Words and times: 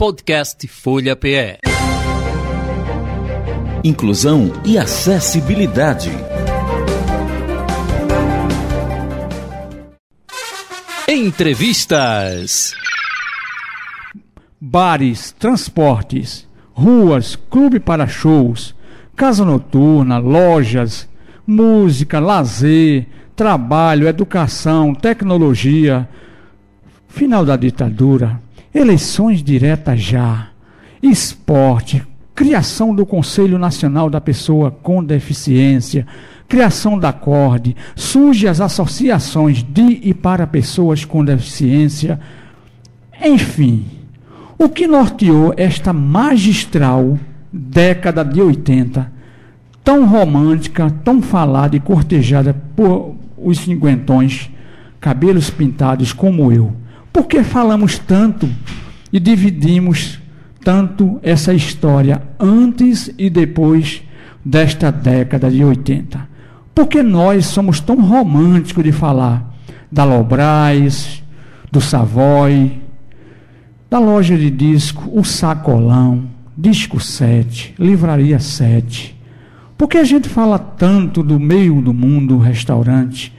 Podcast 0.00 0.66
Folha 0.66 1.14
PE. 1.14 1.58
Inclusão 3.84 4.50
e 4.64 4.78
acessibilidade. 4.78 6.10
Entrevistas. 11.06 12.74
Bares, 14.58 15.32
transportes, 15.32 16.48
ruas, 16.72 17.36
clube 17.36 17.78
para 17.78 18.06
shows, 18.06 18.74
casa 19.14 19.44
noturna, 19.44 20.16
lojas, 20.16 21.06
música, 21.46 22.18
lazer, 22.18 23.06
trabalho, 23.36 24.08
educação, 24.08 24.94
tecnologia. 24.94 26.08
Final 27.06 27.44
da 27.44 27.54
ditadura, 27.54 28.40
eleições 28.74 29.42
diretas 29.42 30.00
já, 30.00 30.48
esporte, 31.02 32.02
criação 32.34 32.94
do 32.94 33.04
Conselho 33.04 33.58
Nacional 33.58 34.08
da 34.08 34.20
Pessoa 34.20 34.70
com 34.70 35.04
Deficiência, 35.04 36.06
criação 36.48 36.98
da 36.98 37.12
CORD, 37.12 37.76
surgem 37.94 38.48
as 38.48 38.60
associações 38.60 39.62
de 39.62 40.00
e 40.02 40.14
para 40.14 40.46
pessoas 40.46 41.04
com 41.04 41.24
deficiência. 41.24 42.18
Enfim, 43.22 43.84
o 44.58 44.68
que 44.68 44.86
norteou 44.86 45.54
esta 45.56 45.92
magistral 45.92 47.18
década 47.52 48.24
de 48.24 48.40
80, 48.40 49.12
tão 49.84 50.06
romântica, 50.06 50.90
tão 51.04 51.20
falada 51.20 51.76
e 51.76 51.80
cortejada 51.80 52.54
por 52.74 53.14
os 53.36 53.58
cinquentões, 53.58 54.50
cabelos 55.00 55.50
pintados 55.50 56.12
como 56.12 56.50
eu? 56.50 56.72
Por 57.12 57.26
que 57.26 57.42
falamos 57.42 57.98
tanto 57.98 58.48
e 59.12 59.18
dividimos 59.18 60.20
tanto 60.62 61.18
essa 61.22 61.52
história 61.52 62.22
antes 62.38 63.12
e 63.18 63.28
depois 63.28 64.02
desta 64.44 64.90
década 64.92 65.50
de 65.50 65.64
80? 65.64 66.28
Porque 66.74 67.02
nós 67.02 67.46
somos 67.46 67.80
tão 67.80 67.96
românticos 68.00 68.84
de 68.84 68.92
falar 68.92 69.54
da 69.90 70.04
Lobras, 70.04 71.22
do 71.70 71.80
Savoy, 71.80 72.80
da 73.90 73.98
loja 73.98 74.36
de 74.36 74.50
disco, 74.50 75.10
o 75.12 75.24
Sacolão, 75.24 76.28
Disco 76.56 77.00
7, 77.00 77.74
Livraria 77.78 78.38
7. 78.38 79.18
Porque 79.76 79.98
a 79.98 80.04
gente 80.04 80.28
fala 80.28 80.58
tanto 80.58 81.22
do 81.22 81.40
meio 81.40 81.80
do 81.80 81.92
mundo, 81.92 82.38
restaurante, 82.38 83.32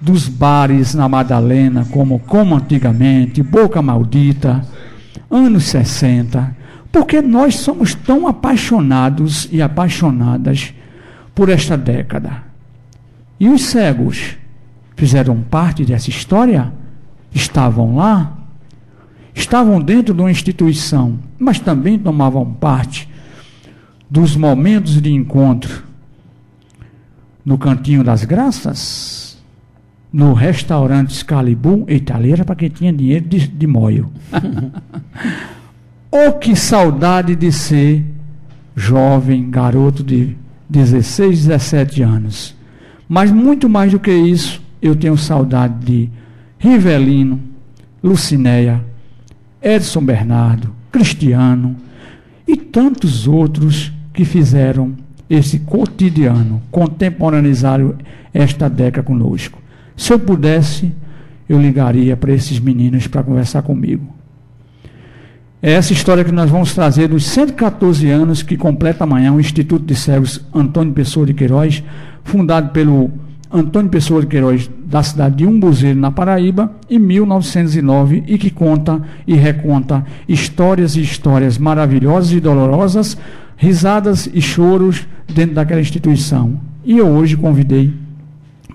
dos 0.00 0.28
bares 0.28 0.94
na 0.94 1.08
Madalena, 1.08 1.86
como 1.90 2.18
como 2.20 2.54
antigamente, 2.54 3.42
Boca 3.42 3.82
Maldita, 3.82 4.64
anos 5.30 5.64
60. 5.64 6.56
Porque 6.90 7.20
nós 7.20 7.56
somos 7.56 7.94
tão 7.94 8.26
apaixonados 8.26 9.48
e 9.52 9.60
apaixonadas 9.60 10.72
por 11.34 11.48
esta 11.48 11.76
década. 11.76 12.42
E 13.38 13.48
os 13.48 13.62
cegos 13.62 14.36
fizeram 14.96 15.40
parte 15.42 15.84
dessa 15.84 16.10
história? 16.10 16.72
Estavam 17.32 17.96
lá? 17.96 18.38
Estavam 19.34 19.80
dentro 19.80 20.12
de 20.12 20.20
uma 20.20 20.30
instituição, 20.30 21.18
mas 21.38 21.60
também 21.60 21.98
tomavam 21.98 22.44
parte 22.44 23.08
dos 24.10 24.34
momentos 24.34 25.00
de 25.00 25.12
encontro 25.12 25.84
no 27.44 27.56
Cantinho 27.56 28.02
das 28.02 28.24
Graças, 28.24 29.17
no 30.12 30.32
restaurante 30.32 31.12
Excalibur, 31.12 31.84
italiana 31.88 32.44
para 32.44 32.56
quem 32.56 32.68
tinha 32.68 32.92
dinheiro 32.92 33.26
de, 33.26 33.46
de 33.46 33.66
moio. 33.66 34.10
oh, 36.10 36.32
que 36.32 36.56
saudade 36.56 37.36
de 37.36 37.52
ser 37.52 38.04
jovem, 38.74 39.50
garoto 39.50 40.02
de 40.02 40.36
16, 40.68 41.46
17 41.46 42.02
anos 42.02 42.58
mas 43.08 43.32
muito 43.32 43.68
mais 43.68 43.90
do 43.90 43.98
que 43.98 44.12
isso, 44.12 44.60
eu 44.82 44.94
tenho 44.94 45.16
saudade 45.16 45.74
de 45.84 46.10
Rivelino, 46.58 47.40
Lucinéia, 48.02 48.84
Edson 49.62 50.04
Bernardo, 50.04 50.74
Cristiano 50.92 51.74
e 52.46 52.56
tantos 52.56 53.26
outros 53.26 53.90
que 54.12 54.24
fizeram 54.24 54.94
esse 55.28 55.60
cotidiano, 55.60 56.60
contemporaneizaram 56.70 57.94
esta 58.32 58.68
década 58.68 59.02
conosco. 59.02 59.58
Se 59.98 60.12
eu 60.12 60.18
pudesse, 60.18 60.92
eu 61.48 61.60
ligaria 61.60 62.16
para 62.16 62.32
esses 62.32 62.60
meninos 62.60 63.08
para 63.08 63.24
conversar 63.24 63.62
comigo. 63.62 64.06
É 65.60 65.72
essa 65.72 65.92
história 65.92 66.22
que 66.22 66.30
nós 66.30 66.48
vamos 66.48 66.72
trazer 66.72 67.08
dos 67.08 67.26
114 67.26 68.08
anos 68.08 68.40
que 68.40 68.56
completa 68.56 69.02
amanhã 69.02 69.32
o 69.32 69.40
Instituto 69.40 69.84
de 69.84 69.96
Cegos 69.96 70.40
Antônio 70.54 70.94
Pessoa 70.94 71.26
de 71.26 71.34
Queiroz, 71.34 71.82
fundado 72.22 72.70
pelo 72.70 73.10
Antônio 73.50 73.90
Pessoa 73.90 74.20
de 74.20 74.28
Queiroz, 74.28 74.70
da 74.86 75.02
cidade 75.02 75.38
de 75.38 75.46
Umbuzeiro, 75.46 75.98
na 75.98 76.12
Paraíba, 76.12 76.70
em 76.88 77.00
1909, 77.00 78.22
e 78.28 78.38
que 78.38 78.50
conta 78.50 79.02
e 79.26 79.34
reconta 79.34 80.06
histórias 80.28 80.94
e 80.94 81.02
histórias 81.02 81.58
maravilhosas 81.58 82.30
e 82.30 82.38
dolorosas, 82.38 83.18
risadas 83.56 84.30
e 84.32 84.40
choros 84.40 85.08
dentro 85.26 85.56
daquela 85.56 85.80
instituição. 85.80 86.60
E 86.84 86.98
eu 86.98 87.08
hoje 87.08 87.36
convidei 87.36 87.92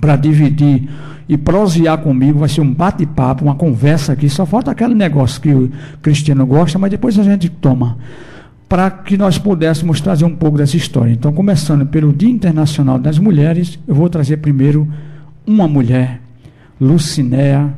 para 0.01 0.17
dividir 0.17 0.90
e 1.28 1.38
prosear 1.38 1.97
comigo, 2.00 2.39
vai 2.39 2.50
ser 2.50 2.61
um 2.61 2.73
bate-papo, 2.73 3.45
uma 3.45 3.56
conversa 3.56 4.13
aqui, 4.13 4.29
só 4.29 4.45
falta 4.45 4.72
aquele 4.72 4.94
negócio 4.94 5.41
que 5.41 5.53
o 5.53 5.72
Cristiano 6.01 6.45
gosta, 6.45 6.78
mas 6.78 6.91
depois 6.91 7.17
a 7.17 7.23
gente 7.23 7.50
toma 7.50 7.97
para 8.67 8.89
que 8.89 9.16
nós 9.17 9.38
pudéssemos 9.38 10.01
trazer 10.01 10.25
um 10.25 10.35
pouco 10.35 10.57
dessa 10.57 10.75
história. 10.75 11.11
Então, 11.11 11.31
começando 11.31 11.85
pelo 11.85 12.11
Dia 12.11 12.29
Internacional 12.29 12.97
das 12.97 13.19
Mulheres, 13.19 13.78
eu 13.88 13.94
vou 13.94 14.09
trazer 14.09 14.38
primeiro 14.38 14.91
uma 15.45 15.67
mulher, 15.67 16.19
Lucinéa 16.81 17.72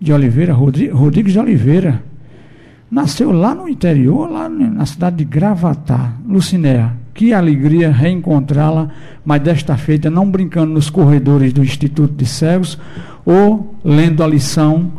de 0.00 0.12
Oliveira, 0.12 0.52
Rodrigues 0.52 1.32
de 1.32 1.38
Oliveira. 1.38 2.02
Nasceu 2.90 3.30
lá 3.30 3.54
no 3.54 3.68
interior, 3.68 4.28
lá 4.28 4.48
na 4.48 4.84
cidade 4.86 5.16
de 5.16 5.24
Gravatá. 5.24 6.12
Lucinéa, 6.26 6.92
que 7.14 7.32
alegria 7.32 7.92
reencontrá-la, 7.92 8.88
mas 9.24 9.40
desta 9.40 9.76
feita 9.76 10.10
não 10.10 10.28
brincando 10.28 10.72
nos 10.72 10.90
corredores 10.90 11.52
do 11.52 11.62
Instituto 11.62 12.12
de 12.12 12.26
Cegos 12.26 12.78
ou 13.24 13.74
lendo 13.84 14.22
a 14.22 14.26
lição 14.26 14.92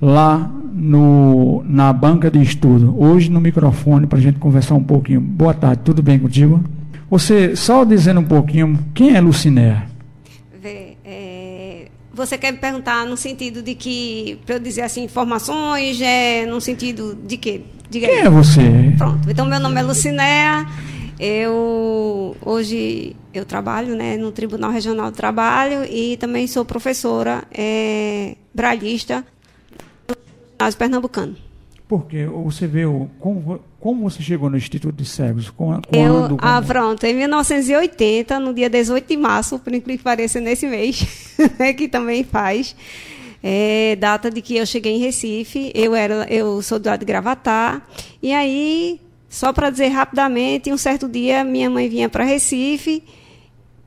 lá 0.00 0.50
no, 0.72 1.62
na 1.64 1.92
banca 1.92 2.30
de 2.30 2.40
estudo, 2.40 2.94
hoje 2.98 3.30
no 3.30 3.40
microfone, 3.40 4.06
para 4.06 4.18
a 4.18 4.22
gente 4.22 4.38
conversar 4.38 4.74
um 4.74 4.82
pouquinho. 4.82 5.20
Boa 5.20 5.52
tarde, 5.52 5.82
tudo 5.84 6.02
bem 6.02 6.18
contigo? 6.18 6.62
Você, 7.10 7.56
só 7.56 7.84
dizendo 7.84 8.20
um 8.20 8.24
pouquinho, 8.24 8.78
quem 8.94 9.14
é 9.14 9.20
Lucinéa? 9.20 9.86
É, 11.04 11.86
você 12.12 12.36
quer 12.36 12.52
me 12.52 12.58
perguntar 12.58 13.06
no 13.06 13.16
sentido 13.16 13.62
de 13.62 13.74
que, 13.74 14.38
para 14.44 14.56
eu 14.56 14.60
dizer 14.60 14.82
assim, 14.82 15.04
informações, 15.04 16.00
é, 16.00 16.46
no 16.46 16.60
sentido 16.60 17.18
de 17.26 17.36
quê? 17.36 17.62
Diga 17.90 18.06
quem 18.06 18.20
aí. 18.20 18.26
é 18.26 18.30
você? 18.30 18.92
Pronto, 18.98 19.30
então 19.30 19.46
meu 19.46 19.58
nome 19.58 19.80
é 19.80 19.82
Lucinéa, 19.82 20.66
eu 21.18 22.36
hoje 22.44 23.16
eu 23.34 23.44
trabalho 23.44 23.94
né, 23.96 24.16
no 24.16 24.32
Tribunal 24.32 24.70
Regional 24.70 25.10
do 25.10 25.16
Trabalho 25.16 25.84
e 25.84 26.16
também 26.16 26.46
sou 26.46 26.64
professora 26.64 27.44
é, 27.52 28.36
bralhista 28.54 29.24
ginásio 30.58 30.78
pernambucano. 30.78 31.36
Porque 31.86 32.26
você 32.26 32.66
vê 32.66 32.82
como, 33.18 33.60
como 33.80 34.10
você 34.10 34.22
chegou 34.22 34.50
no 34.50 34.58
Instituto 34.58 34.94
de 34.94 35.06
Cegos? 35.06 35.48
Quando, 35.48 35.88
eu, 35.90 36.36
ah, 36.38 36.60
pronto, 36.60 37.04
em 37.04 37.14
1980, 37.14 38.38
no 38.38 38.52
dia 38.52 38.68
18 38.68 39.08
de 39.08 39.16
março, 39.16 39.58
por 39.58 39.72
incrível 39.72 39.96
que 39.96 40.04
pareça, 40.04 40.38
nesse 40.38 40.66
mês, 40.66 41.34
né, 41.58 41.72
que 41.72 41.88
também 41.88 42.24
faz, 42.24 42.76
é, 43.42 43.96
data 43.96 44.30
de 44.30 44.42
que 44.42 44.56
eu 44.56 44.66
cheguei 44.66 44.96
em 44.96 44.98
Recife, 44.98 45.72
eu 45.74 45.94
era, 45.94 46.26
eu 46.28 46.60
sou 46.60 46.78
do 46.78 46.86
lado 46.90 47.00
de 47.00 47.06
Gravatar, 47.06 47.80
e 48.22 48.34
aí, 48.34 49.00
só 49.28 49.52
para 49.52 49.70
dizer 49.70 49.88
rapidamente, 49.88 50.72
um 50.72 50.78
certo 50.78 51.08
dia 51.08 51.44
minha 51.44 51.68
mãe 51.68 51.88
vinha 51.88 52.08
para 52.08 52.24
Recife, 52.24 53.02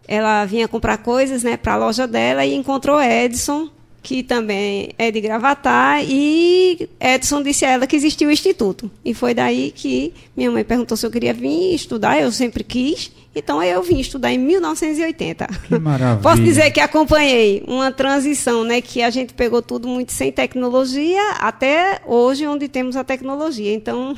ela 0.08 0.46
vinha 0.46 0.68
comprar 0.68 0.98
coisas, 0.98 1.44
né, 1.44 1.58
para 1.58 1.74
a 1.74 1.78
loja 1.78 2.08
dela 2.08 2.46
e 2.46 2.54
encontrou 2.54 3.02
Edson, 3.02 3.70
que 4.04 4.24
também 4.24 4.90
é 4.98 5.12
de 5.12 5.22
Gravatar, 5.22 6.04
e 6.04 6.90
Edson 7.00 7.44
disse 7.44 7.66
a 7.66 7.72
ela 7.72 7.88
que 7.88 7.96
existia 7.96 8.28
o 8.28 8.32
instituto. 8.32 8.90
E 9.06 9.14
foi 9.14 9.34
daí 9.34 9.72
que 9.72 10.14
minha 10.36 10.50
mãe 10.50 10.64
perguntou 10.64 10.98
se 10.98 11.06
eu 11.06 11.12
queria 11.12 11.34
vir 11.34 11.76
estudar, 11.76 12.20
eu 12.20 12.32
sempre 12.32 12.64
quis, 12.64 13.12
então 13.34 13.64
eu 13.64 13.82
vim 13.82 14.00
estudar 14.00 14.32
em 14.32 14.38
1980. 14.38 15.48
Que 15.68 15.80
maravilha. 15.80 16.22
Posso 16.22 16.42
dizer 16.44 16.70
que 16.72 16.82
acompanhei 16.82 17.64
uma 17.66 17.92
transição, 17.92 18.66
né, 18.66 18.82
que 18.82 19.02
a 19.02 19.10
gente 19.10 19.34
pegou 19.34 19.62
tudo 19.62 19.88
muito 19.88 20.12
sem 20.12 20.32
tecnologia, 20.32 21.22
até 21.40 22.02
hoje 22.06 22.46
onde 22.46 22.68
temos 22.68 22.98
a 22.98 23.04
tecnologia. 23.04 23.74
Então, 23.74 24.14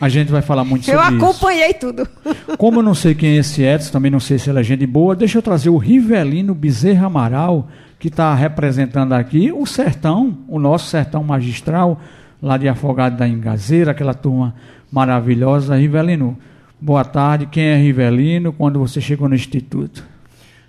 a 0.00 0.08
gente 0.08 0.30
vai 0.30 0.42
falar 0.42 0.64
muito 0.64 0.84
sobre 0.86 1.00
isso. 1.00 1.12
Eu 1.12 1.18
acompanhei 1.18 1.70
isso. 1.70 1.80
tudo. 1.80 2.08
Como 2.56 2.78
eu 2.78 2.82
não 2.84 2.94
sei 2.94 3.14
quem 3.14 3.36
é 3.36 3.40
esse 3.40 3.62
Edson, 3.62 3.90
também 3.90 4.10
não 4.10 4.20
sei 4.20 4.38
se 4.38 4.48
ele 4.48 4.60
é 4.60 4.62
gente 4.62 4.86
boa, 4.86 5.16
deixa 5.16 5.38
eu 5.38 5.42
trazer 5.42 5.70
o 5.70 5.76
Rivelino 5.76 6.54
Bezerra 6.54 7.06
Amaral, 7.06 7.68
que 7.98 8.08
está 8.08 8.32
representando 8.34 9.12
aqui 9.12 9.52
o 9.52 9.66
sertão, 9.66 10.38
o 10.48 10.58
nosso 10.58 10.88
sertão 10.88 11.24
magistral 11.24 12.00
lá 12.40 12.56
de 12.56 12.68
Afogado 12.68 13.16
da 13.16 13.26
Engazeira, 13.26 13.90
aquela 13.90 14.14
turma 14.14 14.54
maravilhosa. 14.90 15.76
Rivelino, 15.76 16.36
boa 16.82 17.04
tarde. 17.04 17.46
Quem 17.46 17.62
é 17.66 17.76
Rivelino? 17.76 18.52
Quando 18.52 18.80
você 18.80 19.00
chegou 19.00 19.28
no 19.28 19.36
Instituto? 19.36 20.04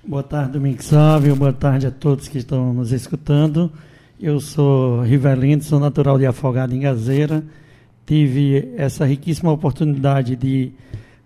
Boa 0.05 0.21
tarde, 0.21 0.51
Domingos 0.51 0.85
Sávio. 0.85 1.35
Boa 1.35 1.51
tarde 1.51 1.87
a 1.87 1.91
todos 1.91 2.27
que 2.27 2.37
estão 2.37 2.71
nos 2.71 2.91
escutando. 2.91 3.71
Eu 4.21 4.39
sou 4.39 5.01
Rivelino, 5.01 5.63
sou 5.63 5.79
natural 5.79 6.19
de 6.19 6.27
Afogado 6.27 6.75
em 6.75 6.81
Gazeira. 6.81 7.43
Tive 8.05 8.75
essa 8.77 9.05
riquíssima 9.05 9.51
oportunidade 9.51 10.35
de 10.35 10.71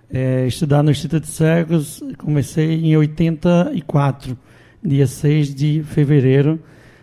é, 0.10 0.48
estudar 0.48 0.82
no 0.82 0.90
Instituto 0.90 1.24
de 1.24 1.32
Cegos. 1.32 2.02
Comecei 2.18 2.86
em 2.86 2.96
84, 2.96 4.38
dia 4.82 5.06
6 5.06 5.54
de 5.54 5.84
fevereiro, 5.84 6.62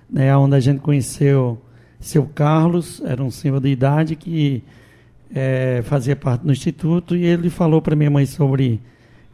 né, 0.08 0.34
onde 0.34 0.56
a 0.56 0.60
gente 0.60 0.80
conheceu 0.80 1.60
seu 2.00 2.24
Carlos, 2.34 3.02
era 3.04 3.22
um 3.22 3.30
senhor 3.30 3.60
de 3.60 3.68
idade 3.68 4.16
que 4.16 4.62
é, 5.34 5.82
fazia 5.84 6.14
parte 6.14 6.42
do 6.42 6.52
Instituto, 6.52 7.16
e 7.16 7.24
ele 7.24 7.50
falou 7.50 7.82
para 7.82 7.96
minha 7.96 8.10
mãe 8.10 8.24
sobre 8.24 8.80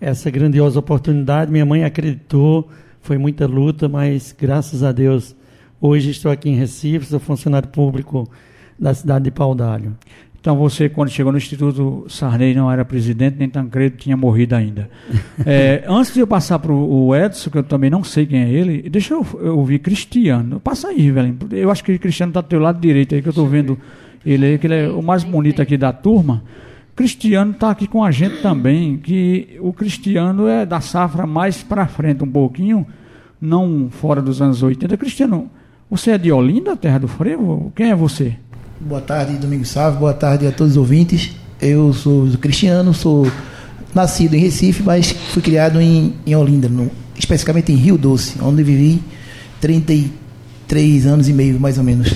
essa 0.00 0.30
grandiosa 0.30 0.78
oportunidade. 0.78 1.52
Minha 1.52 1.66
mãe 1.66 1.84
acreditou, 1.84 2.70
foi 3.02 3.18
muita 3.18 3.46
luta, 3.46 3.88
mas 3.88 4.34
graças 4.36 4.82
a 4.82 4.90
Deus 4.90 5.36
Hoje 5.82 6.10
estou 6.10 6.30
aqui 6.30 6.50
em 6.50 6.56
Recife, 6.56 7.06
sou 7.06 7.18
funcionário 7.18 7.66
público 7.66 8.28
da 8.78 8.92
cidade 8.92 9.24
de 9.24 9.30
Paudalho. 9.30 9.96
Então 10.38 10.54
você, 10.54 10.90
quando 10.90 11.08
chegou 11.08 11.32
no 11.32 11.38
Instituto 11.38 12.04
Sarney, 12.06 12.54
não 12.54 12.70
era 12.70 12.84
presidente, 12.84 13.36
nem 13.38 13.48
Tancredo 13.48 13.96
tinha 13.96 14.14
morrido 14.14 14.54
ainda. 14.54 14.90
É, 15.46 15.82
antes 15.88 16.12
de 16.12 16.20
eu 16.20 16.26
passar 16.26 16.58
para 16.58 16.70
o 16.70 17.16
Edson, 17.16 17.48
que 17.48 17.56
eu 17.56 17.62
também 17.62 17.88
não 17.88 18.04
sei 18.04 18.26
quem 18.26 18.42
é 18.42 18.50
ele, 18.50 18.90
deixa 18.90 19.14
eu, 19.14 19.26
eu 19.40 19.56
ouvir 19.56 19.78
Cristiano. 19.78 20.60
Passa 20.60 20.88
aí, 20.88 21.10
velho. 21.10 21.38
Eu 21.50 21.70
acho 21.70 21.82
que 21.82 21.98
Cristiano 21.98 22.28
está 22.28 22.42
do 22.42 22.46
teu 22.46 22.60
lado 22.60 22.78
direito 22.78 23.14
aí, 23.14 23.22
que 23.22 23.28
eu 23.28 23.30
estou 23.30 23.46
vendo 23.46 23.78
ele 24.24 24.46
aí, 24.46 24.58
que 24.58 24.66
ele 24.66 24.74
é 24.74 24.88
o 24.88 25.02
mais 25.02 25.24
bonito 25.24 25.62
aqui 25.62 25.76
da 25.76 25.92
turma. 25.92 26.42
Cristiano 26.94 27.52
está 27.52 27.70
aqui 27.70 27.86
com 27.86 28.04
a 28.04 28.10
gente 28.10 28.42
também, 28.42 28.98
que 28.98 29.56
o 29.60 29.72
Cristiano 29.72 30.46
é 30.46 30.66
da 30.66 30.80
safra 30.80 31.26
mais 31.26 31.62
para 31.62 31.86
frente 31.86 32.22
um 32.22 32.30
pouquinho, 32.30 32.86
não 33.40 33.88
fora 33.90 34.20
dos 34.20 34.42
anos 34.42 34.62
80. 34.62 34.96
Cristiano, 34.96 35.50
você 35.90 36.12
é 36.12 36.18
de 36.18 36.30
Olinda, 36.30 36.76
terra 36.76 36.98
do 36.98 37.08
frevo? 37.08 37.72
Quem 37.74 37.90
é 37.90 37.96
você? 37.96 38.36
Boa 38.78 39.00
tarde, 39.00 39.36
Domingos 39.36 39.68
Salve. 39.68 39.98
Boa 39.98 40.14
tarde 40.14 40.46
a 40.46 40.52
todos 40.52 40.72
os 40.72 40.76
ouvintes. 40.76 41.34
Eu 41.60 41.92
sou 41.92 42.28
Cristiano, 42.38 42.92
sou 42.92 43.26
nascido 43.94 44.34
em 44.34 44.38
Recife, 44.38 44.82
mas 44.82 45.10
fui 45.10 45.42
criado 45.42 45.80
em, 45.80 46.14
em 46.26 46.34
Olinda, 46.36 46.68
no, 46.68 46.90
especificamente 47.18 47.72
em 47.72 47.76
Rio 47.76 47.98
Doce, 47.98 48.36
onde 48.42 48.62
vivi 48.62 49.02
33 49.60 51.06
anos 51.06 51.28
e 51.28 51.32
meio, 51.32 51.58
mais 51.58 51.76
ou 51.76 51.84
menos. 51.84 52.14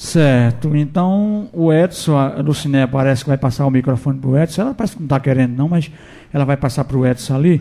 Certo. 0.00 0.76
Então, 0.76 1.48
o 1.52 1.72
Edson, 1.72 2.16
a 2.16 2.40
Luciné 2.40 2.86
parece 2.86 3.24
que 3.24 3.28
vai 3.28 3.38
passar 3.38 3.66
o 3.66 3.70
microfone 3.70 4.18
para 4.18 4.30
o 4.30 4.38
Edson. 4.38 4.62
Ela 4.62 4.74
parece 4.74 4.94
que 4.94 5.00
não 5.00 5.06
está 5.06 5.18
querendo, 5.18 5.56
não, 5.56 5.68
mas 5.68 5.90
ela 6.32 6.44
vai 6.44 6.56
passar 6.56 6.84
para 6.84 6.96
o 6.96 7.04
Edson 7.04 7.34
ali. 7.34 7.60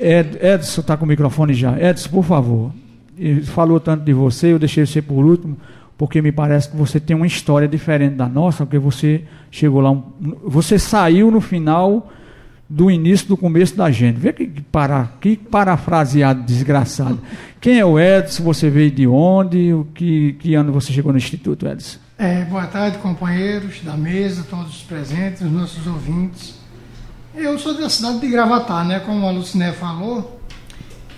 Ed, 0.00 0.38
Edson 0.42 0.80
está 0.80 0.96
com 0.96 1.04
o 1.04 1.08
microfone 1.08 1.54
já. 1.54 1.78
Edson, 1.80 2.10
por 2.10 2.24
favor 2.24 2.72
falou 3.44 3.78
tanto 3.78 4.04
de 4.04 4.12
você, 4.12 4.52
eu 4.52 4.58
deixei 4.58 4.86
você 4.86 5.02
por 5.02 5.24
último, 5.24 5.56
porque 5.98 6.22
me 6.22 6.32
parece 6.32 6.70
que 6.70 6.76
você 6.76 6.98
tem 6.98 7.14
uma 7.14 7.26
história 7.26 7.68
diferente 7.68 8.14
da 8.14 8.26
nossa, 8.26 8.64
porque 8.64 8.78
você 8.78 9.24
chegou 9.50 9.80
lá, 9.80 9.90
um, 9.90 10.02
você 10.44 10.78
saiu 10.78 11.30
no 11.30 11.40
final 11.40 12.10
do 12.70 12.88
início 12.88 13.26
do 13.26 13.36
começo 13.36 13.76
da 13.76 13.90
gente. 13.90 14.20
Vê 14.20 14.32
que, 14.32 14.46
para, 14.46 15.08
que 15.20 15.36
parafraseado 15.36 16.44
desgraçado. 16.44 17.20
Quem 17.60 17.80
é 17.80 17.84
o 17.84 17.98
Edson? 17.98 18.44
Você 18.44 18.70
veio 18.70 18.92
de 18.92 19.08
onde? 19.08 19.74
O 19.74 19.88
que, 19.92 20.34
que 20.34 20.54
ano 20.54 20.72
você 20.72 20.92
chegou 20.92 21.10
no 21.10 21.18
Instituto, 21.18 21.66
Edson? 21.66 21.98
É, 22.16 22.44
boa 22.44 22.66
tarde, 22.66 22.98
companheiros 22.98 23.80
da 23.82 23.96
mesa, 23.96 24.46
todos 24.48 24.76
os 24.76 24.82
presentes, 24.82 25.42
os 25.42 25.50
nossos 25.50 25.84
ouvintes. 25.84 26.54
Eu 27.34 27.58
sou 27.58 27.76
da 27.76 27.90
cidade 27.90 28.20
de 28.20 28.28
Gravatar, 28.28 28.86
né? 28.86 29.00
Como 29.00 29.26
a 29.26 29.30
Luciné 29.32 29.72
falou, 29.72 30.40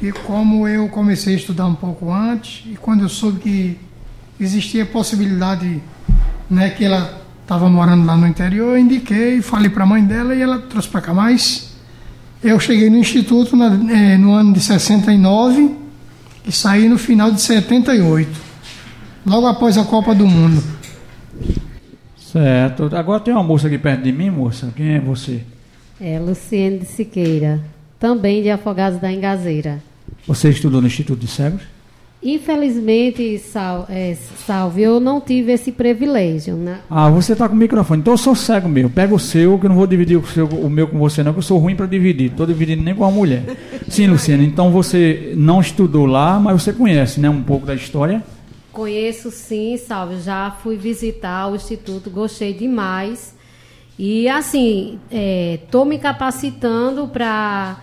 e 0.00 0.10
como 0.10 0.66
eu 0.66 0.88
comecei 0.88 1.34
a 1.34 1.37
estudar 1.37 1.66
um 1.66 1.75
pouco 1.75 2.10
antes, 2.10 2.64
e 2.66 2.76
quando 2.76 3.02
eu 3.02 3.08
soube 3.08 3.40
que 3.40 3.81
existia 4.40 4.84
a 4.84 4.87
possibilidade, 4.87 5.82
né, 6.49 6.70
que 6.70 6.84
ela 6.84 7.22
estava 7.52 7.69
morando 7.69 8.06
lá 8.06 8.16
no 8.16 8.26
interior, 8.26 8.78
indiquei, 8.78 9.43
falei 9.43 9.69
para 9.69 9.84
a 9.84 9.87
mãe 9.87 10.02
dela 10.02 10.34
e 10.34 10.40
ela 10.40 10.58
trouxe 10.58 10.88
para 10.88 11.02
cá. 11.02 11.12
Mas 11.12 11.75
eu 12.43 12.58
cheguei 12.58 12.88
no 12.88 12.96
instituto 12.96 13.54
na, 13.54 13.66
é, 13.93 14.16
no 14.16 14.32
ano 14.32 14.54
de 14.54 14.60
69 14.60 15.76
e 16.46 16.50
saí 16.50 16.88
no 16.88 16.96
final 16.96 17.31
de 17.31 17.43
78, 17.43 18.31
logo 19.26 19.46
após 19.46 19.76
a 19.76 19.84
Copa 19.84 20.14
do 20.14 20.26
Mundo. 20.26 20.62
Certo. 22.16 22.88
Agora 22.96 23.20
tem 23.20 23.34
uma 23.34 23.44
moça 23.44 23.66
aqui 23.66 23.76
perto 23.76 24.02
de 24.02 24.12
mim, 24.12 24.31
moça. 24.31 24.72
Quem 24.75 24.94
é 24.94 25.00
você? 25.00 25.43
É 26.00 26.19
Luciene 26.19 26.78
de 26.78 26.87
Siqueira, 26.87 27.60
também 28.00 28.43
de 28.43 28.49
Afogados 28.49 28.99
da 28.99 29.12
Engazeira. 29.12 29.82
Você 30.26 30.49
estudou 30.49 30.81
no 30.81 30.87
Instituto 30.87 31.20
de 31.20 31.26
Cegos? 31.26 31.60
Infelizmente, 32.23 33.37
Sal, 33.39 33.85
é, 33.91 34.17
Salve, 34.47 34.81
eu 34.81 35.01
não 35.01 35.21
tive 35.21 35.51
esse 35.51 35.73
privilégio. 35.73 36.55
Né? 36.55 36.79
Ah, 36.89 37.11
você 37.11 37.33
está 37.33 37.49
com 37.49 37.55
o 37.55 37.59
microfone. 37.59 38.01
Então 38.01 38.15
eu 38.15 38.19
sou 38.19 38.37
cego 38.37 38.69
mesmo. 38.69 38.91
Pega 38.91 39.13
o 39.13 39.19
seu, 39.19 39.59
que 39.59 39.67
eu 39.67 39.69
não 39.69 39.77
vou 39.77 39.89
dividir 39.89 40.17
o, 40.17 40.25
seu, 40.25 40.47
o 40.47 40.71
meu 40.71 40.87
com 40.87 40.99
você, 40.99 41.25
não, 41.25 41.33
que 41.33 41.41
eu 41.41 41.43
sou 41.43 41.59
ruim 41.59 41.75
para 41.75 41.87
dividir. 41.87 42.31
Estou 42.31 42.47
dividindo 42.47 42.83
nem 42.83 42.95
com 42.95 43.05
a 43.05 43.11
mulher. 43.11 43.43
Sim, 43.89 44.07
Luciana. 44.07 44.45
Então 44.45 44.71
você 44.71 45.33
não 45.37 45.61
estudou 45.61 46.07
lá, 46.07 46.39
mas 46.39 46.63
você 46.63 46.73
conhece 46.73 47.19
né, 47.21 47.29
um 47.29 47.43
pouco 47.43 47.67
da 47.67 47.75
história? 47.75 48.23
Conheço 48.73 49.33
sim, 49.33 49.77
Salve. 49.77 50.21
Já 50.21 50.53
fui 50.63 50.77
visitar 50.77 51.49
o 51.49 51.57
Instituto, 51.57 52.09
gostei 52.09 52.55
demais. 52.55 53.35
E 53.99 54.29
assim, 54.29 55.01
estou 55.61 55.85
é, 55.85 55.89
me 55.89 55.99
capacitando 55.99 57.09
para 57.09 57.79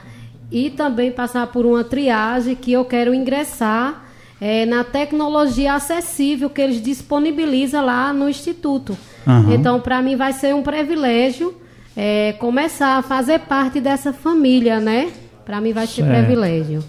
e 0.51 0.69
também 0.69 1.11
passar 1.11 1.47
por 1.47 1.65
uma 1.65 1.83
triagem 1.83 2.55
que 2.55 2.71
eu 2.71 2.83
quero 2.85 3.13
ingressar 3.13 4.08
é, 4.41 4.65
na 4.65 4.83
tecnologia 4.83 5.73
acessível 5.73 6.49
que 6.49 6.61
eles 6.61 6.81
disponibilizam 6.81 7.85
lá 7.85 8.13
no 8.13 8.29
Instituto. 8.29 8.97
Uhum. 9.27 9.53
Então, 9.53 9.79
para 9.79 10.01
mim, 10.01 10.15
vai 10.15 10.33
ser 10.33 10.55
um 10.55 10.63
privilégio 10.63 11.53
é, 11.95 12.33
começar 12.33 12.97
a 12.97 13.01
fazer 13.01 13.39
parte 13.39 13.81
dessa 13.81 14.13
família, 14.13 14.79
né? 14.79 15.09
Para 15.45 15.59
mim, 15.59 15.73
vai 15.73 15.85
ser 15.85 16.03
certo. 16.03 16.25
privilégio. 16.25 16.83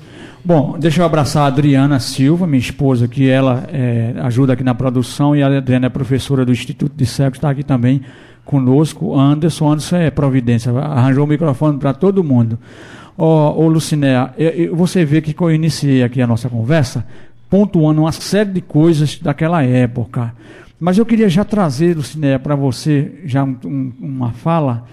Bom, 0.44 0.76
deixa 0.78 1.02
eu 1.02 1.04
abraçar 1.04 1.44
a 1.44 1.46
Adriana 1.46 2.00
Silva, 2.00 2.46
minha 2.46 2.60
esposa, 2.60 3.06
que 3.06 3.28
ela 3.28 3.64
é, 3.70 4.14
ajuda 4.22 4.54
aqui 4.54 4.62
na 4.62 4.74
produção, 4.74 5.34
e 5.36 5.42
a 5.42 5.58
Adriana 5.58 5.86
é 5.86 5.88
professora 5.90 6.46
do 6.46 6.52
Instituto 6.52 6.92
de 6.96 7.04
Cegos, 7.04 7.38
está 7.38 7.50
aqui 7.50 7.62
também 7.62 8.00
conosco. 8.44 9.18
Anderson, 9.18 9.72
Anderson 9.72 9.96
é 9.96 10.10
providência, 10.10 10.72
arranjou 10.72 11.24
o 11.24 11.26
microfone 11.26 11.78
para 11.78 11.92
todo 11.92 12.24
mundo. 12.24 12.58
Ô, 13.18 13.54
oh, 13.54 13.68
Luciné, 13.68 14.30
você 14.72 15.04
vê 15.04 15.20
que 15.20 15.38
eu 15.38 15.50
iniciei 15.50 16.02
aqui 16.02 16.22
a 16.22 16.26
nossa 16.26 16.48
conversa 16.48 17.04
pontuando 17.50 18.02
uma 18.02 18.12
série 18.12 18.52
de 18.52 18.60
coisas 18.60 19.18
daquela 19.18 19.62
época. 19.62 20.32
Mas 20.78 20.96
eu 20.96 21.04
queria 21.04 21.28
já 21.28 21.44
trazer, 21.44 21.96
Luciné, 21.96 22.38
para 22.38 22.54
você 22.54 23.20
já 23.24 23.44
um, 23.44 23.58
um, 23.66 23.92
uma 24.00 24.30
fala. 24.30 24.86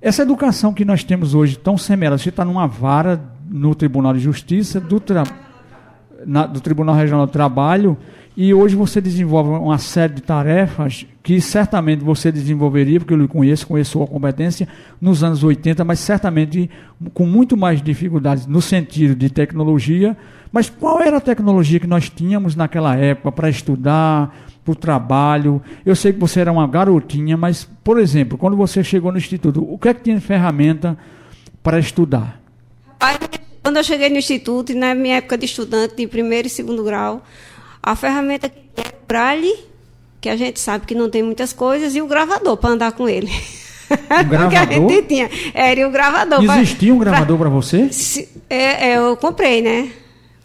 Essa 0.00 0.22
educação 0.22 0.72
que 0.72 0.84
nós 0.84 1.04
temos 1.04 1.34
hoje 1.34 1.58
tão 1.58 1.76
semelhante, 1.76 2.22
você 2.22 2.30
está 2.30 2.44
numa 2.44 2.66
vara 2.66 3.20
no 3.50 3.74
Tribunal 3.74 4.14
de 4.14 4.20
Justiça 4.20 4.80
do, 4.80 4.98
tra... 4.98 5.24
Na, 6.26 6.46
do 6.46 6.60
Tribunal 6.60 6.94
Regional 6.94 7.26
do 7.26 7.32
Trabalho 7.32 7.96
e 8.36 8.54
hoje 8.54 8.76
você 8.76 9.00
desenvolve 9.00 9.50
uma 9.50 9.76
série 9.76 10.14
de 10.14 10.22
tarefas 10.22 11.04
que 11.22 11.40
certamente 11.40 12.02
você 12.02 12.30
desenvolveria, 12.30 13.00
porque 13.00 13.12
eu 13.12 13.18
lhe 13.18 13.28
conheço, 13.28 13.66
conheço 13.66 13.90
sua 13.90 14.06
competência, 14.06 14.68
nos 15.00 15.24
anos 15.24 15.42
80, 15.42 15.84
mas 15.84 15.98
certamente 15.98 16.70
com 17.12 17.26
muito 17.26 17.56
mais 17.56 17.82
dificuldades 17.82 18.46
no 18.46 18.62
sentido 18.62 19.14
de 19.14 19.28
tecnologia. 19.28 20.16
Mas 20.52 20.70
qual 20.70 21.00
era 21.00 21.18
a 21.18 21.20
tecnologia 21.20 21.78
que 21.78 21.86
nós 21.86 22.08
tínhamos 22.08 22.56
naquela 22.56 22.96
época 22.96 23.30
para 23.32 23.50
estudar, 23.50 24.34
para 24.64 24.72
o 24.72 24.76
trabalho? 24.76 25.60
Eu 25.84 25.94
sei 25.94 26.12
que 26.12 26.18
você 26.18 26.40
era 26.40 26.52
uma 26.52 26.66
garotinha, 26.66 27.36
mas, 27.36 27.68
por 27.84 27.98
exemplo, 27.98 28.38
quando 28.38 28.56
você 28.56 28.82
chegou 28.82 29.12
no 29.12 29.18
instituto, 29.18 29.62
o 29.62 29.76
que 29.76 29.88
é 29.88 29.94
que 29.94 30.02
tinha 30.02 30.16
de 30.16 30.22
ferramenta 30.22 30.96
para 31.62 31.78
estudar? 31.78 32.40
Quando 33.62 33.76
eu 33.76 33.84
cheguei 33.84 34.08
no 34.08 34.16
instituto, 34.16 34.74
na 34.74 34.94
minha 34.94 35.16
época 35.16 35.36
de 35.36 35.46
estudante, 35.46 35.96
de 35.96 36.06
primeiro 36.06 36.46
e 36.46 36.50
segundo 36.50 36.82
grau, 36.82 37.22
a 37.82 37.94
ferramenta 37.94 38.48
que 38.48 38.58
é 38.76 38.80
o 38.80 39.06
braille, 39.06 39.54
que 40.20 40.28
a 40.28 40.36
gente 40.36 40.60
sabe 40.60 40.86
que 40.86 40.94
não 40.94 41.10
tem 41.10 41.22
muitas 41.22 41.52
coisas, 41.52 41.94
e 41.94 42.00
o 42.00 42.06
gravador 42.06 42.56
para 42.56 42.70
andar 42.70 42.92
com 42.92 43.08
ele. 43.08 43.30
Um 43.90 44.24
gravador? 44.28 44.50
que 44.50 44.56
a 44.56 44.66
gente 44.66 45.02
tinha. 45.02 45.30
Era 45.52 45.86
o 45.86 45.90
gravador. 45.90 46.42
Existia 46.42 46.88
pra, 46.88 46.94
um 46.94 46.98
gravador 46.98 47.38
para 47.38 47.48
você? 47.48 47.92
Se, 47.92 48.28
é, 48.48 48.90
é, 48.90 48.98
eu 48.98 49.16
comprei, 49.16 49.60
né? 49.60 49.90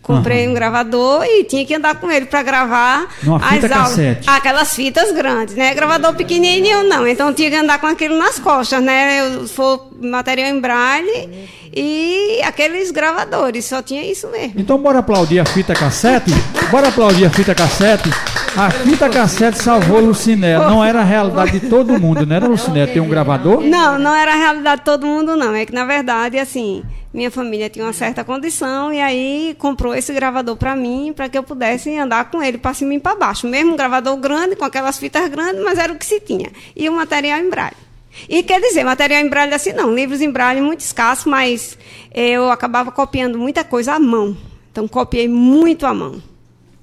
Comprei 0.06 0.46
uhum. 0.46 0.52
um 0.52 0.54
gravador 0.54 1.26
e 1.26 1.44
tinha 1.46 1.66
que 1.66 1.74
andar 1.74 2.00
com 2.00 2.12
ele 2.12 2.28
para 2.28 2.44
gravar 2.44 3.08
Numa 3.24 3.40
fita 3.40 3.66
as 3.66 3.72
aulas. 3.72 3.90
Cassete. 3.90 4.30
Aquelas 4.30 4.76
fitas 4.76 5.12
grandes, 5.12 5.56
né? 5.56 5.74
Gravador 5.74 6.14
pequenininho 6.14 6.84
não. 6.84 7.08
Então 7.08 7.34
tinha 7.34 7.50
que 7.50 7.56
andar 7.56 7.80
com 7.80 7.88
aquilo 7.88 8.16
nas 8.16 8.38
costas, 8.38 8.84
né? 8.84 9.20
Eu, 9.20 9.48
for 9.48 9.90
material 10.02 10.50
em 10.50 10.60
braille 10.60 11.48
e 11.74 12.42
aqueles 12.44 12.92
gravadores. 12.92 13.66
Só 13.66 13.82
tinha 13.82 14.04
isso 14.04 14.28
mesmo. 14.30 14.54
Então 14.58 14.78
bora 14.78 15.00
aplaudir 15.00 15.40
a 15.40 15.46
fita 15.46 15.74
cassete? 15.74 16.32
bora 16.72 16.90
aplaudir 16.90 17.26
a 17.26 17.30
fita 17.30 17.54
cassete? 17.54 18.10
A 18.58 18.72
fita 18.72 19.10
cassete 19.10 19.62
salvou 19.62 20.00
Lucinela. 20.00 20.70
Não 20.70 20.84
era 20.84 21.02
a 21.02 21.04
realidade 21.04 21.60
de 21.60 21.70
todo 21.70 22.00
mundo, 22.00 22.26
não 22.26 22.36
era 22.36 22.48
Lucinela? 22.48 22.88
Tem 22.88 23.02
um 23.02 23.10
gravador? 23.10 23.62
Não, 23.62 24.00
não 24.00 24.16
era 24.16 24.34
a 24.34 24.38
realidade 24.38 24.82
de 24.82 24.86
todo 24.86 25.06
mundo, 25.06 25.36
não. 25.36 25.54
É 25.54 25.66
que, 25.66 25.74
na 25.74 25.84
verdade, 25.84 26.40
assim, 26.40 26.82
minha 27.14 27.30
família 27.30 27.70
tinha 27.70 27.86
uma 27.86 27.94
certa 27.94 28.24
condição 28.24 28.94
e 28.94 29.02
aí 29.02 29.56
comprou 29.60 29.94
esse 29.94 30.14
gravador 30.14 30.56
para 30.56 30.76
mim, 30.76 31.12
para 31.14 31.28
que 31.28 31.38
eu 31.38 31.44
pudesse 31.44 31.98
andar 31.98 32.32
com 32.32 32.42
ele 32.42 32.58
para 32.58 32.74
cima 32.74 32.94
e 32.94 33.00
para 33.00 33.16
baixo. 33.16 33.46
Mesmo 33.46 33.74
um 33.74 33.76
gravador 33.76 34.16
grande, 34.18 34.56
com 34.56 34.64
aquelas 34.64 34.98
fitas 34.98 35.28
grandes, 35.30 35.62
mas 35.64 35.78
era 35.78 35.92
o 35.92 35.98
que 35.98 36.06
se 36.06 36.22
tinha. 36.22 36.50
E 36.76 36.88
o 36.88 36.94
material 36.94 37.40
em 37.40 37.50
braille. 37.50 37.85
E 38.30 38.44
quer 38.44 38.60
dizer, 38.62 38.84
material 38.84 39.22
em 39.22 39.30
braille 39.30 39.54
assim 39.54 39.74
não, 39.74 39.94
livros 39.94 40.22
em 40.22 40.32
braille 40.32 40.62
muito 40.62 40.80
escassos, 40.82 41.26
mas 41.26 41.78
eu 42.14 42.50
acabava 42.50 42.92
copiando 42.92 43.38
muita 43.38 43.64
coisa 43.64 43.94
à 43.94 44.00
mão. 44.00 44.36
Então 44.72 44.88
copiei 44.88 45.28
muito 45.28 45.86
à 45.86 45.94
mão. 45.94 46.22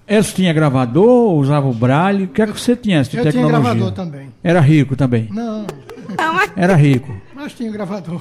Eles 0.06 0.32
tinha 0.32 0.52
gravador, 0.52 1.32
usava 1.34 1.66
o 1.68 1.72
braille. 1.72 2.24
O 2.24 2.28
que 2.28 2.42
é 2.42 2.46
que 2.46 2.52
você 2.58 2.74
tinha 2.76 3.02
de 3.02 3.16
Eu 3.16 3.22
tinha 3.22 3.32
tecnologia? 3.32 3.60
gravador 3.60 3.92
também. 3.92 4.28
Era 4.42 4.60
rico 4.60 4.96
também. 4.96 5.28
Não, 5.30 5.66
Não, 6.18 6.34
mas 6.34 6.52
Era 6.56 6.74
rico. 6.74 7.14
Mas 7.42 7.54
tinha 7.54 7.70
gravador. 7.72 8.20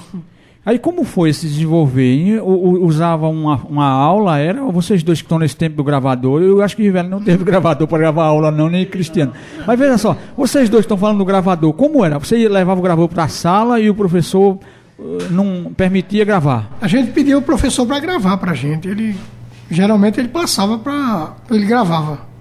Aí 0.66 0.78
como 0.78 1.04
foi 1.04 1.32
se 1.32 1.46
desenvolver? 1.46 2.40
Usava 2.42 3.28
uma, 3.28 3.56
uma 3.68 3.88
aula, 3.88 4.38
era 4.38 4.62
vocês 4.64 5.02
dois 5.02 5.20
que 5.20 5.24
estão 5.24 5.38
nesse 5.38 5.56
tempo 5.56 5.76
do 5.76 5.84
gravador. 5.84 6.42
Eu 6.42 6.60
acho 6.60 6.76
que 6.76 6.82
Rivelli 6.82 7.08
não 7.08 7.20
teve 7.20 7.42
gravador 7.44 7.86
para 7.86 7.98
gravar 7.98 8.24
aula, 8.24 8.50
não, 8.50 8.68
nem 8.68 8.84
Cristiano. 8.84 9.32
Mas 9.66 9.78
veja 9.78 9.98
só, 9.98 10.16
vocês 10.36 10.68
dois 10.68 10.84
estão 10.84 10.96
falando 10.96 11.18
do 11.18 11.24
gravador. 11.24 11.72
Como 11.72 12.04
era? 12.04 12.18
Você 12.18 12.48
levava 12.48 12.80
o 12.80 12.82
gravador 12.82 13.08
para 13.08 13.24
a 13.24 13.28
sala 13.28 13.80
e 13.80 13.90
o 13.90 13.94
professor 13.94 14.58
eh, 14.98 15.02
não 15.30 15.72
permitia 15.76 16.24
gravar. 16.24 16.76
A 16.80 16.88
gente 16.88 17.12
pediu 17.12 17.38
o 17.38 17.42
professor 17.42 17.86
para 17.86 17.98
gravar 18.00 18.36
pra 18.38 18.54
gente. 18.54 18.88
Ele 18.88 19.16
geralmente 19.70 20.20
ele 20.20 20.28
passava 20.28 20.78
para 20.78 21.34
ele 21.50 21.66
gravava. 21.66 22.31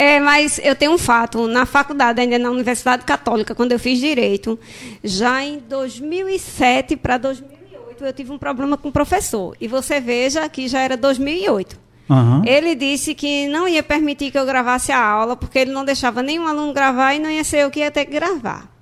É, 0.00 0.18
mas 0.18 0.58
eu 0.64 0.74
tenho 0.74 0.92
um 0.92 0.98
fato. 0.98 1.46
Na 1.46 1.66
faculdade, 1.66 2.22
ainda 2.22 2.38
na 2.38 2.50
Universidade 2.50 3.04
Católica, 3.04 3.54
quando 3.54 3.72
eu 3.72 3.78
fiz 3.78 3.98
Direito, 3.98 4.58
já 5.04 5.44
em 5.44 5.58
2007 5.58 6.96
para 6.96 7.18
2008, 7.18 8.06
eu 8.06 8.12
tive 8.14 8.32
um 8.32 8.38
problema 8.38 8.78
com 8.78 8.88
o 8.88 8.92
professor. 8.92 9.54
E 9.60 9.68
você 9.68 10.00
veja 10.00 10.48
que 10.48 10.66
já 10.68 10.80
era 10.80 10.96
2008. 10.96 11.78
Aham. 12.08 12.42
Ele 12.46 12.74
disse 12.74 13.14
que 13.14 13.46
não 13.48 13.68
ia 13.68 13.82
permitir 13.82 14.30
que 14.30 14.38
eu 14.38 14.46
gravasse 14.46 14.90
a 14.90 14.98
aula, 14.98 15.36
porque 15.36 15.58
ele 15.58 15.70
não 15.70 15.84
deixava 15.84 16.22
nenhum 16.22 16.46
aluno 16.46 16.72
gravar 16.72 17.12
e 17.12 17.18
não 17.18 17.30
ia 17.30 17.44
ser 17.44 17.58
eu 17.58 17.70
que 17.70 17.80
ia 17.80 17.90
ter 17.90 18.06
que 18.06 18.12
gravar. 18.12 18.74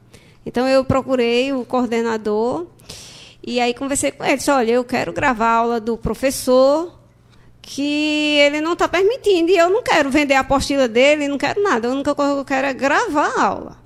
Então 0.47 0.69
eu 0.69 0.85
procurei 0.85 1.53
o 1.53 1.65
coordenador 1.65 2.67
e 3.45 3.59
aí 3.59 3.75
conversei 3.75 4.13
com 4.13 4.25
ele. 4.25 4.37
Disse, 4.37 4.53
olha, 4.53 4.71
eu 4.71 4.85
quero 4.85 5.13
gravar 5.13 5.47
a 5.47 5.57
aula 5.57 5.81
do 5.81 5.97
professor 5.97 6.98
que 7.69 8.39
ele 8.39 8.63
não 8.63 8.73
está 8.73 8.89
permitindo 8.89 9.51
e 9.51 9.59
eu 9.59 9.69
não 9.69 9.83
quero 9.83 10.09
vender 10.09 10.33
a 10.33 10.41
apostila 10.41 10.89
dele, 10.89 11.29
não 11.29 11.37
quero 11.37 11.63
nada. 11.63 11.87
A 11.87 11.91
única 11.91 12.15
coisa 12.15 12.33
que 12.33 12.41
eu 12.41 12.45
quero 12.47 12.67
é 12.67 12.73
gravar 12.73 13.31
a 13.37 13.43
aula. 13.43 13.77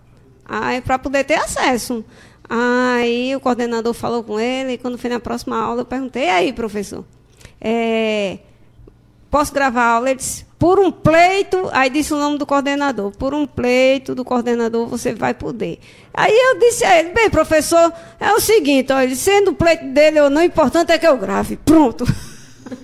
Para 0.85 1.01
poder 1.01 1.25
ter 1.25 1.35
acesso. 1.35 2.05
Aí 2.49 3.35
o 3.35 3.41
coordenador 3.41 3.93
falou 3.93 4.23
com 4.23 4.39
ele 4.39 4.75
e 4.75 4.79
quando 4.79 4.97
foi 4.97 5.11
na 5.11 5.19
próxima 5.19 5.61
aula 5.61 5.81
eu 5.81 5.85
perguntei, 5.85 6.29
aí, 6.31 6.53
professor? 6.53 7.05
É, 7.61 8.39
posso 9.29 9.53
gravar 9.53 9.83
a 9.83 9.91
aula? 9.95 10.11
Ele 10.11 10.19
disse, 10.19 10.47
por 10.61 10.79
um 10.79 10.93
pleito, 10.93 11.69
aí 11.73 11.91
disse 11.91 12.15
o 12.15 12.17
nome 12.17 12.39
do 12.39 12.47
coordenador, 12.47 13.11
por 13.11 13.35
um 13.35 13.45
pleito 13.49 14.15
do 14.15 14.25
coordenador 14.25 14.87
você 14.87 15.13
vai 15.13 15.35
poder. 15.35 15.81
Aí 16.15 16.33
eu 16.33 16.61
disse 16.61 16.85
a 16.85 17.01
ele, 17.01 17.09
bem, 17.09 17.29
professor, 17.29 17.93
é 18.21 18.33
o 18.33 18.39
seguinte, 18.39 18.93
olha, 18.93 19.13
sendo 19.17 19.51
o 19.51 19.55
pleito 19.55 19.87
dele 19.87 20.21
ou 20.21 20.31
não, 20.31 20.41
o 20.41 20.45
importante 20.45 20.93
é 20.93 20.99
que 20.99 21.07
eu 21.07 21.17
grave. 21.17 21.57
Pronto. 21.57 22.05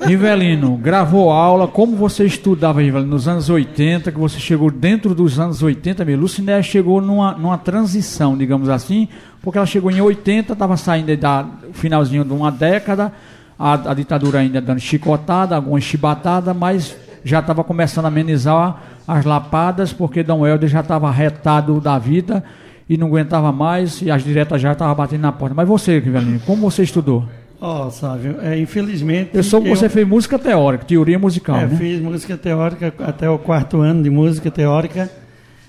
Rivelino, 0.01 0.77
gravou 0.77 1.31
aula, 1.31 1.67
como 1.67 1.97
você 1.97 2.25
estudava, 2.25 2.83
Rivelino, 2.83 3.11
nos 3.11 3.27
anos 3.27 3.49
80, 3.49 4.13
que 4.13 4.19
você 4.19 4.39
chegou 4.39 4.71
dentro 4.71 5.15
dos 5.15 5.39
anos 5.39 5.63
80 5.63 6.05
mesmo. 6.05 6.23
Lucinéia 6.23 6.63
chegou 6.63 7.01
numa, 7.01 7.33
numa 7.33 7.59
transição, 7.59 8.37
digamos 8.37 8.69
assim, 8.69 9.09
porque 9.43 9.59
ela 9.59 9.67
chegou 9.67 9.91
em 9.91 10.01
80, 10.01 10.53
estava 10.53 10.77
saindo 10.77 11.17
da 11.17 11.47
finalzinho 11.73 12.25
de 12.25 12.33
uma 12.33 12.51
década, 12.51 13.13
a, 13.59 13.91
a 13.91 13.95
ditadura 13.95 14.41
ainda 14.41 14.61
dando 14.61 14.81
chicotada, 14.81 15.57
algumas 15.57 15.83
chibatadas, 15.83 16.55
mas 16.57 16.97
já 17.25 17.41
estava 17.41 17.65
começando 17.65 18.05
a 18.05 18.09
amenizar 18.09 18.83
as 19.07 19.25
lapadas, 19.25 19.93
porque 19.93 20.23
Dom 20.23 20.47
Helder 20.47 20.69
já 20.69 20.81
estava 20.81 21.11
retado 21.11 21.81
da 21.81 21.99
vida 21.99 22.45
e 22.89 22.97
não 22.97 23.09
aguentava 23.09 23.53
mais, 23.53 24.01
e 24.01 24.11
as 24.11 24.25
diretas 24.25 24.61
já 24.61 24.73
estavam 24.73 24.95
batendo 24.95 25.23
na 25.23 25.33
porta. 25.33 25.55
Mas 25.55 25.69
você, 25.69 25.99
Rivelino, 25.99 26.41
como 26.41 26.71
você 26.71 26.83
estudou? 26.83 27.25
Ó, 27.61 27.91
Sávio, 27.91 28.37
é, 28.41 28.57
infelizmente. 28.59 29.31
Eu 29.35 29.43
soube 29.43 29.69
que 29.69 29.77
você 29.77 29.89
fez 29.89 30.07
música 30.07 30.39
teórica, 30.39 30.85
teoria 30.85 31.19
musical, 31.19 31.57
É, 31.57 31.67
né? 31.67 31.77
fiz 31.77 32.01
música 32.01 32.37
teórica 32.37 32.95
até 33.01 33.29
o 33.29 33.37
quarto 33.39 33.81
ano 33.81 34.03
de 34.03 34.11
música 34.11 34.51
teórica. 34.51 35.11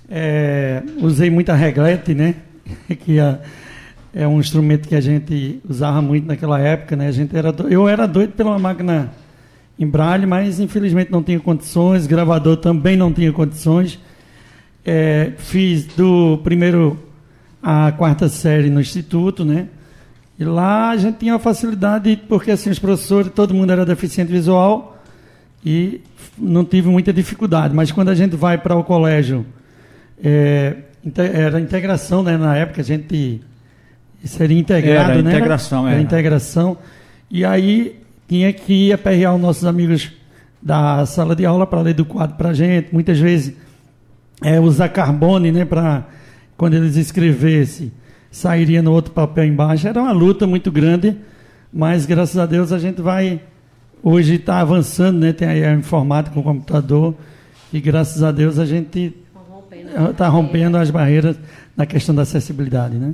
É, 0.09 0.83
usei 1.01 1.29
muita 1.29 1.55
reglete, 1.55 2.13
né? 2.13 2.35
que 3.03 3.19
é, 3.19 3.39
é 4.13 4.27
um 4.27 4.39
instrumento 4.39 4.87
que 4.87 4.95
a 4.95 5.01
gente 5.01 5.59
usava 5.67 5.99
muito 6.01 6.27
naquela 6.27 6.59
época, 6.59 6.95
né? 6.95 7.07
A 7.07 7.11
gente 7.11 7.35
era 7.35 7.51
do- 7.51 7.67
eu 7.69 7.87
era 7.87 8.07
doido 8.07 8.33
pela 8.33 8.57
máquina 8.59 9.11
em 9.79 9.87
braille, 9.87 10.27
mas 10.27 10.59
infelizmente 10.59 11.11
não 11.11 11.23
tinha 11.23 11.39
condições. 11.39 12.05
Gravador 12.05 12.57
também 12.57 12.95
não 12.95 13.11
tinha 13.11 13.31
condições. 13.33 13.99
É, 14.85 15.31
fiz 15.37 15.85
do 15.85 16.39
primeiro 16.43 16.99
à 17.63 17.91
quarta 17.91 18.29
série 18.29 18.69
no 18.69 18.79
instituto, 18.79 19.43
né? 19.43 19.67
E 20.39 20.43
lá 20.45 20.91
a 20.91 20.97
gente 20.97 21.17
tinha 21.17 21.33
uma 21.33 21.39
facilidade, 21.39 22.15
porque 22.29 22.51
assim, 22.51 22.69
os 22.69 22.79
professores, 22.79 23.29
todo 23.33 23.53
mundo 23.53 23.73
era 23.73 23.85
deficiente 23.85 24.31
visual 24.31 24.97
e 25.65 25.99
não 26.37 26.63
tive 26.63 26.87
muita 26.87 27.11
dificuldade. 27.11 27.75
Mas 27.75 27.91
quando 27.91 28.07
a 28.07 28.15
gente 28.15 28.37
vai 28.37 28.57
para 28.57 28.73
o 28.73 28.83
colégio, 28.83 29.45
é, 30.23 30.77
era 31.17 31.59
integração, 31.59 32.23
né? 32.23 32.37
Na 32.37 32.55
época 32.55 32.79
a 32.79 32.83
gente 32.83 33.41
seria 34.23 34.57
integrado, 34.57 35.11
Era, 35.11 35.21
né? 35.21 35.31
integração, 35.31 35.85
era. 35.85 35.95
era. 35.95 36.01
integração. 36.01 36.77
E 37.29 37.43
aí 37.43 37.99
tinha 38.27 38.53
que 38.53 38.93
aperrear 38.93 39.35
os 39.35 39.41
nossos 39.41 39.65
amigos 39.65 40.09
da 40.61 41.05
sala 41.05 41.35
de 41.35 41.45
aula 41.45 41.67
para 41.67 41.81
ler 41.81 41.93
do 41.93 42.05
quadro 42.05 42.37
para 42.37 42.49
a 42.49 42.53
gente. 42.53 42.93
Muitas 42.93 43.19
vezes 43.19 43.55
é, 44.41 44.57
usar 44.57 44.87
carbone, 44.87 45.51
né, 45.51 45.65
para 45.65 46.05
quando 46.55 46.75
eles 46.75 46.95
escrevessem, 46.95 47.91
sairia 48.31 48.81
no 48.81 48.91
outro 48.91 49.11
papel 49.11 49.45
embaixo. 49.45 49.87
Era 49.87 50.01
uma 50.01 50.11
luta 50.11 50.45
muito 50.45 50.71
grande, 50.71 51.15
mas 51.71 52.05
graças 52.05 52.37
a 52.37 52.45
Deus 52.45 52.71
a 52.71 52.79
gente 52.79 53.01
vai 53.01 53.41
hoje 54.03 54.35
está 54.35 54.59
avançando, 54.59 55.19
né? 55.19 55.33
Tem 55.33 55.47
aí 55.47 55.63
a 55.63 55.73
informática 55.73 56.33
com 56.33 56.39
o 56.39 56.43
computador 56.43 57.15
e 57.71 57.79
graças 57.79 58.23
a 58.23 58.31
Deus 58.31 58.57
a 58.57 58.65
gente 58.65 59.15
está 60.11 60.27
rompendo 60.27 60.77
as 60.77 60.89
barreiras 60.89 61.37
na 61.75 61.85
questão 61.85 62.13
da 62.13 62.23
acessibilidade, 62.23 62.95
né? 62.95 63.13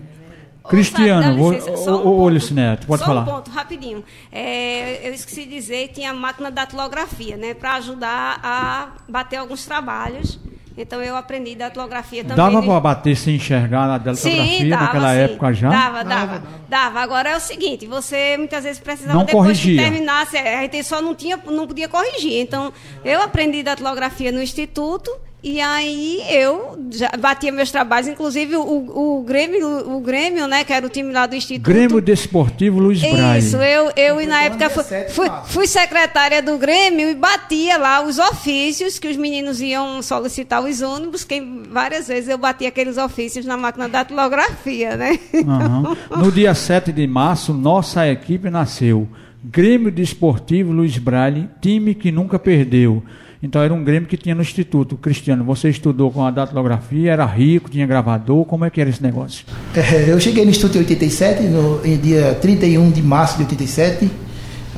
Cristiano, 0.67 1.37
só 1.77 1.95
ô, 1.95 1.99
ponto. 1.99 2.09
ô, 2.09 2.29
Lucineto, 2.29 2.87
pode 2.87 2.99
só 2.99 3.05
falar. 3.05 3.21
um 3.21 3.25
ponto, 3.25 3.51
rapidinho. 3.51 4.03
É, 4.31 5.07
eu 5.07 5.13
esqueci 5.13 5.43
de 5.43 5.51
dizer 5.51 5.89
que 5.89 5.95
tinha 5.95 6.09
a 6.09 6.13
máquina 6.13 6.49
da 6.49 6.63
datilografia, 6.63 7.37
né? 7.37 7.53
Para 7.53 7.75
ajudar 7.75 8.39
a 8.43 8.89
bater 9.07 9.37
alguns 9.37 9.63
trabalhos. 9.63 10.39
Então 10.77 11.01
eu 11.01 11.15
aprendi 11.15 11.55
datilografia 11.55 12.21
também. 12.23 12.35
Dava 12.37 12.59
de- 12.59 12.67
para 12.67 12.79
bater 12.81 13.15
sem 13.15 13.35
enxergar 13.35 13.87
na 13.87 13.97
datilografia 13.97 14.57
Sim, 14.59 14.69
dava, 14.69 14.83
naquela 14.83 15.13
sim. 15.13 15.19
época 15.19 15.53
já? 15.53 15.69
Dava, 15.69 16.03
dava, 16.03 16.43
dava. 16.67 16.99
Agora 16.99 17.29
é 17.29 17.37
o 17.37 17.39
seguinte, 17.39 17.85
você 17.87 18.35
muitas 18.37 18.63
vezes 18.63 18.79
precisava 18.81 19.17
Não 19.17 19.23
depois 19.25 19.45
corrigia. 19.57 19.77
que 19.77 19.89
terminasse, 19.89 20.37
a 20.37 20.61
gente 20.63 20.83
só 20.83 21.01
não 21.01 21.15
tinha, 21.15 21.37
não 21.47 21.65
podia 21.65 21.87
corrigir. 21.87 22.41
Então, 22.41 22.73
eu 23.05 23.21
aprendi 23.21 23.63
datilografia 23.63 24.31
no 24.33 24.41
instituto 24.41 25.09
e 25.47 25.61
aí 25.61 26.23
eu 26.27 26.75
já 26.89 27.11
batia 27.19 27.51
meus 27.51 27.69
trabalhos, 27.69 28.07
inclusive 28.07 28.55
o, 28.55 29.19
o 29.19 29.23
Grêmio, 29.23 29.95
o 29.95 29.99
Grêmio, 29.99 30.47
né, 30.47 30.63
que 30.63 30.73
era 30.73 30.83
o 30.83 30.89
time 30.89 31.13
lá 31.13 31.27
do 31.27 31.35
instituto. 31.35 31.71
Grêmio 31.71 32.01
Desportivo 32.01 32.79
Luiz 32.79 32.99
Braille. 32.99 33.45
Isso, 33.45 33.57
eu, 33.57 33.91
eu 33.95 34.19
e 34.19 34.25
na 34.25 34.41
época 34.41 34.71
fui, 34.71 34.81
17 34.81 35.13
fui, 35.13 35.27
fui 35.45 35.67
secretária 35.67 36.41
do 36.41 36.57
Grêmio 36.57 37.11
e 37.11 37.13
batia 37.13 37.77
lá 37.77 38.03
os 38.03 38.17
ofícios 38.17 38.97
que 38.97 39.07
os 39.07 39.15
meninos 39.17 39.61
iam 39.61 40.01
solicitar 40.01 40.63
os 40.63 40.81
ônibus, 40.81 41.23
que 41.23 41.39
várias 41.69 42.07
vezes 42.07 42.27
eu 42.27 42.39
batia 42.39 42.69
aqueles 42.69 42.97
ofícios 42.97 43.45
na 43.45 43.55
máquina 43.55 43.87
da 43.87 43.99
datilografia, 43.99 44.97
né? 44.97 45.19
Aham. 45.47 45.95
No 46.17 46.31
dia 46.31 46.55
7 46.55 46.91
de 46.91 47.05
março, 47.05 47.53
nossa 47.53 48.07
equipe 48.07 48.49
nasceu. 48.49 49.07
Grêmio 49.43 49.91
Desportivo 49.91 50.71
Luiz 50.71 50.97
Braille, 50.97 51.47
time 51.61 51.93
que 51.93 52.11
nunca 52.11 52.39
perdeu. 52.39 53.03
Então 53.41 53.61
era 53.61 53.73
um 53.73 53.83
Grêmio 53.83 54.07
que 54.07 54.17
tinha 54.17 54.33
no 54.33 54.41
Instituto. 54.41 54.97
Cristiano, 54.97 55.43
você 55.43 55.69
estudou 55.69 56.11
com 56.11 56.25
a 56.25 56.31
datilografia, 56.31 57.11
era 57.11 57.25
rico, 57.25 57.69
tinha 57.69 57.85
gravador, 57.85 58.45
como 58.45 58.65
é 58.65 58.69
que 58.69 58.79
era 58.81 58.89
esse 58.89 59.03
negócio? 59.03 59.45
É, 59.75 60.09
eu 60.09 60.19
cheguei 60.19 60.43
no 60.43 60.51
Instituto 60.51 60.77
em 60.77 60.79
87, 60.79 61.43
no, 61.43 61.85
em 61.85 61.97
dia 61.97 62.37
31 62.41 62.91
de 62.91 63.01
março 63.01 63.37
de 63.37 63.43
87. 63.43 64.09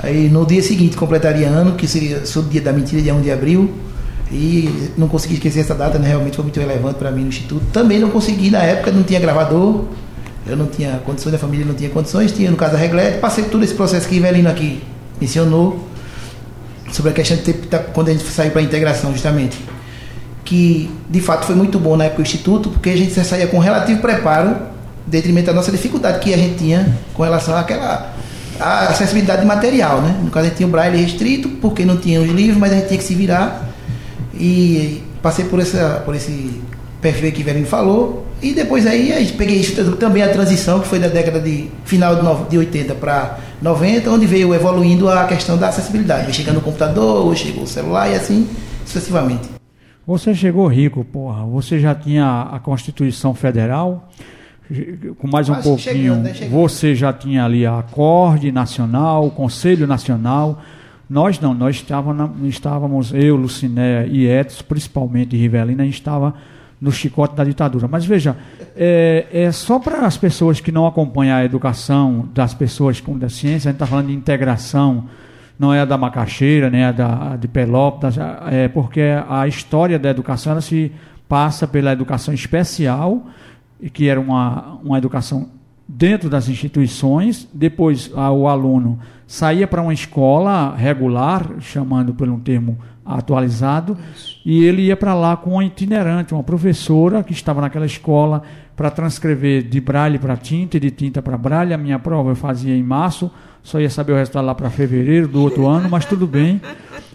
Aí 0.04 0.30
no 0.30 0.46
dia 0.46 0.62
seguinte 0.62 0.96
completaria 0.96 1.48
ano, 1.48 1.76
que 1.76 1.88
seria 1.88 2.22
o 2.36 2.42
dia 2.44 2.62
da 2.62 2.72
mentira, 2.72 3.02
dia 3.02 3.14
1 3.14 3.22
de 3.22 3.32
abril. 3.32 3.74
E 4.32 4.92
não 4.98 5.08
consegui 5.08 5.36
esquecer 5.36 5.62
essa 5.62 5.74
data, 5.74 5.98
né? 5.98 6.10
realmente 6.10 6.36
foi 6.36 6.44
muito 6.44 6.60
relevante 6.60 7.00
para 7.00 7.12
mim 7.12 7.22
no 7.22 7.30
Instituto. 7.30 7.64
Também 7.72 7.98
não 7.98 8.10
consegui, 8.10 8.50
na 8.50 8.62
época 8.62 8.92
não 8.92 9.02
tinha 9.02 9.20
gravador, 9.20 9.86
eu 10.46 10.58
não 10.58 10.68
tinha 10.68 10.98
condições, 11.06 11.34
a 11.34 11.38
família 11.38 11.66
não 11.66 11.74
tinha 11.74 11.90
condições, 11.90 12.32
tinha 12.32 12.52
no 12.52 12.58
caso 12.58 12.76
a 12.76 12.78
Reglete. 12.78 13.20
Passei 13.20 13.46
todo 13.46 13.64
esse 13.64 13.74
processo 13.74 14.08
que 14.08 14.16
Ivelino 14.16 14.50
aqui 14.50 14.82
mencionou, 15.20 15.88
sobre 16.92 17.12
a 17.12 17.14
questão 17.14 17.38
de 17.38 17.44
ter, 17.44 17.54
tá- 17.68 17.80
quando 17.80 18.10
a 18.10 18.14
gente 18.14 18.24
saiu 18.26 18.52
para 18.52 18.62
a 18.62 18.64
integração, 18.64 19.12
justamente. 19.12 19.58
que 20.46 20.90
de 21.10 21.20
fato 21.20 21.46
foi 21.46 21.56
muito 21.56 21.78
bom 21.78 21.98
na 21.98 22.06
época 22.06 22.22
do 22.24 22.26
Instituto, 22.26 22.70
porque 22.70 22.90
a 22.90 22.96
gente 22.96 23.14
já 23.14 23.24
saía 23.24 23.48
com 23.48 23.60
relativo 23.60 24.00
preparo, 24.00 24.56
detrimento 25.06 25.48
da 25.48 25.54
nossa 25.54 25.72
dificuldade 25.72 26.20
que 26.20 26.34
a 26.34 26.38
gente 26.38 26.56
tinha 26.60 26.98
com 27.14 27.24
relação 27.24 27.56
àquela 27.58 28.14
a 28.60 28.86
acessibilidade 28.88 29.42
de 29.42 29.46
material, 29.48 30.02
né? 30.02 30.16
No 30.24 30.32
caso 30.32 30.46
a 30.46 30.48
gente 30.50 30.58
tinha 30.58 30.68
o 30.68 30.72
braille 30.72 31.02
restrito, 31.04 31.50
porque 31.62 31.84
não 31.86 31.98
tinha 31.98 32.22
os 32.22 32.30
livros, 32.32 32.58
mas 32.58 32.72
a 32.72 32.76
gente 32.76 32.88
tinha 32.88 32.98
que 32.98 33.04
se 33.04 33.14
virar. 33.14 33.70
E 34.34 35.04
passei 35.22 35.46
por, 35.46 35.60
essa, 35.60 36.02
por 36.06 36.16
esse 36.16 36.62
perfil 37.02 37.32
que 37.34 37.42
o 37.42 37.46
Velhinho 37.46 37.68
falou. 37.68 38.26
E 38.42 38.54
depois 38.54 38.88
aí 38.88 39.12
a 39.14 39.20
gente 39.20 39.34
peguei 39.34 39.62
também 40.00 40.24
a 40.24 40.30
transição, 40.30 40.80
que 40.80 40.88
foi 40.88 40.98
da 41.00 41.08
década 41.08 41.40
de 41.40 41.68
final 41.86 42.16
de 42.50 42.58
80 42.58 42.96
para 42.96 43.38
90, 43.62 44.10
onde 44.10 44.26
veio 44.26 44.54
evoluindo 44.54 45.10
a 45.10 45.26
questão 45.26 45.58
da 45.58 45.70
acessibilidade. 45.70 46.34
Chegando 46.34 46.58
o 46.58 46.62
computador, 46.62 47.36
chegou 47.36 47.64
o 47.64 47.68
celular 47.68 48.10
e 48.10 48.16
assim 48.16 48.48
sucessivamente. 48.86 49.50
Você 50.06 50.34
chegou 50.34 50.68
rico, 50.68 51.04
porra. 51.04 51.46
Você 51.46 51.80
já 51.80 51.94
tinha 51.94 52.50
a 52.52 52.60
Constituição 52.60 53.34
Federal, 53.34 54.10
com 55.18 55.28
mais 55.28 55.50
um 55.50 55.56
pouquinho. 55.56 55.78
chegando, 55.80 56.24
né? 56.24 56.34
Chegando. 56.34 56.52
Você 56.52 56.96
já 56.96 57.12
tinha 57.12 57.44
ali 57.44 57.66
a 57.66 57.80
Acorde 57.80 58.52
Nacional, 58.52 59.28
o 59.28 59.32
Conselho 59.32 59.86
Nacional. 59.86 60.62
Nós 61.10 61.40
não, 61.40 61.54
nós 61.54 61.78
estávamos, 61.78 62.30
estávamos 62.44 63.14
eu, 63.14 63.36
Luciné 63.36 64.08
e 64.08 64.28
Edson, 64.28 64.64
principalmente 64.68 65.36
Rivelina, 65.36 65.84
a 65.84 65.86
gente 65.86 65.96
estava 65.96 66.34
no 66.80 66.92
chicote 66.92 67.36
da 67.36 67.44
ditadura. 67.44 67.88
Mas 67.88 68.06
veja, 68.06 68.38
é, 68.76 69.26
é 69.32 69.52
só 69.52 69.80
para 69.80 70.06
as 70.06 70.18
pessoas 70.18 70.60
que 70.60 70.72
não 70.72 70.86
acompanham 70.86 71.38
a 71.38 71.44
educação 71.44 72.30
das 72.34 72.54
pessoas 72.54 73.02
com 73.02 73.18
deficiência, 73.18 73.70
a 73.70 73.72
gente 73.72 73.76
está 73.76 73.88
falando 73.88 74.08
de 74.08 74.14
integração, 74.14 75.06
não 75.60 75.74
é 75.74 75.82
a 75.82 75.86
da 75.86 75.98
Macaxeira, 75.98 76.70
nem 76.70 76.84
a 76.84 76.92
da 76.92 77.36
de 77.36 77.48
Pelópolis, 77.48 78.16
é 78.52 78.68
porque 78.68 79.02
a 79.28 79.48
história 79.48 79.98
da 79.98 80.10
educação 80.10 80.52
ela 80.52 80.62
se 80.62 80.92
passa 81.28 81.68
pela 81.68 81.92
educação 81.92 82.34
especial, 82.34 83.26
que 83.92 84.08
era 84.08 84.20
uma, 84.20 84.80
uma 84.84 84.98
educação 84.98 85.50
dentro 85.88 86.30
das 86.30 86.50
instituições, 86.50 87.48
depois 87.54 88.12
ah, 88.16 88.32
o 88.32 88.48
aluno 88.48 89.00
saía 89.26 89.68
para 89.68 89.82
uma 89.82 89.94
escola 89.94 90.76
regular, 90.76 91.46
chamando 91.60 92.14
por 92.14 92.28
um 92.30 92.40
termo 92.40 92.78
atualizado, 93.08 93.98
e 94.46 94.64
ele 94.64 94.84
ia 94.84 94.98
para 94.98 95.14
lá 95.14 95.36
com 95.36 95.52
uma 95.52 95.66
itinerante, 95.66 96.34
uma 96.34 96.44
professora 96.44 97.24
que 97.24 97.34
estava 97.34 97.62
naquela 97.62 97.86
escola 97.86 98.44
para 98.76 98.92
transcrever 98.92 99.64
de 99.64 99.82
braille 99.82 100.20
para 100.20 100.38
tinta 100.38 100.78
e 100.78 100.80
de 100.80 100.92
tinta 100.92 101.22
para 101.22 101.38
braille. 101.38 101.74
A 101.74 101.78
minha 101.78 101.98
prova 101.98 102.30
eu 102.30 102.36
fazia 102.36 102.76
em 102.76 102.84
março, 102.84 103.32
só 103.64 103.80
ia 103.80 103.90
saber 103.90 104.14
o 104.14 104.16
resultado 104.16 104.46
lá 104.46 104.54
para 104.56 104.70
fevereiro 104.70 105.28
do 105.28 105.42
outro 105.42 105.68
ano, 105.68 105.90
mas 105.90 106.06
tudo 106.06 106.28
bem. 106.28 106.62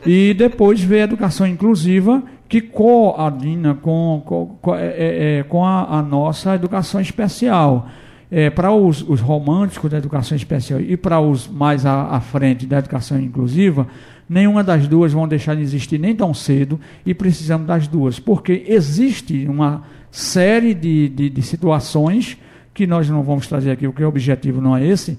E 0.04 0.34
depois 0.34 0.82
veio 0.82 1.02
a 1.02 1.04
educação 1.04 1.46
inclusiva, 1.46 2.22
que 2.48 2.60
coadina 2.60 3.74
com, 3.74 4.22
com, 4.26 4.58
com, 4.60 4.74
é, 4.74 4.86
é, 4.86 5.38
é, 5.38 5.42
com 5.44 5.64
a, 5.64 5.98
a 5.98 6.02
nossa 6.02 6.54
educação 6.54 7.00
especial. 7.00 7.88
É, 8.30 8.50
para 8.50 8.72
os, 8.72 9.06
os 9.08 9.20
românticos 9.20 9.90
da 9.90 9.98
educação 9.98 10.34
especial 10.34 10.80
e 10.80 10.96
para 10.96 11.20
os 11.20 11.46
mais 11.46 11.84
à, 11.84 12.16
à 12.16 12.20
frente 12.20 12.66
da 12.66 12.78
educação 12.78 13.20
inclusiva, 13.20 13.86
nenhuma 14.28 14.62
das 14.64 14.86
duas 14.86 15.12
vão 15.12 15.28
deixar 15.28 15.54
de 15.54 15.62
existir 15.62 15.98
nem 15.98 16.14
tão 16.14 16.32
cedo 16.32 16.80
e 17.04 17.14
precisamos 17.14 17.66
das 17.66 17.86
duas, 17.86 18.18
porque 18.18 18.64
existe 18.66 19.46
uma 19.46 19.84
série 20.10 20.74
de, 20.74 21.08
de, 21.08 21.30
de 21.30 21.42
situações 21.42 22.36
que 22.74 22.86
nós 22.86 23.08
não 23.08 23.22
vamos 23.22 23.46
trazer 23.46 23.70
aqui, 23.70 23.86
porque 23.86 24.04
o 24.04 24.08
objetivo 24.08 24.60
não 24.60 24.76
é 24.76 24.86
esse, 24.86 25.18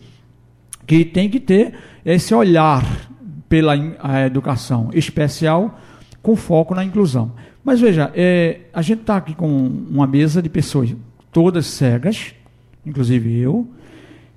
que 0.86 1.05
tem 1.05 1.29
que 1.29 1.39
ter 1.39 1.74
esse 2.05 2.33
olhar 2.33 2.83
pela 3.48 3.75
educação 4.25 4.89
especial 4.93 5.79
com 6.22 6.36
foco 6.36 6.74
na 6.74 6.83
inclusão. 6.83 7.33
Mas 7.63 7.79
veja, 7.79 8.12
é, 8.15 8.62
a 8.74 8.81
gente 8.81 9.01
está 9.01 9.17
aqui 9.17 9.33
com 9.33 9.48
uma 9.48 10.07
mesa 10.07 10.41
de 10.41 10.50
pessoas 10.50 10.93
todas 11.31 11.65
cegas, 11.67 12.33
inclusive 12.86 13.39
eu, 13.39 13.67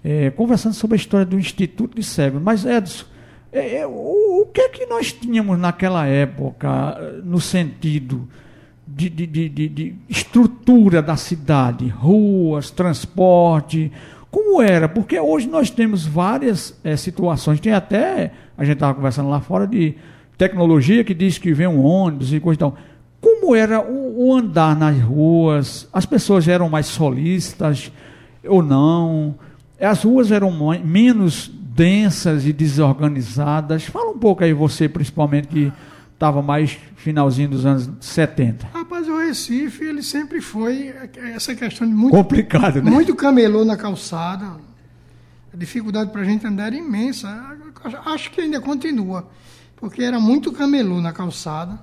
é, 0.04 0.30
conversando 0.30 0.74
sobre 0.74 0.94
a 0.94 0.98
história 0.98 1.26
do 1.26 1.38
Instituto 1.38 1.96
de 1.96 2.02
Cegos. 2.02 2.40
Mas, 2.40 2.64
Edson, 2.64 3.04
é, 3.58 3.78
é, 3.78 3.86
o, 3.86 4.42
o 4.42 4.46
que 4.52 4.60
é 4.60 4.68
que 4.68 4.86
nós 4.86 5.12
tínhamos 5.12 5.58
naquela 5.58 6.06
época 6.06 6.96
eh, 6.98 7.20
no 7.24 7.40
sentido 7.40 8.28
de, 8.86 9.08
de, 9.08 9.26
de, 9.26 9.48
de- 9.48 9.94
estrutura 10.08 11.00
da 11.02 11.16
cidade, 11.16 11.88
ruas, 11.88 12.70
transporte, 12.70 13.90
como 14.30 14.60
era? 14.60 14.88
Porque 14.88 15.18
hoje 15.18 15.48
nós 15.48 15.70
temos 15.70 16.06
várias 16.06 16.78
eh, 16.84 16.96
situações, 16.96 17.58
tem 17.60 17.72
até, 17.72 18.32
a 18.56 18.64
gente 18.64 18.74
estava 18.74 18.94
conversando 18.94 19.28
lá 19.28 19.40
fora, 19.40 19.66
de 19.66 19.94
tecnologia 20.36 21.02
que 21.02 21.14
diz 21.14 21.38
que 21.38 21.52
vem 21.52 21.66
um 21.66 21.82
ônibus 21.82 22.32
e 22.32 22.40
coisa 22.40 22.56
e 22.56 22.60
tal. 22.60 22.76
Como 23.20 23.56
era 23.56 23.80
o, 23.80 24.28
o 24.28 24.34
andar 24.34 24.76
nas 24.76 25.00
ruas? 25.00 25.88
As 25.92 26.04
pessoas 26.04 26.46
eram 26.46 26.68
mais 26.68 26.86
solícitas 26.86 27.90
ou 28.46 28.62
não? 28.62 29.34
As 29.80 30.02
ruas 30.04 30.30
eram 30.30 30.52
menos 30.84 31.50
densas 31.76 32.46
e 32.46 32.52
desorganizadas? 32.52 33.84
Fala 33.84 34.10
um 34.10 34.18
pouco 34.18 34.42
aí 34.42 34.52
você, 34.52 34.88
principalmente, 34.88 35.48
que 35.48 35.72
estava 36.14 36.40
mais 36.42 36.78
finalzinho 36.96 37.50
dos 37.50 37.66
anos 37.66 37.90
70. 38.00 38.66
Rapaz, 38.72 39.06
o 39.08 39.18
Recife, 39.18 39.84
ele 39.84 40.02
sempre 40.02 40.40
foi 40.40 40.94
essa 41.34 41.54
questão 41.54 41.86
de 41.86 41.92
muito, 41.94 42.16
Complicado, 42.16 42.82
né? 42.82 42.90
muito 42.90 43.14
camelô 43.14 43.64
na 43.64 43.76
calçada. 43.76 44.46
A 45.52 45.56
dificuldade 45.56 46.10
para 46.10 46.22
a 46.22 46.24
gente 46.24 46.46
andar 46.46 46.68
era 46.68 46.76
imensa. 46.76 47.28
Acho 48.06 48.30
que 48.30 48.40
ainda 48.40 48.60
continua, 48.60 49.28
porque 49.76 50.02
era 50.02 50.18
muito 50.18 50.50
camelô 50.52 51.00
na 51.00 51.12
calçada. 51.12 51.78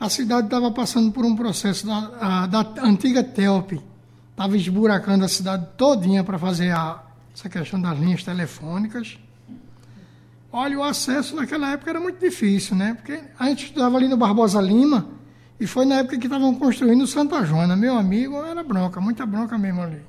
A 0.00 0.08
cidade 0.08 0.46
estava 0.46 0.70
passando 0.70 1.10
por 1.10 1.24
um 1.24 1.34
processo 1.34 1.86
da, 1.86 2.10
a- 2.20 2.46
da 2.46 2.60
antiga 2.82 3.22
TELP. 3.22 3.80
Estava 4.30 4.56
esburacando 4.56 5.24
a 5.24 5.28
cidade 5.28 5.66
todinha 5.76 6.22
para 6.22 6.38
fazer 6.38 6.70
a, 6.70 7.02
essa 7.38 7.48
questão 7.48 7.80
das 7.80 7.96
linhas 7.96 8.24
telefônicas. 8.24 9.16
Olha, 10.52 10.76
o 10.76 10.82
acesso 10.82 11.36
naquela 11.36 11.72
época 11.72 11.90
era 11.90 12.00
muito 12.00 12.18
difícil, 12.18 12.74
né? 12.74 12.94
Porque 12.94 13.20
a 13.38 13.46
gente 13.46 13.66
estudava 13.66 13.96
ali 13.96 14.08
no 14.08 14.16
Barbosa 14.16 14.60
Lima 14.60 15.06
e 15.60 15.64
foi 15.64 15.84
na 15.84 15.96
época 15.96 16.18
que 16.18 16.26
estavam 16.26 16.52
construindo 16.56 17.02
o 17.02 17.06
Santa 17.06 17.44
Joana. 17.44 17.76
Meu 17.76 17.96
amigo, 17.96 18.44
era 18.44 18.64
bronca, 18.64 19.00
muita 19.00 19.24
bronca 19.24 19.56
mesmo 19.56 19.82
ali. 19.82 20.02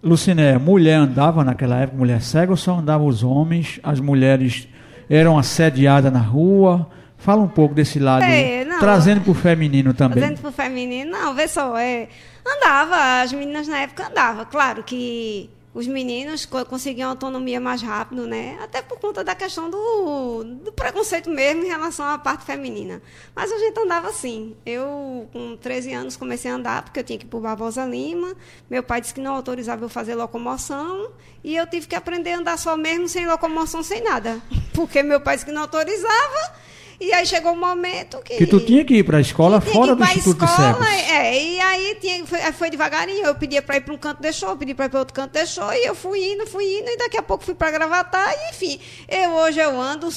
Luciné, 0.00 0.56
mulher 0.58 0.94
andava 0.94 1.42
naquela 1.42 1.80
época, 1.80 1.98
mulher 1.98 2.22
cega 2.22 2.52
ou 2.52 2.56
só 2.56 2.78
andavam 2.78 3.08
os 3.08 3.24
homens? 3.24 3.80
As 3.82 3.98
mulheres 3.98 4.68
eram 5.10 5.36
assediadas 5.36 6.12
na 6.12 6.20
rua? 6.20 6.88
Fala 7.16 7.42
um 7.42 7.48
pouco 7.48 7.74
desse 7.74 7.98
lado, 7.98 8.22
É, 8.22 8.64
não. 8.64 8.78
trazendo 8.78 9.22
para 9.22 9.30
o 9.32 9.34
feminino 9.34 9.92
também. 9.92 10.22
Fazendo 10.22 10.40
pro 10.40 10.52
feminino, 10.52 11.10
não, 11.10 11.34
vê 11.34 11.48
só, 11.48 11.76
é, 11.76 12.08
andava, 12.46 13.22
as 13.22 13.32
meninas 13.32 13.66
na 13.66 13.78
época 13.78 14.06
andavam. 14.08 14.44
Claro 14.44 14.84
que 14.84 15.50
os 15.76 15.86
meninos 15.86 16.46
co- 16.46 16.64
conseguiam 16.64 17.10
autonomia 17.10 17.60
mais 17.60 17.82
rápido, 17.82 18.26
né? 18.26 18.58
Até 18.62 18.80
por 18.80 18.98
conta 18.98 19.22
da 19.22 19.34
questão 19.34 19.68
do, 19.68 20.42
do 20.42 20.72
preconceito 20.72 21.28
mesmo 21.28 21.64
em 21.64 21.66
relação 21.66 22.06
à 22.06 22.16
parte 22.18 22.46
feminina. 22.46 23.02
Mas 23.34 23.52
a 23.52 23.58
gente 23.58 23.78
andava 23.78 24.08
assim. 24.08 24.56
Eu, 24.64 25.28
com 25.34 25.54
13 25.56 25.92
anos, 25.92 26.16
comecei 26.16 26.50
a 26.50 26.54
andar, 26.54 26.82
porque 26.82 27.00
eu 27.00 27.04
tinha 27.04 27.18
que 27.18 27.26
ir 27.26 27.28
para 27.28 27.40
Barbosa 27.40 27.84
Lima. 27.84 28.34
Meu 28.70 28.82
pai 28.82 29.02
disse 29.02 29.12
que 29.12 29.20
não 29.20 29.34
autorizava 29.34 29.84
eu 29.84 29.88
fazer 29.90 30.14
locomoção. 30.14 31.10
E 31.44 31.54
eu 31.54 31.66
tive 31.66 31.86
que 31.86 31.94
aprender 31.94 32.32
a 32.32 32.38
andar 32.38 32.56
só 32.58 32.74
mesmo, 32.74 33.06
sem 33.06 33.26
locomoção, 33.26 33.82
sem 33.82 34.02
nada. 34.02 34.40
Porque 34.72 35.02
meu 35.02 35.20
pai 35.20 35.34
disse 35.36 35.44
que 35.44 35.52
não 35.52 35.60
autorizava. 35.62 36.54
E 37.00 37.12
aí 37.12 37.26
chegou 37.26 37.52
um 37.52 37.60
momento 37.60 38.18
que. 38.22 38.36
Que 38.36 38.46
tu 38.46 38.58
tinha 38.60 38.84
que 38.84 38.94
ir 38.96 39.04
para 39.04 39.18
a 39.18 39.20
escola 39.20 39.60
fora 39.60 39.94
do 39.94 39.98
pra 39.98 40.06
Instituto 40.14 40.44
escola, 40.44 40.72
de 40.72 40.78
Cegos. 40.78 41.10
É, 41.10 41.42
e 41.44 41.60
aí 41.60 41.96
tinha, 42.00 42.24
foi, 42.26 42.40
aí 42.40 42.52
foi 42.52 42.70
devagarinho. 42.70 43.26
Eu 43.26 43.34
pedia 43.34 43.60
para 43.60 43.76
ir 43.76 43.80
para 43.82 43.92
um 43.94 43.98
canto, 43.98 44.22
deixou. 44.22 44.48
Eu 44.50 44.56
pedi 44.56 44.74
para 44.74 44.86
ir 44.86 44.88
para 44.88 44.98
outro 45.00 45.14
canto, 45.14 45.32
deixou. 45.32 45.72
E 45.72 45.84
eu 45.86 45.94
fui 45.94 46.32
indo, 46.32 46.46
fui 46.46 46.64
indo. 46.64 46.88
E 46.88 46.96
daqui 46.96 47.18
a 47.18 47.22
pouco 47.22 47.44
fui 47.44 47.54
para 47.54 47.70
Gravatar. 47.70 48.32
E 48.32 48.50
enfim, 48.50 48.80
eu 49.08 49.30
hoje 49.32 49.58
eu 49.60 49.80
ando, 49.80 50.08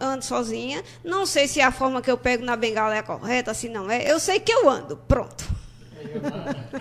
ando 0.00 0.24
sozinha. 0.24 0.82
Não 1.04 1.24
sei 1.24 1.48
se 1.48 1.60
a 1.60 1.72
forma 1.72 2.02
que 2.02 2.10
eu 2.10 2.18
pego 2.18 2.44
na 2.44 2.56
bengala 2.56 2.94
é 2.94 2.98
a 2.98 3.02
correta, 3.02 3.54
se 3.54 3.68
não 3.68 3.90
é. 3.90 4.10
Eu 4.10 4.20
sei 4.20 4.38
que 4.40 4.52
eu 4.52 4.68
ando. 4.68 4.96
Pronto. 5.08 5.44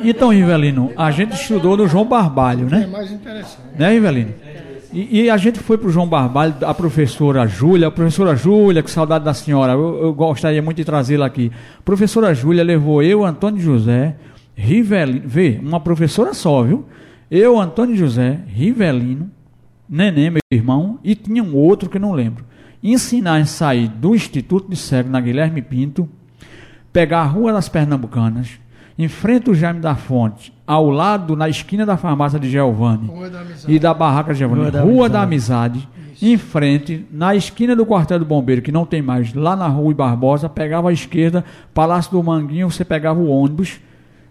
Então, 0.02 0.30
Rivelino, 0.30 0.92
a 0.98 1.10
gente 1.12 1.34
estudou 1.34 1.78
no 1.78 1.88
João 1.88 2.06
Barbalho, 2.06 2.68
É 2.68 2.80
né? 2.80 2.88
mais 2.88 3.10
interessante. 3.12 3.78
Né, 3.78 3.92
Rivelino? 3.92 4.34
E, 4.94 5.24
e 5.24 5.30
a 5.30 5.38
gente 5.38 5.60
foi 5.60 5.76
para 5.76 5.88
o 5.88 5.92
João 5.92 6.08
Barbalho, 6.08 6.54
a 6.62 6.74
professora 6.74 7.48
Júlia, 7.48 7.90
professora 7.90 8.36
Júlia, 8.36 8.84
que 8.84 8.92
saudade 8.92 9.26
da 9.26 9.34
senhora, 9.34 9.74
eu, 9.74 10.04
eu 10.04 10.14
gostaria 10.14 10.62
muito 10.62 10.78
de 10.78 10.86
trazê-la 10.86 11.26
aqui. 11.26 11.52
Professora 11.84 12.32
Júlia 12.32 12.64
levou 12.64 13.02
eu, 13.02 13.26
Antônio 13.26 13.60
José, 13.60 14.16
Rivelino, 14.56 15.24
vê, 15.26 15.60
uma 15.64 15.80
professora 15.80 16.32
só, 16.36 16.62
viu? 16.62 16.86
Eu, 17.30 17.60
Antônio 17.60 17.96
José, 17.96 18.42
Rivelino, 18.46 19.32
Neném, 19.90 20.30
meu 20.30 20.42
irmão, 20.52 21.00
e 21.04 21.16
tinha 21.16 21.44
um 21.44 21.56
outro 21.56 21.90
que 21.90 21.98
não 21.98 22.12
lembro. 22.12 22.46
Ensinar 22.84 23.38
a 23.38 23.46
sair 23.46 23.88
do 23.88 24.14
Instituto 24.14 24.70
de 24.70 24.76
Cego 24.76 25.10
na 25.10 25.20
Guilherme 25.20 25.64
Pinto, 25.64 26.08
pegar 26.92 27.22
a 27.22 27.26
Rua 27.26 27.52
das 27.52 27.68
Pernambucanas, 27.68 28.60
em 28.98 29.08
frente 29.08 29.50
ao 29.50 29.56
Jaime 29.56 29.80
da 29.80 29.96
Fonte, 29.96 30.54
ao 30.66 30.90
lado, 30.90 31.36
na 31.36 31.50
esquina 31.50 31.86
da 31.86 31.98
farmácia 31.98 32.40
de 32.40 32.50
Giovanni 32.50 33.08
da 33.08 33.40
Amizade. 33.42 33.74
e 33.74 33.80
da 33.80 33.94
Barraca 33.94 34.34
de 34.34 34.40
Giovanni, 34.40 34.70
Rua 34.70 34.82
Rua, 34.82 35.10
da 35.10 35.20
da, 35.20 35.24
Amizade. 35.24 35.88
Amizade, 35.94 36.04
em 36.22 36.38
frente, 36.38 37.06
na 37.12 37.36
esquina 37.36 37.76
do 37.76 37.86
quartel 37.86 38.20
do 38.20 38.26
bombeiro, 38.26 38.62
que 38.62 38.72
não 38.72 38.86
tem 38.86 39.02
mais, 39.02 39.34
lá 39.34 39.56
na 39.56 39.68
rua 39.68 39.94
Barbosa, 39.94 40.48
pegava 40.48 40.90
à 40.90 40.94
esquerda, 40.94 41.44
Palácio 41.74 42.12
do 42.12 42.24
Manguinho, 42.24 42.70
você 42.70 42.86
pegava 42.86 43.20
o 43.20 43.28
ônibus. 43.28 43.80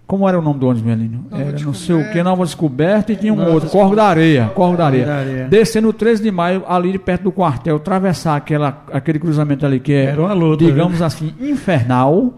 Como 0.06 0.28
era 0.28 0.38
o 0.38 0.42
nome 0.42 0.58
do 0.58 0.66
ônibus, 0.66 0.82
Melino? 0.82 1.24
Nova 1.30 1.42
Era 1.42 1.58
não 1.60 1.72
sei 1.72 1.94
o 1.94 2.12
que. 2.12 2.22
Nova 2.22 2.44
Descoberta 2.44 3.12
e 3.12 3.16
tinha 3.16 3.32
um 3.32 3.36
Nova 3.36 3.50
outro, 3.50 3.70
Corvo 3.70 3.96
da 3.96 4.04
Areia. 4.04 4.50
Corvo 4.54 4.76
da 4.76 4.86
Areia. 4.86 5.06
da 5.06 5.14
Areia. 5.14 5.48
Descendo 5.48 5.88
o 5.88 5.92
13 5.92 6.22
de 6.22 6.30
maio, 6.30 6.64
ali 6.68 6.92
de 6.92 6.98
perto 6.98 7.22
do 7.22 7.32
quartel, 7.32 7.76
atravessar 7.76 8.36
aquela, 8.36 8.84
aquele 8.92 9.18
cruzamento 9.18 9.64
ali 9.64 9.80
que 9.80 9.92
é, 9.92 10.04
Era 10.06 10.20
uma 10.20 10.34
luta, 10.34 10.64
digamos 10.64 11.00
assim, 11.00 11.32
infernal, 11.40 12.34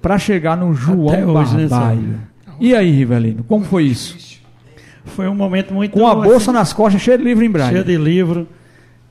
para 0.00 0.18
chegar 0.18 0.56
no 0.56 0.72
João 0.74 1.08
Até 1.08 1.26
hoje, 1.26 1.56
né, 1.56 1.66
Barbalho. 1.66 2.20
E 2.60 2.74
aí, 2.74 2.90
Rivelino, 2.90 3.44
como 3.44 3.64
foi 3.64 3.84
isso? 3.84 4.38
Foi 5.04 5.28
um 5.28 5.34
momento 5.34 5.72
muito. 5.72 5.92
Com 5.92 6.06
a 6.06 6.14
bolsa 6.14 6.36
assim, 6.36 6.52
nas 6.52 6.72
costas, 6.72 7.00
cheia 7.00 7.16
de 7.16 7.24
livro 7.24 7.44
em 7.44 7.50
braille. 7.50 7.72
cheio 7.72 7.84
de 7.84 7.96
livro. 7.96 8.48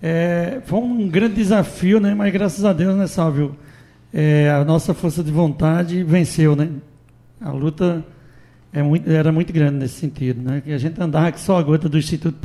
É, 0.02 0.60
foi 0.66 0.80
um 0.80 1.08
grande 1.08 1.36
desafio, 1.36 2.00
né? 2.00 2.14
Mas 2.14 2.32
graças 2.32 2.64
a 2.64 2.74
Deus, 2.74 2.96
né, 2.96 3.08
Sálvio? 3.08 3.56
É, 4.14 4.50
a 4.50 4.64
nossa 4.64 4.94
força 4.94 5.24
de 5.24 5.32
vontade 5.32 6.04
venceu, 6.04 6.56
né? 6.56 6.70
A 7.42 7.52
luta 7.52 8.06
é 8.72 8.82
muito, 8.82 9.10
era 9.10 9.32
muito 9.32 9.52
grande 9.52 9.78
nesse 9.78 9.96
sentido, 9.96 10.42
né? 10.42 10.62
Que 10.62 10.72
a 10.72 10.78
gente 10.78 11.02
andava 11.02 11.32
que 11.32 11.40
só 11.40 11.58
a 11.58 11.64
gota 11.64 11.90
do 11.90 11.98
Instituto 11.98 12.38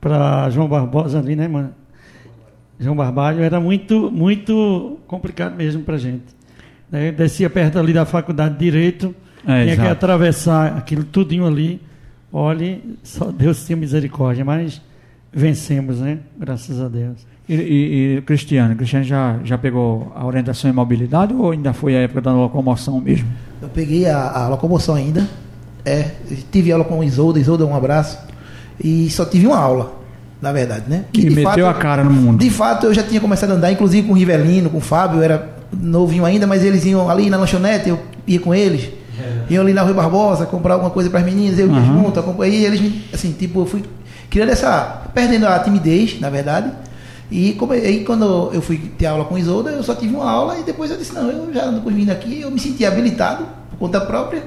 para 0.00 0.50
João 0.50 0.68
Barbosa 0.68 1.18
ali, 1.18 1.34
né, 1.34 1.48
mano? 1.48 1.74
João 2.78 2.96
Barbalho 2.96 3.42
era 3.42 3.60
muito, 3.60 4.10
muito 4.10 4.98
complicado 5.06 5.54
mesmo 5.56 5.82
para 5.82 5.96
gente. 5.96 6.24
Né? 6.92 7.10
Descia 7.10 7.48
perto 7.48 7.78
ali 7.78 7.92
da 7.94 8.04
faculdade 8.04 8.54
de 8.54 8.60
Direito, 8.60 9.14
É, 9.46 9.64
tinha 9.64 9.76
que 9.76 9.82
exato. 9.82 9.90
atravessar 9.92 10.76
aquilo 10.76 11.02
tudinho 11.02 11.46
ali. 11.46 11.80
Olhe, 12.32 12.96
só 13.02 13.30
Deus 13.32 13.64
tinha 13.66 13.76
misericórdia, 13.76 14.44
mas 14.44 14.80
vencemos, 15.32 15.98
né? 16.00 16.18
Graças 16.38 16.80
a 16.80 16.88
Deus. 16.88 17.26
E, 17.48 17.54
e, 17.54 18.16
e 18.18 18.22
Cristiano, 18.22 18.76
Cristiano 18.76 19.04
já, 19.04 19.38
já 19.44 19.58
pegou 19.58 20.12
a 20.14 20.24
orientação 20.24 20.70
em 20.70 20.72
mobilidade 20.72 21.34
ou 21.34 21.50
ainda 21.50 21.72
foi 21.72 21.96
a 21.96 22.00
época 22.00 22.20
da 22.20 22.32
locomoção 22.32 23.00
mesmo? 23.00 23.26
Eu 23.60 23.68
peguei 23.68 24.06
a, 24.06 24.30
a 24.30 24.48
locomoção 24.48 24.94
ainda. 24.94 25.26
É, 25.84 26.10
tive 26.52 26.70
aula 26.70 26.84
com 26.84 27.00
o 27.00 27.04
Isolda, 27.04 27.40
Isolda, 27.40 27.66
um 27.66 27.74
abraço. 27.74 28.18
E 28.82 29.10
só 29.10 29.24
tive 29.24 29.46
uma 29.46 29.58
aula, 29.58 29.92
na 30.40 30.52
verdade, 30.52 30.84
né? 30.88 31.04
E 31.12 31.20
de 31.20 31.30
meteu 31.30 31.68
a 31.68 31.74
cara 31.74 32.04
no 32.04 32.10
mundo. 32.12 32.38
De 32.38 32.50
fato, 32.50 32.86
eu 32.86 32.94
já 32.94 33.02
tinha 33.02 33.20
começado 33.20 33.50
a 33.50 33.54
andar, 33.54 33.72
inclusive 33.72 34.06
com 34.06 34.12
o 34.14 34.16
Rivelino, 34.16 34.70
com 34.70 34.78
o 34.78 34.80
Fábio, 34.80 35.20
era 35.22 35.50
novinho 35.72 36.24
ainda, 36.24 36.46
mas 36.46 36.64
eles 36.64 36.84
iam 36.84 37.08
ali 37.08 37.30
na 37.30 37.36
lanchonete, 37.36 37.88
eu 37.88 37.98
ia 38.26 38.40
com 38.40 38.54
eles. 38.54 38.90
Iam 39.48 39.62
ali 39.62 39.72
na 39.72 39.82
Rui 39.82 39.92
Barbosa 39.94 40.46
comprar 40.46 40.74
alguma 40.74 40.90
coisa 40.90 41.08
para 41.10 41.20
as 41.20 41.24
meninas, 41.24 41.58
eu 41.58 41.66
ia 41.70 41.76
Aham. 41.78 42.02
junto, 42.02 42.18
acompanhei 42.20 42.64
eles, 42.64 42.80
me- 42.80 43.04
assim, 43.12 43.32
tipo, 43.32 43.60
eu 43.60 43.66
fui 43.66 43.82
criando 44.30 44.50
essa. 44.50 45.02
perdendo 45.14 45.46
a 45.46 45.58
timidez, 45.58 46.18
na 46.20 46.30
verdade. 46.30 46.70
E 47.30 47.52
como, 47.54 47.72
aí 47.72 48.04
quando 48.04 48.50
eu 48.52 48.60
fui 48.62 48.78
ter 48.98 49.06
aula 49.06 49.24
com 49.24 49.34
o 49.34 49.38
Isolda, 49.38 49.70
eu 49.70 49.82
só 49.82 49.94
tive 49.94 50.14
uma 50.14 50.28
aula 50.30 50.58
e 50.58 50.62
depois 50.62 50.90
eu 50.90 50.96
disse, 50.96 51.14
não, 51.14 51.30
eu 51.30 51.52
já 51.52 51.64
ando 51.66 51.80
com 51.80 51.88
os 51.88 51.94
meninos 51.94 52.14
aqui, 52.14 52.40
eu 52.40 52.50
me 52.50 52.58
senti 52.60 52.84
habilitado 52.84 53.46
por 53.70 53.78
conta 53.78 54.00
própria. 54.00 54.42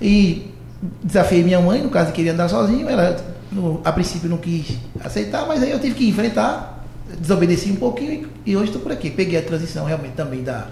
E 0.00 0.50
desafiei 1.02 1.42
minha 1.42 1.60
mãe, 1.60 1.82
no 1.82 1.88
caso, 1.90 2.12
queria 2.12 2.32
andar 2.32 2.48
sozinho, 2.48 2.88
ela 2.88 3.16
no- 3.52 3.80
a 3.84 3.92
princípio 3.92 4.28
não 4.28 4.36
quis 4.38 4.76
aceitar, 5.04 5.46
mas 5.46 5.62
aí 5.62 5.70
eu 5.70 5.78
tive 5.78 5.94
que 5.94 6.08
enfrentar, 6.08 6.73
desobedeci 7.18 7.70
um 7.70 7.76
pouquinho 7.76 8.28
e, 8.46 8.50
e 8.52 8.56
hoje 8.56 8.66
estou 8.66 8.82
por 8.82 8.92
aqui. 8.92 9.10
Peguei 9.10 9.38
a 9.38 9.42
transição 9.42 9.84
realmente 9.84 10.12
também 10.12 10.42
da, 10.42 10.66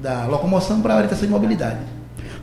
da 0.00 0.26
locomoção 0.26 0.80
para 0.80 0.94
a 0.94 0.96
orientação 0.96 1.26
de 1.26 1.32
mobilidade. 1.32 1.78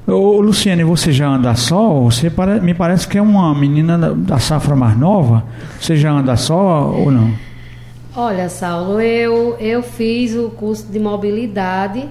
Ô, 0.06 0.41
Luciane, 0.41 0.84
você 0.84 1.12
já 1.12 1.28
anda 1.28 1.56
só? 1.56 2.00
Você 2.02 2.30
pare- 2.30 2.60
me 2.60 2.74
parece 2.74 3.08
que 3.08 3.17
é 3.17 3.22
uma 3.22 3.56
menina 3.56 3.98
da, 3.98 4.10
da 4.10 4.39
safra 4.39 4.76
mais 4.76 4.98
nova. 4.98 5.43
Você 5.80 5.96
já 5.96 6.12
anda 6.12 6.36
só 6.36 6.89
ou 6.89 7.10
não? 7.10 7.32
Olha, 8.15 8.50
Saulo, 8.50 9.00
eu, 9.02 9.56
eu 9.60 9.82
fiz 9.82 10.36
o 10.36 10.50
curso 10.50 10.86
de 10.91 11.00
mobilidade 11.00 12.08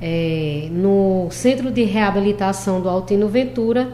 eh, 0.00 0.68
no 0.72 1.28
Centro 1.30 1.70
de 1.70 1.84
Reabilitação 1.84 2.80
do 2.80 2.88
Altino 2.88 3.28
Ventura, 3.28 3.92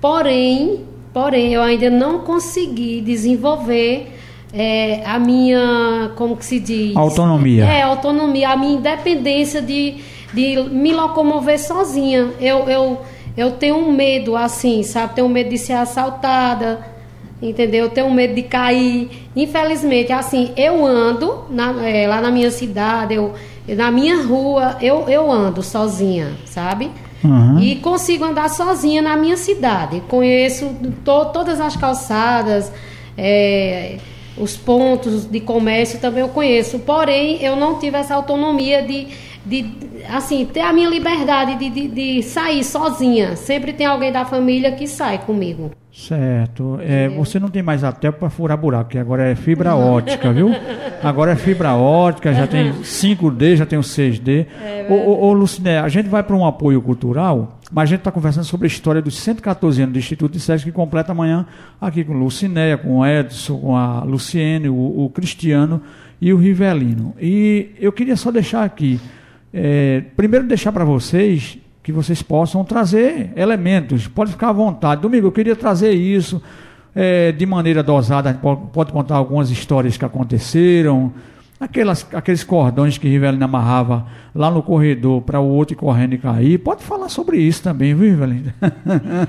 porém, 0.00 0.80
porém, 1.12 1.52
eu 1.52 1.62
ainda 1.62 1.88
não 1.90 2.20
consegui 2.20 3.00
desenvolver 3.02 4.13
eh, 4.54 5.02
a 5.04 5.18
minha, 5.18 6.12
como 6.16 6.36
que 6.36 6.44
se 6.44 6.60
diz? 6.60 6.96
Autonomia. 6.96 7.64
É, 7.64 7.82
autonomia, 7.82 8.50
a 8.50 8.56
minha 8.56 8.74
independência 8.78 9.60
de, 9.60 9.96
de 10.32 10.56
me 10.70 10.92
locomover 10.92 11.58
sozinha. 11.58 12.30
Eu, 12.40 12.68
eu, 12.68 12.98
eu 13.36 13.50
tenho 13.52 13.76
um 13.76 13.90
medo, 13.92 14.36
assim, 14.36 14.82
sabe? 14.84 15.14
Tenho 15.16 15.28
medo 15.28 15.50
de 15.50 15.58
ser 15.58 15.72
assaltada, 15.72 16.86
entendeu? 17.42 17.84
Eu 17.86 17.90
tenho 17.90 18.10
medo 18.10 18.34
de 18.34 18.42
cair. 18.42 19.10
Infelizmente, 19.34 20.12
assim, 20.12 20.52
eu 20.56 20.86
ando 20.86 21.44
na- 21.50 21.84
é, 21.86 22.06
lá 22.06 22.20
na 22.20 22.30
minha 22.30 22.50
cidade, 22.50 23.14
eu, 23.14 23.32
na 23.68 23.90
minha 23.90 24.22
rua, 24.22 24.76
eu, 24.80 25.08
eu 25.08 25.30
ando 25.32 25.62
sozinha, 25.62 26.32
sabe? 26.44 26.90
Uhum. 27.24 27.58
E 27.58 27.76
consigo 27.76 28.22
andar 28.24 28.50
sozinha 28.50 29.00
na 29.02 29.16
minha 29.16 29.36
cidade. 29.36 30.00
Conheço 30.08 30.70
to- 31.04 31.24
todas 31.32 31.58
as 31.60 31.74
calçadas, 31.74 32.70
é, 33.16 33.96
os 34.36 34.56
pontos 34.56 35.26
de 35.26 35.40
comércio 35.40 36.00
também 36.00 36.20
eu 36.20 36.28
conheço. 36.28 36.78
Porém, 36.80 37.42
eu 37.42 37.56
não 37.56 37.78
tive 37.78 37.96
essa 37.96 38.14
autonomia 38.14 38.82
de, 38.82 39.08
de 39.44 39.66
assim, 40.08 40.44
ter 40.46 40.60
a 40.60 40.72
minha 40.72 40.88
liberdade 40.88 41.56
de, 41.56 41.70
de, 41.70 41.88
de 41.88 42.22
sair 42.22 42.64
sozinha. 42.64 43.36
Sempre 43.36 43.72
tem 43.72 43.86
alguém 43.86 44.10
da 44.12 44.24
família 44.24 44.72
que 44.72 44.86
sai 44.86 45.18
comigo. 45.18 45.70
Certo. 45.92 46.78
É, 46.82 47.08
você 47.08 47.38
não 47.38 47.48
tem 47.48 47.62
mais 47.62 47.84
até 47.84 48.10
para 48.10 48.28
furar 48.28 48.58
buraco, 48.58 48.90
que 48.90 48.98
agora 48.98 49.30
é 49.30 49.36
fibra 49.36 49.76
ótica, 49.76 50.32
viu? 50.32 50.50
Agora 51.00 51.32
é 51.32 51.36
fibra 51.36 51.72
ótica, 51.74 52.34
já 52.34 52.48
tem 52.48 52.72
5D, 52.72 53.56
já 53.56 53.64
tem 53.64 53.78
o 53.78 53.82
6D. 53.82 54.46
ô, 54.90 54.94
ô, 54.94 55.26
ô, 55.28 55.32
Luciné, 55.32 55.78
a 55.78 55.88
gente 55.88 56.08
vai 56.08 56.24
para 56.24 56.34
um 56.34 56.44
apoio 56.44 56.82
cultural, 56.82 57.60
mas 57.74 57.82
a 57.82 57.86
gente 57.86 57.98
está 57.98 58.12
conversando 58.12 58.44
sobre 58.44 58.66
a 58.66 58.68
história 58.68 59.02
dos 59.02 59.16
114 59.18 59.82
anos 59.82 59.92
do 59.94 59.98
Instituto 59.98 60.30
de 60.30 60.38
Sexo, 60.38 60.64
que 60.64 60.70
completa 60.70 61.10
amanhã 61.10 61.44
aqui 61.80 62.04
com 62.04 62.12
Lucinéia, 62.12 62.78
com 62.78 62.98
o 62.98 63.06
Edson, 63.06 63.58
com 63.58 63.76
a 63.76 64.04
Luciene, 64.04 64.68
o, 64.68 65.04
o 65.04 65.10
Cristiano 65.10 65.82
e 66.20 66.32
o 66.32 66.36
Rivelino. 66.36 67.16
E 67.20 67.70
eu 67.80 67.90
queria 67.90 68.14
só 68.14 68.30
deixar 68.30 68.62
aqui, 68.62 69.00
é, 69.52 70.04
primeiro 70.16 70.46
deixar 70.46 70.70
para 70.70 70.84
vocês 70.84 71.58
que 71.82 71.90
vocês 71.90 72.22
possam 72.22 72.64
trazer 72.64 73.32
elementos. 73.34 74.06
Pode 74.06 74.30
ficar 74.30 74.50
à 74.50 74.52
vontade. 74.52 75.02
Domingo, 75.02 75.26
eu 75.26 75.32
queria 75.32 75.56
trazer 75.56 75.90
isso 75.90 76.40
é, 76.94 77.32
de 77.32 77.44
maneira 77.44 77.82
dosada. 77.82 78.32
Pode, 78.34 78.60
pode 78.72 78.92
contar 78.92 79.16
algumas 79.16 79.50
histórias 79.50 79.96
que 79.96 80.04
aconteceram. 80.04 81.12
Aquelas, 81.60 82.06
aqueles 82.12 82.42
cordões 82.42 82.98
que 82.98 83.08
Rivelino 83.08 83.44
amarrava 83.44 84.06
lá 84.34 84.50
no 84.50 84.62
corredor 84.62 85.22
para 85.22 85.38
o 85.40 85.48
outro 85.48 85.76
correndo 85.76 86.14
e 86.14 86.18
cair. 86.18 86.58
Pode 86.58 86.82
falar 86.82 87.08
sobre 87.08 87.38
isso 87.38 87.62
também, 87.62 87.94
viu, 87.94 88.10
Rivelino? 88.10 88.52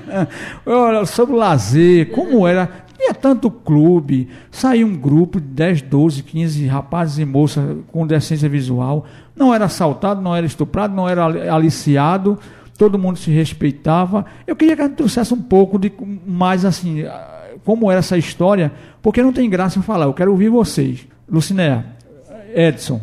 Sobre 1.06 1.34
o 1.34 1.38
lazer, 1.38 2.10
como 2.10 2.46
era. 2.46 2.68
Tinha 2.98 3.12
tanto 3.12 3.50
clube, 3.50 4.28
saía 4.50 4.84
um 4.84 4.96
grupo 4.96 5.38
de 5.38 5.46
10, 5.48 5.82
12, 5.82 6.22
15 6.22 6.66
rapazes 6.66 7.18
e 7.18 7.24
moças 7.26 7.76
com 7.92 8.06
decência 8.06 8.48
visual. 8.48 9.04
Não 9.36 9.54
era 9.54 9.66
assaltado, 9.66 10.20
não 10.22 10.34
era 10.34 10.46
estuprado, 10.46 10.94
não 10.94 11.06
era 11.08 11.26
ali- 11.26 11.46
aliciado, 11.48 12.38
todo 12.78 12.98
mundo 12.98 13.18
se 13.18 13.30
respeitava. 13.30 14.24
Eu 14.46 14.56
queria 14.56 14.74
que 14.74 14.80
a 14.82 14.86
gente 14.86 14.96
trouxesse 14.96 15.32
um 15.34 15.42
pouco 15.42 15.78
de 15.78 15.92
mais 16.26 16.64
assim, 16.64 17.04
como 17.66 17.90
era 17.90 17.98
essa 17.98 18.16
história, 18.16 18.72
porque 19.02 19.22
não 19.22 19.32
tem 19.32 19.48
graça 19.50 19.78
em 19.78 19.82
falar, 19.82 20.06
eu 20.06 20.14
quero 20.14 20.30
ouvir 20.30 20.48
vocês. 20.48 21.06
Lucinéa, 21.28 21.84
Edson, 22.58 23.00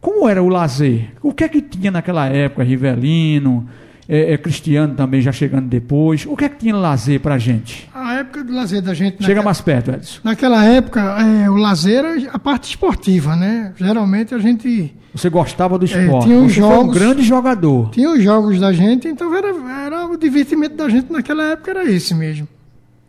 como 0.00 0.28
era 0.28 0.42
o 0.42 0.48
lazer? 0.48 1.10
O 1.22 1.32
que 1.32 1.44
é 1.44 1.48
que 1.48 1.60
tinha 1.60 1.90
naquela 1.90 2.26
época, 2.26 2.62
Rivelino, 2.62 3.68
é, 4.08 4.32
é, 4.34 4.38
Cristiano 4.38 4.94
também 4.94 5.20
já 5.20 5.32
chegando 5.32 5.66
depois? 5.68 6.24
O 6.26 6.36
que 6.36 6.44
é 6.44 6.48
que 6.48 6.56
tinha 6.58 6.76
lazer 6.76 7.20
pra 7.20 7.36
gente? 7.38 7.88
A 7.94 8.14
época 8.14 8.44
do 8.44 8.54
lazer 8.54 8.80
da 8.80 8.94
gente. 8.94 9.22
Chega 9.24 9.42
mais 9.42 9.60
perto, 9.60 9.90
Edson. 9.90 10.20
Naquela 10.22 10.64
época, 10.64 11.00
é, 11.00 11.50
o 11.50 11.56
lazer 11.56 12.04
era 12.04 12.30
a 12.32 12.38
parte 12.38 12.68
esportiva, 12.70 13.34
né? 13.36 13.72
Geralmente 13.76 14.32
a 14.34 14.38
gente 14.38 14.94
Você 15.12 15.28
gostava 15.28 15.76
do 15.78 15.84
esporte. 15.84 16.26
tinha 16.26 16.38
os 16.38 16.54
Você 16.54 16.60
foi 16.60 16.68
um 16.70 16.72
jogos- 16.72 16.94
grande 16.98 17.22
jogador. 17.22 17.90
tinha 17.90 18.10
os 18.10 18.22
jogos 18.22 18.60
da 18.60 18.72
gente, 18.72 19.08
então 19.08 19.34
era, 19.34 19.48
era 19.86 20.06
o 20.06 20.16
divertimento 20.16 20.76
da 20.76 20.88
gente 20.88 21.12
naquela 21.12 21.42
época 21.52 21.70
era 21.72 21.84
esse 21.90 22.14
mesmo. 22.14 22.46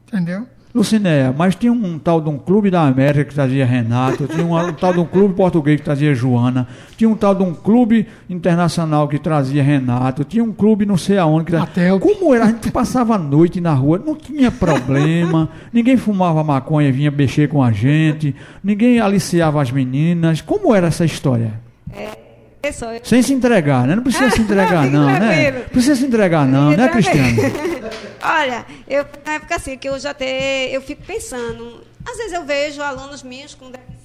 Entendeu? 0.07 0.47
Lucinéia, 0.75 1.33
mas 1.35 1.55
tinha 1.55 1.71
um 1.71 1.97
tal 1.97 2.21
de 2.21 2.29
um 2.29 2.37
clube 2.37 2.69
da 2.69 2.81
América 2.81 3.25
que 3.25 3.33
trazia 3.33 3.65
Renato, 3.65 4.27
tinha 4.27 4.45
um, 4.45 4.55
um 4.55 4.73
tal 4.73 4.93
de 4.93 4.99
um 4.99 5.05
clube 5.05 5.33
português 5.33 5.79
que 5.79 5.83
trazia 5.83 6.13
Joana, 6.13 6.67
tinha 6.95 7.09
um 7.09 7.15
tal 7.15 7.33
de 7.33 7.41
um 7.41 7.53
clube 7.53 8.05
internacional 8.29 9.07
que 9.07 9.17
trazia 9.17 9.63
Renato, 9.63 10.23
tinha 10.23 10.43
um 10.43 10.51
clube 10.51 10.85
não 10.85 10.97
sei 10.97 11.17
aonde 11.17 11.45
que 11.45 11.51
trazia... 11.51 11.69
Até 11.69 11.99
Como 11.99 12.33
era? 12.33 12.45
A 12.45 12.47
gente 12.47 12.71
passava 12.71 13.15
a 13.15 13.17
noite 13.17 13.59
na 13.59 13.73
rua, 13.73 14.01
não 14.03 14.15
tinha 14.15 14.51
problema, 14.51 15.49
ninguém 15.73 15.97
fumava 15.97 16.43
maconha 16.43 16.89
e 16.89 16.91
vinha 16.91 17.09
mexer 17.09 17.49
com 17.49 17.63
a 17.63 17.71
gente, 17.71 18.35
ninguém 18.63 18.99
aliciava 18.99 19.61
as 19.61 19.71
meninas. 19.71 20.41
Como 20.41 20.75
era 20.75 20.87
essa 20.87 21.05
história? 21.05 21.53
Pessoal, 21.91 22.26
eu- 22.67 23.01
Sem 23.03 23.21
se 23.21 23.33
entregar, 23.33 23.85
né? 23.87 23.95
Não 23.95 24.03
precisa 24.03 24.29
se 24.29 24.41
entregar, 24.41 24.85
não, 24.89 25.05
né? 25.05 25.19
tranquilo. 25.19 25.69
Precisa 25.69 25.95
se 25.95 26.05
entregar, 26.05 26.45
não, 26.45 26.71
né, 26.71 26.87
Cristiano? 26.89 27.37
Olha, 28.21 28.65
eu 28.87 29.05
na 29.25 29.33
época 29.33 29.55
assim, 29.55 29.77
que 29.77 29.87
eu 29.87 29.99
já 29.99 30.11
até 30.11 30.75
eu 30.75 30.81
fico 30.81 31.03
pensando, 31.03 31.81
às 32.05 32.17
vezes 32.17 32.33
eu 32.33 32.43
vejo 32.45 32.81
alunos 32.81 33.23
meus 33.23 33.53
com 33.55 33.69
deficiência 33.69 33.97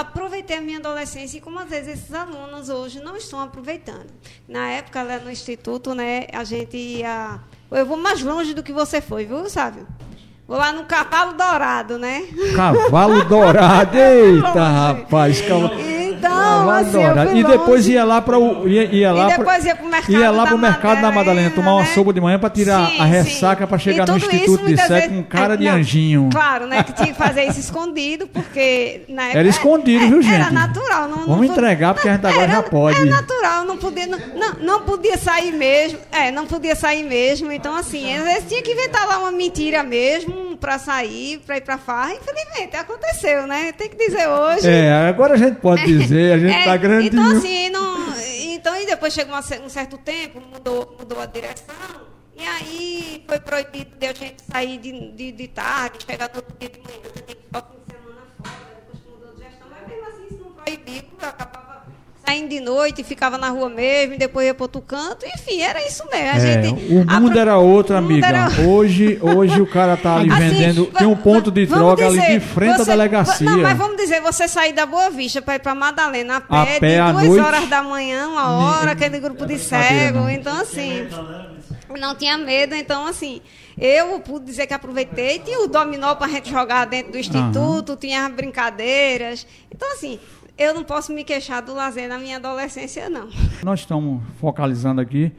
aproveitei 0.00 0.56
a 0.56 0.60
minha 0.60 0.78
adolescência 0.78 1.38
e 1.38 1.40
como 1.40 1.58
às 1.58 1.68
vezes 1.68 1.94
esses 2.00 2.14
alunos 2.14 2.68
hoje 2.68 3.00
não 3.00 3.16
estão 3.16 3.40
aproveitando. 3.40 4.06
Na 4.48 4.68
época, 4.70 5.02
lá 5.02 5.18
no 5.18 5.30
instituto, 5.30 5.94
né, 5.94 6.26
a 6.32 6.44
gente 6.44 6.76
ia... 6.76 7.38
Eu 7.70 7.86
vou 7.86 7.96
mais 7.96 8.22
longe 8.22 8.54
do 8.54 8.62
que 8.62 8.72
você 8.72 9.00
foi, 9.00 9.26
viu, 9.26 9.48
Sávio? 9.48 9.86
Vou 10.48 10.58
lá 10.58 10.72
no 10.72 10.84
Cavalo 10.84 11.34
Dourado, 11.34 11.98
né? 11.98 12.24
Cavalo 12.56 13.24
Dourado, 13.24 13.96
eita, 13.96 14.64
rapaz. 14.64 15.40
Cavalo... 15.42 15.70
Então, 16.20 16.70
assim, 16.70 17.38
E 17.38 17.44
depois 17.44 17.88
ia 17.88 18.04
lá 18.04 18.20
para 18.20 18.38
o 18.38 18.68
ia, 18.68 18.84
ia 18.84 19.12
lá 19.12 19.26
e 19.32 19.36
depois 19.38 19.64
ia, 19.64 19.74
pro 19.74 19.88
mercado 19.88 20.12
ia 20.12 20.30
lá 20.30 20.42
da 20.44 20.48
pro 20.48 20.58
mercado 20.58 21.00
da 21.00 21.10
Madalena 21.10 21.50
tomar 21.50 21.72
uma 21.74 21.82
né? 21.82 21.88
sopa 21.94 22.12
de 22.12 22.20
manhã 22.20 22.38
para 22.38 22.50
tirar 22.50 22.88
Sim, 22.88 23.00
a 23.00 23.04
ressaca 23.04 23.66
para 23.66 23.78
chegar 23.78 24.06
no 24.06 24.16
Instituto 24.16 24.64
isso, 24.64 24.64
de 24.66 24.76
Sexo 24.76 24.92
vezes- 24.92 25.08
com 25.08 25.22
cara 25.22 25.54
é, 25.54 25.56
de 25.56 25.64
não, 25.64 25.72
anjinho. 25.76 26.28
Claro, 26.30 26.66
né? 26.66 26.82
Que 26.82 26.92
tinha 26.92 27.08
que 27.08 27.14
fazer 27.14 27.44
isso 27.44 27.60
escondido, 27.60 28.26
porque 28.26 29.02
na 29.08 29.24
época. 29.24 29.38
Era 29.38 29.48
escondido, 29.48 30.06
viu, 30.08 30.22
gente? 30.22 30.34
Era 30.34 30.50
natural. 30.50 31.08
Não, 31.08 31.26
Vamos 31.26 31.46
não, 31.46 31.54
entregar, 31.54 31.94
porque 31.94 32.08
a 32.08 32.12
gente 32.14 32.26
agora 32.26 32.42
era, 32.44 32.52
já 32.52 32.62
pode. 32.62 33.00
É 33.00 33.04
natural, 33.04 33.64
não 33.64 33.76
podia, 33.76 34.06
não, 34.06 34.18
não, 34.18 34.52
não 34.60 34.80
podia 34.82 35.16
sair 35.16 35.52
mesmo. 35.52 35.98
É, 36.12 36.30
não 36.30 36.46
podia 36.46 36.74
sair 36.74 37.04
mesmo. 37.04 37.50
Então, 37.50 37.74
assim, 37.74 38.14
às 38.16 38.24
vezes 38.24 38.44
tinha 38.48 38.62
que 38.62 38.72
inventar 38.72 39.06
lá 39.06 39.18
uma 39.18 39.32
mentira 39.32 39.82
mesmo 39.82 40.56
para 40.56 40.78
sair, 40.78 41.38
para 41.46 41.56
ir 41.56 41.62
para 41.62 41.78
farra. 41.78 42.12
Infelizmente, 42.14 42.76
aconteceu, 42.76 43.46
né? 43.46 43.72
Tem 43.72 43.88
que 43.88 43.96
dizer 43.96 44.28
hoje. 44.28 44.68
É, 44.68 45.08
agora 45.08 45.34
a 45.34 45.36
gente 45.36 45.56
pode 45.56 45.84
dizer, 45.84 46.09
a 46.14 46.38
gente 46.38 46.54
É, 46.54 46.64
tá 46.64 46.76
grandinho. 46.76 47.12
Então, 47.12 47.36
assim, 47.36 47.70
não, 47.70 48.14
então, 48.54 48.76
e 48.80 48.86
depois 48.86 49.12
chegou 49.12 49.34
um 49.36 49.68
certo 49.68 49.96
tempo, 49.98 50.40
mudou, 50.40 50.96
mudou 50.98 51.20
a 51.20 51.26
direção, 51.26 51.74
e 52.36 52.42
aí 52.46 53.24
foi 53.26 53.40
proibido 53.40 53.96
de 53.98 54.06
a 54.06 54.12
gente 54.12 54.42
sair 54.42 54.78
de, 54.78 55.12
de, 55.12 55.32
de 55.32 55.48
tarde, 55.48 55.98
chegar 56.06 56.30
outro 56.34 56.54
dia 56.58 56.68
de 56.68 56.78
manhã, 56.80 57.00
você 57.02 57.22
tem 57.22 57.36
que 57.36 57.42
ficar 57.42 57.58
o 57.58 57.62
fim 57.62 57.78
de 57.86 57.92
semana 57.94 58.22
fora, 58.42 58.74
depois 58.76 59.02
que 59.02 59.10
mudou 59.10 59.34
de 59.34 59.42
gestão, 59.42 59.68
mas 59.70 59.88
mesmo 59.88 60.06
assim 60.08 60.26
isso 60.34 60.44
não 60.44 60.52
proibiu, 60.52 61.02
acabava 61.22 61.69
saindo 62.30 62.48
de 62.48 62.60
noite, 62.60 63.02
ficava 63.02 63.36
na 63.36 63.48
rua 63.48 63.68
mesmo, 63.68 64.16
depois 64.16 64.46
ia 64.46 64.54
para 64.54 64.64
outro 64.64 64.80
canto, 64.80 65.26
enfim, 65.26 65.60
era 65.60 65.84
isso 65.86 66.04
mesmo. 66.10 66.26
É, 66.28 66.40
gente, 66.62 66.92
o 66.92 67.04
mundo 67.04 67.38
era 67.38 67.58
outro, 67.58 67.96
amiga. 67.96 68.26
era- 68.26 68.48
Hoje, 68.66 69.18
hoje 69.20 69.60
o 69.60 69.66
cara 69.66 69.96
tá 69.96 70.16
ali 70.16 70.30
Assim, 70.30 70.40
vendendo. 70.40 70.86
Tem 70.86 71.06
um 71.06 71.16
ponto 71.16 71.50
de 71.50 71.66
droga 71.66 72.06
ali 72.06 72.20
dizer, 72.20 72.38
de 72.38 72.40
frente 72.40 72.76
você- 72.76 72.82
à 72.82 72.94
delegacia. 72.94 73.50
Não, 73.50 73.58
mas 73.62 73.76
vamos 73.76 73.96
dizer, 73.96 74.20
você 74.20 74.46
sair 74.46 74.72
da 74.72 74.86
Boa 74.86 75.10
Vista 75.10 75.42
para 75.42 75.56
ir 75.56 75.58
para 75.58 75.74
Madalena 75.74 76.36
a 76.36 76.40
pé, 76.40 76.56
A 76.56 76.64
de 76.74 76.80
pé 76.80 77.00
à 77.00 77.12
duas 77.12 77.26
noite. 77.26 77.44
horas 77.44 77.68
da 77.68 77.82
manhã, 77.82 78.28
uma 78.28 78.50
hora, 78.50 78.92
aquele 78.92 79.18
grupo 79.18 79.44
de 79.46 79.58
cego. 79.58 80.28
Então, 80.28 80.60
assim, 80.60 81.08
não 81.98 82.14
tinha 82.14 82.38
medo. 82.38 82.74
Então, 82.74 83.06
assim, 83.06 83.40
eu 83.80 84.20
pude 84.20 84.44
dizer 84.44 84.66
que 84.66 84.74
aproveitei. 84.74 85.38
Tinha 85.38 85.64
o 85.64 85.66
dominó 85.66 86.14
para 86.14 86.26
a 86.26 86.30
gente 86.30 86.50
jogar 86.50 86.84
dentro 86.84 87.12
do 87.12 87.18
instituto, 87.18 87.96
tinha 87.96 88.26
as 88.26 88.32
brincadeiras. 88.32 89.46
Então, 89.74 89.90
assim, 89.92 90.20
eu 90.58 90.74
não 90.74 90.84
posso 90.84 91.12
me 91.12 91.24
queixar 91.24 91.62
do 91.62 91.74
lazer 91.74 92.06
na 92.06 92.18
minha 92.18 92.36
adolescência, 92.36 93.08
não. 93.08 93.30
Nós 93.64 93.80
estamos 93.80 94.22
focalizando 94.38 95.00
aqui 95.00 95.32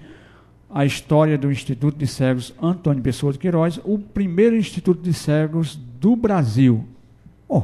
a 0.73 0.85
história 0.85 1.37
do 1.37 1.51
Instituto 1.51 1.97
de 1.97 2.07
Cegos 2.07 2.53
Antônio 2.59 3.03
Pessoa 3.03 3.31
de 3.31 3.37
Queiroz, 3.37 3.79
o 3.83 3.99
primeiro 3.99 4.55
Instituto 4.55 5.01
de 5.01 5.13
Cegos 5.13 5.75
do 5.75 6.15
Brasil. 6.15 6.83
Oh, 7.47 7.63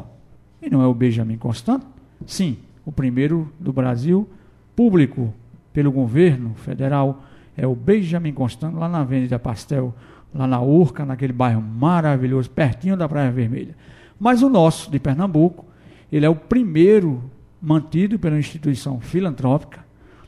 e 0.61 0.69
não 0.69 0.81
é 0.81 0.85
o 0.85 0.93
Benjamin 0.93 1.37
Constant? 1.37 1.81
Sim, 2.25 2.57
o 2.85 2.91
primeiro 2.91 3.51
do 3.59 3.73
Brasil, 3.73 4.29
público 4.75 5.33
pelo 5.73 5.91
governo 5.91 6.53
federal, 6.55 7.23
é 7.55 7.65
o 7.65 7.73
Benjamin 7.73 8.33
Constant, 8.33 8.75
lá 8.75 8.87
na 8.87 9.01
Avenida 9.01 9.39
Pastel, 9.39 9.95
lá 10.33 10.45
na 10.47 10.61
Urca, 10.61 11.05
naquele 11.05 11.33
bairro 11.33 11.61
maravilhoso, 11.61 12.49
pertinho 12.49 12.97
da 12.97 13.07
Praia 13.07 13.31
Vermelha. 13.31 13.75
Mas 14.19 14.41
o 14.41 14.49
nosso, 14.49 14.89
de 14.91 14.99
Pernambuco, 14.99 15.65
ele 16.11 16.25
é 16.25 16.29
o 16.29 16.35
primeiro 16.35 17.23
mantido 17.61 18.17
pela 18.19 18.37
instituição 18.37 18.99
filantrópica, 18.99 19.85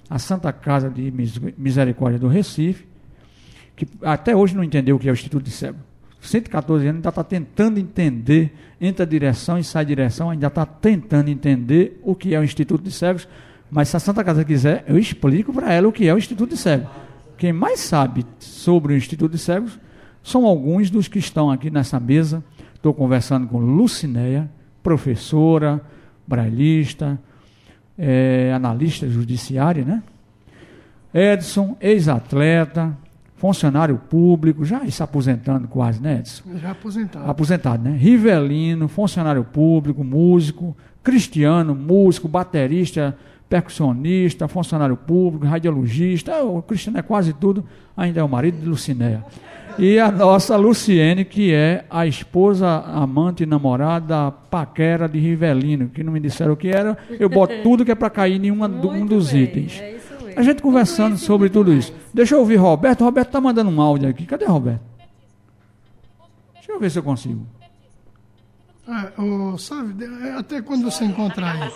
a 0.09 0.17
Santa 0.17 0.51
Casa 0.51 0.89
de 0.89 1.11
Mis- 1.11 1.39
Misericórdia 1.57 2.19
do 2.19 2.27
Recife, 2.27 2.87
que 3.75 3.87
até 4.01 4.35
hoje 4.35 4.55
não 4.55 4.63
entendeu 4.63 4.95
o 4.95 4.99
que 4.99 5.07
é 5.07 5.11
o 5.11 5.13
Instituto 5.13 5.43
de 5.43 5.51
Cego. 5.51 5.77
114 6.21 6.85
anos 6.85 6.97
ainda 6.97 7.09
está 7.09 7.23
tentando 7.23 7.79
entender, 7.79 8.53
entra 8.81 9.05
direção 9.05 9.57
e 9.57 9.63
sai 9.63 9.85
direção, 9.85 10.29
ainda 10.29 10.47
está 10.47 10.65
tentando 10.65 11.29
entender 11.29 11.99
o 12.03 12.13
que 12.13 12.35
é 12.35 12.39
o 12.39 12.43
Instituto 12.43 12.83
de 12.83 12.91
Cegos, 12.91 13.27
mas 13.71 13.87
se 13.87 13.95
a 13.95 13.99
Santa 13.99 14.23
Casa 14.23 14.43
quiser, 14.43 14.83
eu 14.87 14.97
explico 14.97 15.53
para 15.53 15.71
ela 15.71 15.87
o 15.87 15.91
que 15.93 16.07
é 16.07 16.13
o 16.13 16.17
Instituto 16.17 16.49
de 16.49 16.57
Cegos. 16.57 16.89
Quem 17.37 17.53
mais 17.53 17.79
sabe 17.79 18.25
sobre 18.39 18.93
o 18.93 18.97
Instituto 18.97 19.31
de 19.31 19.37
Cegos 19.37 19.79
são 20.23 20.45
alguns 20.45 20.89
dos 20.89 21.07
que 21.07 21.19
estão 21.19 21.49
aqui 21.49 21.69
nessa 21.69 21.99
mesa. 21.99 22.43
Estou 22.75 22.93
conversando 22.93 23.47
com 23.47 23.59
Lucinéia, 23.59 24.49
professora, 24.81 25.81
brailista, 26.27 27.19
é, 27.97 28.51
analista 28.53 29.09
judiciária, 29.09 29.83
né? 29.83 30.03
Edson, 31.13 31.75
ex-atleta, 31.81 32.95
funcionário 33.35 33.97
público, 33.97 34.63
já 34.63 34.85
se 34.89 35.01
aposentando 35.01 35.67
quase, 35.67 36.01
né, 36.01 36.19
Edson? 36.19 36.43
Já 36.57 36.71
aposentado. 36.71 37.29
Aposentado, 37.29 37.83
né? 37.83 37.97
Rivelino, 37.97 38.87
funcionário 38.87 39.43
público, 39.43 40.03
músico, 40.03 40.75
Cristiano, 41.01 41.73
músico, 41.73 42.27
baterista, 42.27 43.17
percussionista, 43.49 44.47
funcionário 44.47 44.95
público, 44.95 45.45
radiologista, 45.47 46.43
o 46.43 46.61
Cristiano 46.61 46.99
é 46.99 47.01
quase 47.01 47.33
tudo, 47.33 47.65
ainda 47.97 48.19
é 48.19 48.23
o 48.23 48.29
marido 48.29 48.59
de 48.61 48.65
Lucinéia. 48.67 49.25
E 49.77 49.97
a 49.97 50.11
nossa 50.11 50.55
Luciene, 50.57 51.23
que 51.25 51.53
é 51.53 51.85
a 51.89 52.05
esposa, 52.05 52.67
amante 52.85 53.43
e 53.43 53.45
namorada, 53.45 54.29
paquera 54.29 55.07
de 55.07 55.17
Rivelino, 55.19 55.87
que 55.89 56.03
não 56.03 56.11
me 56.13 56.19
disseram 56.19 56.53
o 56.53 56.57
que 56.57 56.67
era, 56.67 56.97
eu 57.19 57.29
boto 57.29 57.53
tudo 57.63 57.83
que 57.85 57.91
é 57.91 57.95
para 57.95 58.09
cair 58.09 58.43
em 58.43 58.51
uma, 58.51 58.67
um 58.67 59.05
dos 59.05 59.31
bem, 59.31 59.43
itens. 59.43 59.79
é 59.79 59.95
isso 59.95 60.13
mesmo. 60.25 60.39
A 60.39 60.43
gente 60.43 60.61
conversando 60.61 61.15
Tudo 61.15 61.25
sobre 61.25 61.49
tudo 61.49 61.71
mais. 61.71 61.85
isso. 61.85 61.93
Deixa 62.13 62.35
eu 62.35 62.39
ouvir 62.39 62.57
Roberto. 62.57 63.03
Roberto 63.03 63.29
tá 63.31 63.41
mandando 63.41 63.69
um 63.71 63.81
áudio 63.81 64.09
aqui. 64.09 64.25
Cadê 64.25 64.45
Roberto? 64.45 64.81
Deixa 66.55 66.71
eu 66.71 66.79
ver 66.79 66.89
se 66.91 66.99
eu 66.99 67.03
consigo. 67.03 67.45
É, 68.87 69.21
o, 69.21 69.57
sabe, 69.57 69.93
de- 69.93 70.29
até 70.37 70.61
quando 70.61 70.83
você 70.89 71.05
encontrar 71.05 71.53
aí. 71.55 71.71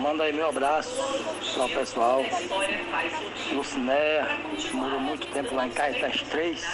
Manda 0.00 0.24
aí 0.24 0.32
meu 0.32 0.48
abraço 0.48 0.96
para 1.54 1.64
o 1.66 1.68
pessoal. 1.68 2.22
Lucinéia, 3.54 4.28
morou 4.72 4.98
muito 4.98 5.26
tempo 5.26 5.54
lá 5.54 5.66
em 5.66 5.70
Caetés 5.70 6.22
3. 6.22 6.64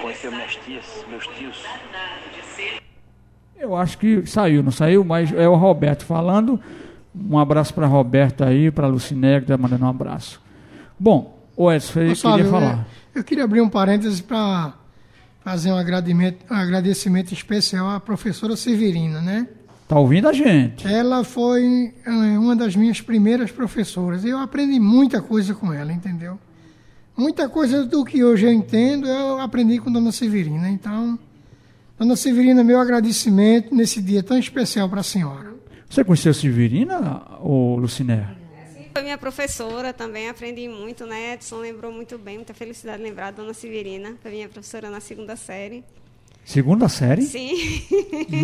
Conheceu 0.00 0.30
minhas 0.30 0.54
tias, 0.56 0.84
meus 1.08 1.26
tios. 1.28 1.64
Eu 3.56 3.74
acho 3.74 3.98
que 3.98 4.24
saiu, 4.24 4.62
não 4.62 4.70
saiu, 4.70 5.04
mas 5.04 5.32
é 5.32 5.48
o 5.48 5.56
Roberto 5.56 6.04
falando. 6.04 6.60
Um 7.14 7.38
abraço 7.38 7.74
para 7.74 7.86
Roberto 7.86 8.44
aí, 8.44 8.70
para 8.70 8.86
Luciné, 8.86 9.38
que 9.38 9.44
está 9.44 9.58
mandando 9.58 9.84
um 9.84 9.88
abraço. 9.88 10.40
Bom, 10.98 11.38
o 11.56 11.72
Edson 11.72 12.00
Ô, 12.00 12.34
queria 12.36 12.50
falar. 12.50 12.86
é, 13.14 13.18
eu 13.18 13.24
queria 13.24 13.44
abrir 13.44 13.60
um 13.60 13.68
parênteses 13.68 14.20
para 14.20 14.74
fazer 15.44 15.72
um 15.72 15.76
agradecimento, 15.76 16.44
um 16.48 16.54
agradecimento 16.54 17.34
especial 17.34 17.90
à 17.90 17.98
professora 17.98 18.56
Severina, 18.56 19.20
né? 19.20 19.48
Tá 19.92 19.98
ouvindo 19.98 20.26
a 20.26 20.32
gente? 20.32 20.88
Ela 20.88 21.22
foi 21.22 21.92
é, 22.06 22.10
uma 22.38 22.56
das 22.56 22.74
minhas 22.74 23.02
primeiras 23.02 23.50
professoras. 23.50 24.24
Eu 24.24 24.38
aprendi 24.38 24.80
muita 24.80 25.20
coisa 25.20 25.54
com 25.54 25.70
ela, 25.70 25.92
entendeu? 25.92 26.38
Muita 27.14 27.46
coisa 27.46 27.84
do 27.84 28.02
que 28.02 28.24
hoje 28.24 28.46
eu 28.46 28.52
entendo, 28.54 29.06
eu 29.06 29.38
aprendi 29.38 29.78
com 29.78 29.92
Dona 29.92 30.10
Severina. 30.10 30.70
Então, 30.70 31.18
Dona 31.98 32.16
Severina, 32.16 32.64
meu 32.64 32.80
agradecimento 32.80 33.74
nesse 33.74 34.00
dia 34.00 34.22
tão 34.22 34.38
especial 34.38 34.88
para 34.88 35.00
a 35.00 35.02
senhora. 35.02 35.52
Você 35.90 36.02
conheceu 36.02 36.32
Severina 36.32 37.22
ou 37.40 37.76
Luciné? 37.76 38.34
Foi 38.94 39.02
minha 39.02 39.18
professora 39.18 39.92
também, 39.92 40.26
aprendi 40.26 40.68
muito, 40.68 41.04
né? 41.04 41.34
Edson 41.34 41.58
lembrou 41.58 41.92
muito 41.92 42.16
bem, 42.16 42.36
muita 42.36 42.54
felicidade 42.54 42.96
de 42.96 43.04
lembrar, 43.10 43.30
Dona 43.32 43.52
Severina, 43.52 44.16
foi 44.22 44.30
minha 44.30 44.48
professora 44.48 44.88
na 44.88 45.00
segunda 45.00 45.36
série. 45.36 45.84
Segunda 46.44 46.88
série? 46.88 47.22
Sim. 47.22 47.54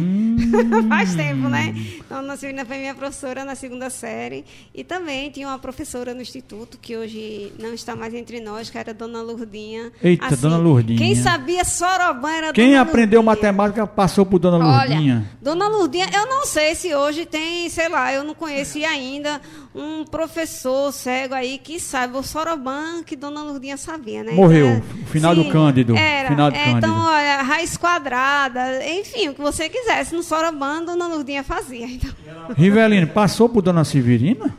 Faz 0.89 1.15
tempo, 1.15 1.49
né? 1.49 1.75
Então, 1.99 2.21
Dona 2.23 2.37
Severina 2.37 2.65
foi 2.65 2.79
minha 2.79 2.95
professora 2.95 3.45
na 3.45 3.55
segunda 3.55 3.91
série. 3.91 4.45
E 4.75 4.85
também 4.85 5.31
tinha 5.31 5.49
uma 5.49 5.59
professora 5.59 6.15
no 6.15 6.23
instituto, 6.23 6.79
que 6.81 6.97
hoje 6.97 7.53
não 7.59 7.75
está 7.75 7.97
mais 7.97 8.15
entre 8.15 8.41
nós, 8.41 8.71
que 8.71 8.79
era 8.79 8.95
Dona 8.95 9.21
Lourdinha. 9.21 9.93
Eita, 10.03 10.37
Dona 10.37 10.57
Lourdinha. 10.57 10.99
Quem 10.99 11.15
sabia 11.17 11.65
Soroban 11.65 12.31
era 12.31 12.53
Quem 12.53 12.71
Dona 12.71 12.83
aprendeu 12.83 13.21
Lourdinha. 13.21 13.53
matemática 13.53 13.87
passou 13.87 14.25
por 14.25 14.39
Dona 14.39 14.59
Lourdinha. 14.59 15.17
Olha, 15.17 15.31
Dona 15.43 15.69
Lourdinha, 15.69 16.09
eu 16.15 16.27
não 16.27 16.47
sei 16.47 16.75
se 16.75 16.95
hoje 16.95 17.27
tem, 17.27 17.69
sei 17.69 17.89
lá, 17.89 18.13
eu 18.13 18.23
não 18.23 18.35
conheci 18.35 18.85
ainda 18.85 19.41
um 19.75 20.05
professor 20.05 20.93
cego 20.93 21.35
aí 21.35 21.59
que 21.59 21.79
saiba 21.79 22.19
o 22.19 22.23
Soroban 22.23 23.03
que 23.05 23.15
Dona 23.17 23.43
Lourdinha 23.43 23.77
sabia, 23.77 24.23
né? 24.25 24.33
Morreu, 24.33 24.69
Então, 24.69 25.07
final 25.07 25.35
do 25.35 25.45
Cândido, 25.51 25.97
Era, 25.97 26.29
final 26.29 26.51
do 26.51 26.57
é, 26.57 26.65
Cândido. 26.65 26.79
Então, 26.87 27.07
olha, 27.07 27.43
raiz 27.43 27.77
quadrada, 27.93 28.87
enfim, 28.87 29.29
o 29.29 29.35
que 29.35 29.41
você 29.41 29.69
quisesse. 29.69 30.15
No 30.15 30.23
Soroban, 30.23 30.85
Dona 30.85 31.07
Lourdinha 31.09 31.43
fazia. 31.43 31.87
Então. 31.87 32.11
Rivelino, 32.55 33.07
passou 33.07 33.49
por 33.49 33.63
Dona 33.63 33.83
Severina? 33.85 34.55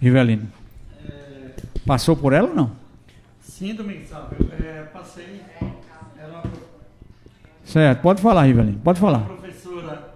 Rivelino. 0.00 0.48
Passou 1.86 2.16
por 2.16 2.32
ela 2.32 2.48
ou 2.48 2.54
não? 2.54 2.72
Sim, 3.40 3.74
Domingos 3.74 4.08
Sávio, 4.08 4.36
é, 4.60 4.82
passei. 4.92 5.40
Uma 5.60 6.42
Certo, 7.64 8.00
pode 8.00 8.20
falar, 8.22 8.44
Rivelino, 8.44 8.78
pode 8.82 8.98
falar. 8.98 9.20
professora 9.20 10.14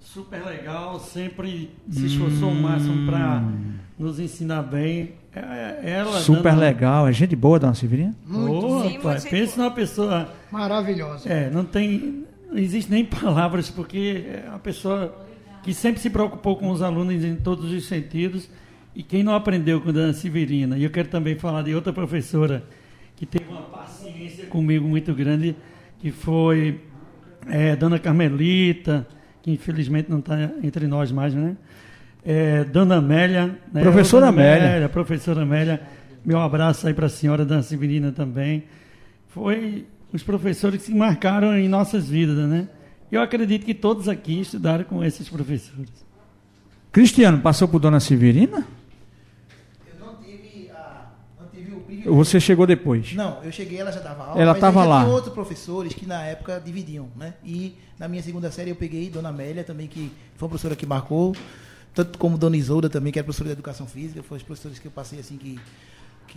Super 0.00 0.44
legal, 0.46 0.98
sempre 0.98 1.70
se 1.90 2.06
esforçou 2.06 2.50
o 2.50 2.54
máximo 2.54 3.04
para 3.10 3.38
Hum. 3.40 3.74
nos 3.98 4.18
ensinar 4.18 4.62
bem. 4.62 5.12
É- 5.34 5.40
é- 5.84 5.90
Ela 5.90 6.18
Super 6.20 6.52
dando- 6.52 6.60
legal. 6.60 7.06
É 7.06 7.12
gente 7.12 7.36
boa, 7.36 7.58
dona 7.58 7.74
Severina? 7.74 8.14
Muito 9.12 9.28
pensa 9.30 9.56
numa 9.60 9.70
pessoa. 9.70 10.28
maravilhosa. 10.50 11.28
É, 11.28 11.50
não 11.50 11.64
tem. 11.64 12.24
Não 12.50 12.58
existe 12.58 12.90
nem 12.90 13.04
palavras, 13.06 13.70
porque 13.70 14.24
é 14.26 14.48
uma 14.48 14.58
pessoa 14.58 15.26
que 15.62 15.74
sempre 15.74 16.00
se 16.00 16.08
preocupou 16.10 16.56
com 16.56 16.70
os 16.70 16.82
alunos 16.82 17.24
em 17.24 17.34
todos 17.36 17.72
os 17.72 17.86
sentidos. 17.86 18.48
E 18.94 19.02
quem 19.02 19.22
não 19.22 19.34
aprendeu 19.34 19.80
com 19.80 19.90
a 19.90 19.92
Dona 19.92 20.12
Severina, 20.14 20.78
e 20.78 20.84
eu 20.84 20.90
quero 20.90 21.08
também 21.08 21.36
falar 21.36 21.62
de 21.62 21.74
outra 21.74 21.92
professora 21.92 22.64
que 23.14 23.26
teve 23.26 23.50
uma 23.50 23.62
paciência 23.62 24.46
comigo 24.46 24.88
muito 24.88 25.12
grande, 25.12 25.54
que 25.98 26.10
foi 26.10 26.80
é, 27.46 27.76
Dona 27.76 27.98
Carmelita, 27.98 29.06
que 29.42 29.50
infelizmente 29.50 30.10
não 30.10 30.20
está 30.20 30.50
entre 30.62 30.86
nós 30.86 31.12
mais, 31.12 31.34
né? 31.34 31.56
É, 32.24 32.64
Dona 32.64 32.96
Amélia. 32.96 33.58
Né? 33.72 33.82
Professora 33.82 34.26
Dona 34.26 34.42
Amélia. 34.42 34.88
Professora 34.88 35.42
Amélia. 35.42 35.80
Meu 36.24 36.40
abraço 36.40 36.88
aí 36.88 36.94
para 36.94 37.06
a 37.06 37.08
senhora 37.08 37.44
Dona 37.44 37.62
Severina 37.62 38.10
também. 38.10 38.64
Foi 39.28 39.86
os 40.12 40.22
professores 40.22 40.80
que 40.80 40.86
se 40.86 40.94
marcaram 40.94 41.56
em 41.56 41.68
nossas 41.68 42.08
vidas, 42.08 42.48
né? 42.48 42.68
Eu 43.10 43.20
acredito 43.20 43.64
que 43.64 43.74
todos 43.74 44.08
aqui 44.08 44.40
estudaram 44.40 44.84
com 44.84 45.04
esses 45.04 45.28
professores. 45.28 45.90
Cristiano, 46.90 47.40
passou 47.40 47.68
por 47.68 47.78
dona 47.78 48.00
Severina? 48.00 48.66
Eu 49.86 50.04
não 50.06 50.16
tive, 50.16 50.70
a, 50.70 51.06
não 51.38 51.48
tive 51.48 51.74
o 51.74 51.80
privilégio. 51.80 52.14
Você 52.14 52.40
chegou 52.40 52.66
depois? 52.66 53.12
Não, 53.14 53.42
eu 53.44 53.52
cheguei, 53.52 53.78
ela 53.78 53.92
já 53.92 54.00
dava 54.00 54.24
aula. 54.24 54.40
Ela 54.40 54.52
mas 54.52 54.60
tava 54.60 54.80
aí 54.80 54.84
já 54.86 54.90
lá. 54.90 55.04
Tinha 55.04 55.14
outros 55.14 55.34
professores 55.34 55.92
que 55.92 56.06
na 56.06 56.24
época 56.24 56.60
dividiam, 56.64 57.08
né? 57.14 57.34
E 57.44 57.76
na 57.98 58.08
minha 58.08 58.22
segunda 58.22 58.50
série 58.50 58.70
eu 58.70 58.76
peguei 58.76 59.10
Dona 59.10 59.28
Amélia 59.28 59.62
também, 59.62 59.86
que 59.86 60.10
foi 60.36 60.46
uma 60.46 60.48
professora 60.48 60.74
que 60.74 60.86
marcou, 60.86 61.36
tanto 61.94 62.18
como 62.18 62.36
Dona 62.36 62.56
Isolda 62.56 62.88
também, 62.88 63.12
que 63.12 63.18
era 63.18 63.24
professora 63.24 63.48
de 63.48 63.52
educação 63.52 63.86
física, 63.86 64.22
foram 64.22 64.38
os 64.38 64.42
professores 64.42 64.78
que 64.78 64.86
eu 64.86 64.92
passei 64.92 65.20
assim 65.20 65.36
que, 65.36 65.60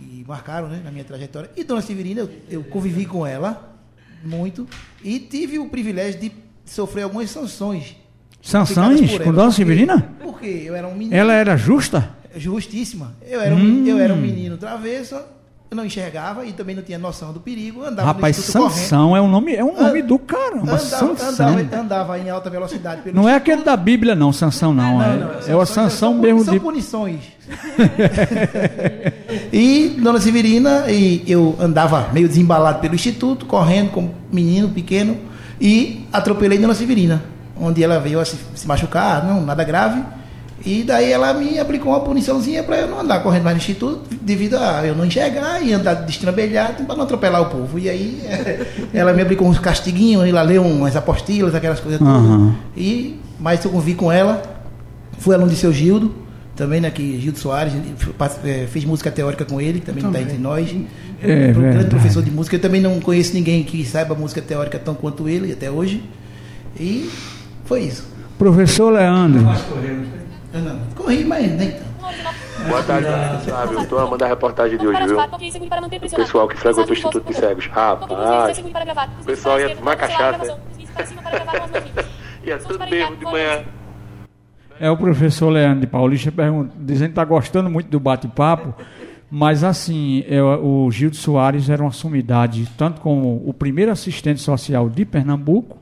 que 0.00 0.24
marcaram, 0.26 0.68
né, 0.68 0.80
na 0.84 0.90
minha 0.90 1.04
trajetória. 1.04 1.50
E 1.56 1.64
Dona 1.64 1.80
Severina, 1.82 2.20
eu, 2.20 2.30
eu 2.48 2.64
convivi 2.64 3.04
com 3.06 3.26
ela 3.26 3.76
muito 4.24 4.66
e 5.04 5.18
tive 5.18 5.58
o 5.58 5.68
privilégio 5.68 6.20
de 6.20 6.32
sofrer 6.64 7.02
algumas 7.02 7.30
sanções. 7.30 7.96
Sanções 8.42 9.00
com 9.18 9.24
dona 9.32 9.34
porque- 9.44 9.52
Severina? 9.52 10.10
Porque 10.22 10.46
eu 10.46 10.74
era 10.74 10.88
um 10.88 10.94
menino. 10.94 11.14
Ela 11.14 11.34
era 11.34 11.56
justa? 11.56 12.10
Justíssima. 12.36 13.14
Eu 13.26 13.40
era, 13.40 13.54
um, 13.54 13.58
Hum. 13.58 13.86
eu 13.86 13.98
era 13.98 14.14
um 14.14 14.20
menino 14.20 14.56
travesso, 14.56 15.20
eu 15.70 15.76
não 15.76 15.84
enxergava 15.84 16.44
e 16.44 16.52
também 16.52 16.74
não 16.74 16.82
tinha 16.82 16.98
noção 16.98 17.32
do 17.32 17.38
perigo. 17.38 17.84
Andava 17.84 18.08
Rapaz, 18.08 18.36
no 18.36 18.42
instituto 18.42 18.70
Sansão 18.72 19.16
é 19.16 19.20
um 19.20 19.28
nome, 19.28 19.54
é 19.54 19.62
um 19.62 19.80
nome 19.80 20.00
An- 20.00 20.04
do 20.06 20.18
caramba. 20.18 20.76
correndo. 20.76 21.22
Andava, 21.22 21.60
andava, 21.60 21.80
andava 21.80 22.18
em 22.18 22.28
alta 22.28 22.50
velocidade 22.50 23.02
pelo 23.02 23.14
Não 23.14 23.28
é 23.28 23.36
aquele 23.36 23.62
da 23.62 23.76
Bíblia, 23.76 24.16
não, 24.16 24.32
Sansão, 24.32 24.74
não. 24.74 25.00
é, 25.00 25.14
é 25.46 25.54
o 25.54 25.64
Sanções 25.64 25.68
Sansão 25.68 26.12
são, 26.12 26.14
mesmo 26.14 26.44
são 26.44 26.54
de. 26.54 26.60
punições. 26.60 27.20
e 29.52 29.96
Dona 30.02 30.20
Severina, 30.20 30.90
e 30.90 31.22
eu 31.26 31.56
andava 31.60 32.08
meio 32.12 32.26
desembalado 32.26 32.80
pelo 32.80 32.94
instituto, 32.96 33.46
correndo 33.46 33.90
como 33.90 34.12
menino 34.32 34.68
pequeno, 34.70 35.16
e 35.60 36.04
atropelei 36.12 36.58
Dona 36.58 36.74
Severina, 36.74 37.22
onde 37.56 37.82
ela 37.82 38.00
veio 38.00 38.18
a 38.18 38.24
se, 38.24 38.36
se 38.54 38.66
machucar, 38.66 39.24
não, 39.24 39.40
nada 39.42 39.62
grave. 39.62 40.02
E 40.64 40.82
daí 40.82 41.10
ela 41.10 41.32
me 41.32 41.58
aplicou 41.58 41.90
uma 41.92 42.00
puniçãozinha 42.00 42.62
para 42.62 42.76
eu 42.80 42.86
não 42.88 43.00
andar 43.00 43.20
correndo 43.22 43.44
mais 43.44 43.56
no 43.56 43.60
instituto, 43.62 44.02
devido 44.20 44.56
a 44.56 44.86
eu 44.86 44.94
não 44.94 45.06
enxergar 45.06 45.62
e 45.62 45.72
andar 45.72 45.94
destrambelhado 45.94 46.84
para 46.84 46.94
não 46.96 47.04
atropelar 47.04 47.40
o 47.40 47.46
povo. 47.46 47.78
E 47.78 47.88
aí 47.88 48.20
ela 48.92 49.12
me 49.14 49.22
aplicou 49.22 49.48
uns 49.48 49.58
castiguinhos, 49.58 50.26
ela 50.28 50.42
leu 50.42 50.62
umas 50.62 50.94
apostilas, 50.96 51.54
aquelas 51.54 51.80
coisas 51.80 51.98
todas. 51.98 52.14
Aham. 52.14 52.54
E, 52.76 53.18
mas 53.38 53.64
eu 53.64 53.70
convivi 53.70 53.94
com 53.94 54.12
ela, 54.12 54.42
fui 55.18 55.34
aluno 55.34 55.50
de 55.50 55.56
seu 55.56 55.72
Gildo, 55.72 56.14
também, 56.54 56.78
né, 56.78 56.90
que 56.90 57.18
Gildo 57.18 57.38
Soares, 57.38 57.72
eh, 58.44 58.66
fiz 58.70 58.84
música 58.84 59.10
teórica 59.10 59.46
com 59.46 59.58
ele, 59.62 59.80
que 59.80 59.86
também 59.86 60.04
está 60.06 60.20
entre 60.20 60.36
nós. 60.36 60.68
É 61.22 61.52
Pro- 61.52 61.60
grande 61.60 61.60
verdade. 61.60 61.88
professor 61.88 62.22
de 62.22 62.30
música. 62.30 62.56
Eu 62.56 62.60
também 62.60 62.82
não 62.82 63.00
conheço 63.00 63.32
ninguém 63.32 63.62
que 63.62 63.82
saiba 63.86 64.14
música 64.14 64.42
teórica 64.42 64.78
tão 64.78 64.94
quanto 64.94 65.26
ele 65.26 65.52
até 65.54 65.70
hoje. 65.70 66.02
E 66.78 67.08
foi 67.64 67.80
isso. 67.84 68.04
Professor 68.38 68.90
Leandro. 68.92 69.40
Eu 70.52 70.60
não 70.60 70.80
corri, 70.96 71.24
mas 71.24 71.50
nem 71.52 71.70
tanto. 71.70 71.90
Boa 72.68 72.82
tarde, 72.82 73.06
amigo 73.06 73.44
Sábio. 73.44 73.78
Eu 73.78 73.88
tô 73.88 73.98
amando 73.98 74.24
a 74.24 74.28
reportagem 74.28 74.78
de 74.78 74.86
hoje, 74.86 75.06
viu? 75.06 75.18
O 75.18 76.16
pessoal 76.16 76.48
que 76.48 76.56
frequenta 76.56 76.90
o 76.90 76.92
Instituto 76.92 77.26
de 77.26 77.34
Cegos. 77.34 77.66
Rapaz, 77.66 78.58
o 78.58 79.24
pessoal 79.24 79.60
ia 79.60 79.76
tomar 79.76 79.96
cachaça. 79.96 80.58
ia 82.44 82.58
tudo 82.58 82.78
bêbado 82.78 83.16
de 83.16 83.24
manhã. 83.24 83.64
É 84.80 84.90
o 84.90 84.96
professor 84.96 85.50
Leandro 85.50 85.80
de 85.80 85.86
Paulista 85.86 86.32
pergunta, 86.32 86.74
dizendo 86.78 87.08
que 87.08 87.12
está 87.12 87.24
gostando 87.24 87.68
muito 87.68 87.90
do 87.90 88.00
bate-papo, 88.00 88.74
mas 89.30 89.62
assim, 89.62 90.24
é, 90.26 90.42
o 90.42 90.90
Gildo 90.90 91.16
Soares 91.16 91.68
era 91.68 91.82
uma 91.82 91.92
sumidade, 91.92 92.66
tanto 92.78 93.00
como 93.02 93.42
o 93.46 93.52
primeiro 93.52 93.92
assistente 93.92 94.40
social 94.40 94.88
de 94.88 95.04
Pernambuco, 95.04 95.78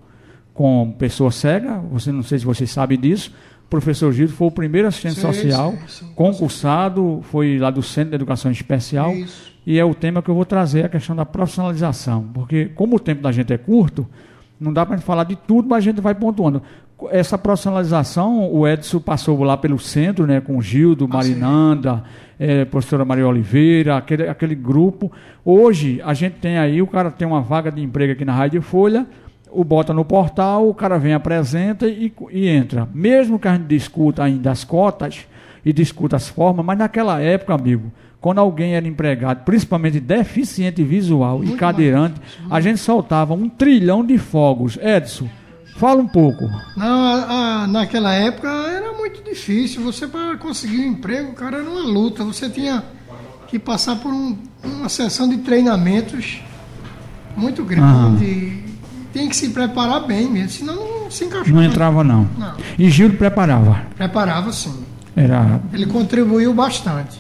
com 0.53 0.93
pessoa 0.99 1.31
cega, 1.31 1.79
você 1.93 2.11
não 2.11 2.25
sei 2.25 2.41
se 2.41 2.45
você 2.45 2.67
sabe 2.67 2.97
disso, 2.97 3.33
professor 3.69 4.13
Gildo 4.13 4.33
foi 4.33 4.49
o 4.49 4.51
primeiro 4.51 4.89
assistente 4.89 5.17
Sim, 5.17 5.21
social, 5.21 5.73
sim, 5.87 6.07
sim. 6.07 6.13
concursado, 6.15 7.21
foi 7.31 7.59
lá 7.59 7.71
do 7.71 7.83
Centro 7.83 8.11
de 8.11 8.17
Educação 8.17 8.51
Especial, 8.51 9.15
Isso. 9.15 9.53
e 9.67 9.79
é 9.79 9.85
o 9.85 9.95
tema 9.95 10.23
que 10.23 10.31
eu 10.31 10.35
vou 10.35 10.45
trazer, 10.45 10.87
a 10.87 10.89
questão 10.89 11.15
da 11.15 11.27
profissionalização, 11.27 12.27
porque 12.33 12.67
como 12.67 12.97
o 12.97 13.01
tempo 13.01 13.23
da 13.23 13.31
gente 13.31 13.53
é 13.53 13.59
curto, 13.59 14.07
não 14.59 14.73
dá 14.73 14.85
para 14.85 14.97
gente 14.97 15.05
falar 15.05 15.25
de 15.25 15.37
tudo, 15.37 15.69
mas 15.69 15.79
a 15.79 15.81
gente 15.81 16.01
vai 16.01 16.15
pontuando. 16.15 16.63
Essa 17.11 17.39
profissionalização, 17.39 18.53
o 18.53 18.67
Edson 18.67 18.99
passou 18.99 19.41
lá 19.45 19.57
pelo 19.57 19.79
centro, 19.79 20.27
né, 20.27 20.41
com 20.41 20.57
o 20.57 20.63
Gildo, 20.63 21.07
Marinanda, 21.07 22.03
eh, 22.41 22.65
professora 22.65 23.05
Maria 23.05 23.29
Oliveira, 23.29 23.97
aquele, 23.97 24.27
aquele 24.29 24.57
grupo. 24.57 25.13
Hoje, 25.45 26.03
a 26.05 26.13
gente 26.13 26.35
tem 26.41 26.59
aí, 26.59 26.83
o 26.83 26.89
cara 26.89 27.09
tem 27.13 27.29
uma 27.29 27.41
vaga 27.41 27.71
de 27.71 27.81
emprego 27.81 28.15
aqui 28.15 28.25
na 28.25 28.33
Rádio 28.33 28.61
Folha, 28.63 29.07
o 29.51 29.65
bota 29.65 29.93
no 29.95 30.05
portal, 30.05 30.69
o 30.69 30.75
cara 30.75 30.99
vem, 30.99 31.15
apresenta 31.15 31.87
e, 31.89 32.13
e 32.31 32.49
entra. 32.49 32.89
Mesmo 32.95 33.39
que 33.39 33.49
a 33.49 33.55
gente 33.55 33.67
discuta 33.67 34.23
ainda 34.25 34.51
as 34.51 34.65
cotas 34.65 35.21
e 35.65 35.73
discuta 35.73 36.17
as 36.17 36.29
formas, 36.29 36.65
mas 36.65 36.79
naquela 36.79 37.21
época, 37.21 37.55
amigo, 37.55 37.91
quando 38.21 38.39
alguém 38.39 38.75
era 38.75 38.87
empregado, 38.87 39.45
principalmente 39.45 40.01
deficiente 40.01 40.83
visual 40.83 41.43
e 41.45 41.53
cadeirante, 41.57 42.21
a 42.51 42.61
gente 42.61 42.79
soltava 42.79 43.35
um 43.35 43.49
trilhão 43.49 44.05
de 44.05 44.19
fogos. 44.19 44.77
Edson, 44.83 45.29
fala 45.77 46.01
um 46.03 46.09
pouco. 46.09 46.45
Não, 46.77 46.87
a- 47.07 47.63
a- 47.63 47.67
naquela 47.69 48.13
época 48.13 48.49
era 48.49 48.93
muito 48.93 49.23
difícil. 49.23 49.83
Você 49.85 50.07
para 50.09 50.37
conseguir 50.37 50.79
um 50.81 50.91
emprego, 50.93 51.33
cara, 51.33 51.59
era 51.59 51.71
uma 51.71 51.83
luta. 51.83 52.25
Você 52.25 52.49
tinha 52.51 52.83
que 53.47 53.59
passar 53.59 53.97
por 53.97 54.13
um- 54.13 54.37
uma 54.65 54.89
sessão 54.89 55.29
de 55.29 55.39
treinamentos 55.39 56.41
muito 57.37 57.63
grande. 57.65 58.65
Tem 59.13 59.29
que 59.29 59.37
se 59.37 59.49
preparar 59.51 60.07
bem 60.07 60.29
mesmo, 60.31 60.51
senão 60.51 60.75
não 60.77 61.11
se 61.11 61.25
encaixava. 61.25 61.51
Não 61.51 61.65
entrava, 61.65 62.05
não. 62.05 62.29
Não. 62.39 62.55
E 62.79 62.91
Gildo 62.91 63.17
preparava. 63.17 63.83
Preparava 63.97 64.53
sim. 64.53 64.85
Era. 65.17 65.61
Ele 65.73 65.87
contribuiu 65.87 66.53
bastante. 66.55 67.19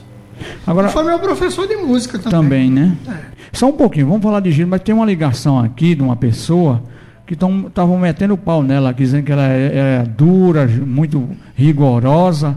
Agora, 0.66 0.88
Foi 0.88 1.02
meu 1.02 1.18
professor 1.18 1.66
de 1.66 1.76
música 1.76 2.18
também. 2.18 2.30
também, 2.30 2.70
né? 2.70 2.96
É. 3.08 3.38
Só 3.52 3.66
um 3.68 3.72
pouquinho, 3.72 4.06
vamos 4.06 4.22
falar 4.22 4.40
de 4.40 4.52
Gildo, 4.52 4.70
mas 4.70 4.82
tem 4.82 4.94
uma 4.94 5.06
ligação 5.06 5.58
aqui 5.58 5.94
de 5.94 6.02
uma 6.02 6.14
pessoa 6.14 6.82
que 7.26 7.34
estavam 7.34 7.98
metendo 7.98 8.34
o 8.34 8.38
pau 8.38 8.62
nela, 8.62 8.92
dizendo 8.94 9.24
que 9.24 9.32
ela 9.32 9.46
é, 9.48 10.00
é 10.00 10.02
dura, 10.06 10.66
muito 10.66 11.28
rigorosa. 11.54 12.56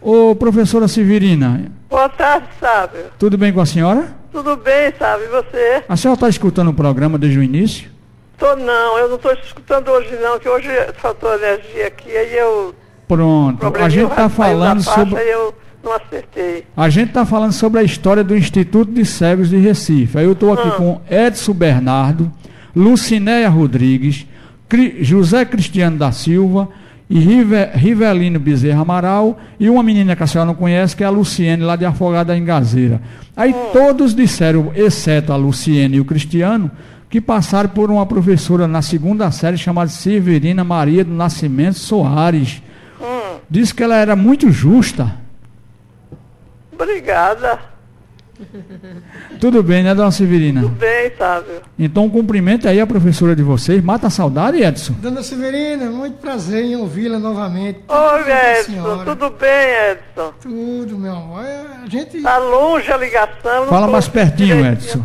Ô, 0.00 0.34
professora 0.36 0.86
Severina, 0.86 1.62
Boa 1.88 2.08
tarde, 2.08 2.46
Sábio. 2.60 3.00
tudo 3.18 3.38
bem 3.38 3.52
com 3.52 3.60
a 3.60 3.66
senhora? 3.66 4.14
Tudo 4.30 4.56
bem, 4.56 4.92
sabe? 4.98 5.24
E 5.24 5.28
você? 5.28 5.84
A 5.88 5.96
senhora 5.96 6.16
está 6.16 6.28
escutando 6.28 6.68
o 6.68 6.74
programa 6.74 7.16
desde 7.18 7.38
o 7.38 7.42
início? 7.42 7.90
Tô 8.38 8.54
não, 8.56 8.98
eu 8.98 9.08
não 9.08 9.16
estou 9.16 9.32
escutando 9.32 9.88
hoje 9.90 10.14
não, 10.20 10.38
que 10.38 10.48
hoje 10.48 10.68
faltou 10.98 11.32
energia 11.34 11.86
aqui, 11.86 12.10
aí 12.10 12.36
eu... 12.36 12.74
Pronto, 13.08 13.66
a 13.80 13.88
gente 13.88 14.10
está 14.10 14.28
falando 14.28 14.82
faixa, 14.82 15.00
sobre. 15.06 15.22
Eu 15.22 15.54
não 15.82 15.92
acertei. 15.94 16.64
A 16.76 16.88
gente 16.88 17.08
está 17.08 17.24
falando 17.24 17.52
sobre 17.52 17.80
a 17.80 17.82
história 17.84 18.24
do 18.24 18.36
Instituto 18.36 18.90
de 18.92 19.04
Cegos 19.06 19.48
de 19.48 19.56
Recife. 19.56 20.18
Aí 20.18 20.24
eu 20.24 20.32
estou 20.32 20.52
aqui 20.52 20.66
Ah. 20.68 20.72
com 20.72 21.00
Edson 21.08 21.52
Bernardo, 21.54 22.30
Lucinéia 22.74 23.48
Rodrigues, 23.48 24.26
Cri- 24.68 24.96
José 25.02 25.44
Cristiano 25.44 25.96
da 25.96 26.10
Silva 26.12 26.68
e 27.08 27.18
Rive- 27.20 27.70
Rivelino 27.74 28.38
Bezerra 28.40 28.82
Amaral 28.82 29.38
e 29.58 29.70
uma 29.70 29.82
menina 29.82 30.16
que 30.16 30.22
a 30.24 30.26
senhora 30.26 30.48
não 30.48 30.54
conhece, 30.56 30.94
que 30.96 31.04
é 31.04 31.06
a 31.06 31.10
Luciene, 31.10 31.62
lá 31.62 31.76
de 31.76 31.84
Afogada 31.86 32.36
em 32.36 32.44
Gazeira. 32.44 33.00
Aí 33.36 33.54
todos 33.72 34.14
disseram, 34.14 34.72
exceto 34.74 35.32
a 35.32 35.36
Luciene 35.36 35.96
e 35.96 36.00
o 36.00 36.04
Cristiano, 36.04 36.70
que 37.08 37.20
passaram 37.20 37.68
por 37.68 37.90
uma 37.90 38.04
professora 38.06 38.66
na 38.66 38.82
segunda 38.82 39.30
série 39.30 39.56
chamada 39.56 39.88
Severina 39.90 40.64
Maria 40.64 41.04
do 41.04 41.12
Nascimento 41.12 41.78
Soares. 41.78 42.62
Disse 43.48 43.72
que 43.74 43.82
ela 43.82 43.96
era 43.96 44.16
muito 44.16 44.50
justa. 44.50 45.14
Obrigada. 46.72 47.58
Tudo 49.40 49.62
bem, 49.62 49.82
né, 49.82 49.94
dona 49.94 50.10
Severina? 50.10 50.60
Tudo 50.62 50.74
bem, 50.74 51.10
Sávio. 51.16 51.62
Então, 51.78 52.04
um 52.04 52.10
cumprimento 52.10 52.68
aí 52.68 52.78
a 52.78 52.86
professora 52.86 53.34
de 53.34 53.42
vocês. 53.42 53.82
Mata 53.82 54.08
a 54.08 54.10
saudade, 54.10 54.62
Edson? 54.62 54.94
Dona 55.00 55.22
Severina, 55.22 55.86
muito 55.86 56.18
prazer 56.18 56.64
em 56.64 56.76
ouvi-la 56.76 57.18
novamente. 57.18 57.80
Oi, 57.88 58.18
Tudo 58.18 58.30
Edson. 58.30 58.62
senhora? 58.72 59.04
Tudo 59.04 59.30
bem, 59.30 59.90
Edson? 59.92 60.32
Tudo, 60.42 60.98
meu 60.98 61.12
amor. 61.16 61.44
É, 61.44 61.64
A 61.84 61.88
gente... 61.88 62.20
Tá 62.20 62.36
longe 62.36 62.92
a 62.92 62.96
ligação. 62.98 63.66
Fala 63.68 63.86
mais 63.88 64.06
pertinho, 64.06 64.56
direitinho. 64.56 64.72
Edson. 64.72 65.04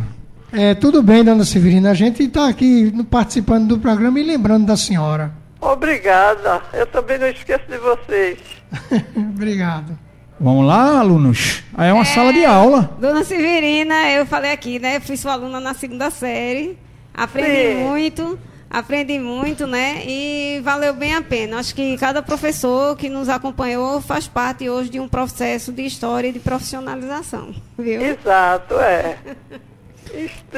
É, 0.54 0.74
tudo 0.76 1.02
bem, 1.02 1.24
dona 1.24 1.46
Severina. 1.46 1.92
A 1.92 1.94
gente 1.94 2.24
está 2.24 2.48
aqui 2.50 2.92
no- 2.94 3.06
participando 3.06 3.68
do 3.70 3.80
programa 3.80 4.20
e 4.20 4.24
lembrando 4.24 4.66
da 4.66 4.76
senhora. 4.76 5.32
Obrigada. 5.60 6.62
Eu 6.74 6.86
também 6.88 7.18
não 7.18 7.28
esqueço 7.28 7.64
de 7.70 7.78
vocês. 7.78 8.38
Obrigado. 9.16 9.98
Vamos 10.40 10.66
lá, 10.66 11.00
alunos? 11.00 11.64
Aí 11.76 11.90
é 11.90 11.94
uma 11.94 12.04
sala 12.04 12.34
de 12.34 12.44
aula. 12.44 12.98
Dona 13.00 13.24
Severina, 13.24 14.10
eu 14.10 14.26
falei 14.26 14.52
aqui, 14.52 14.80
né? 14.80 14.98
Eu 14.98 15.02
fui 15.02 15.16
sua 15.16 15.34
aluna 15.34 15.60
na 15.60 15.74
segunda 15.76 16.10
série. 16.10 16.78
Aprendi 17.14 17.76
Sim. 17.76 17.84
muito, 17.84 18.40
aprendi 18.70 19.20
muito, 19.20 19.68
né? 19.68 20.02
E 20.08 20.60
valeu 20.64 20.96
bem 20.96 21.14
a 21.14 21.22
pena. 21.22 21.60
Acho 21.60 21.76
que 21.76 21.96
cada 21.98 22.24
professor 22.24 22.98
que 22.98 23.08
nos 23.08 23.30
acompanhou 23.30 24.02
faz 24.02 24.28
parte 24.28 24.68
hoje 24.68 24.90
de 24.90 25.00
um 25.00 25.08
processo 25.08 25.72
de 25.72 25.86
história 25.86 26.30
e 26.30 26.32
de 26.32 26.40
profissionalização, 26.40 27.54
viu? 27.78 28.02
Exato, 28.02 28.74
é. 28.80 29.18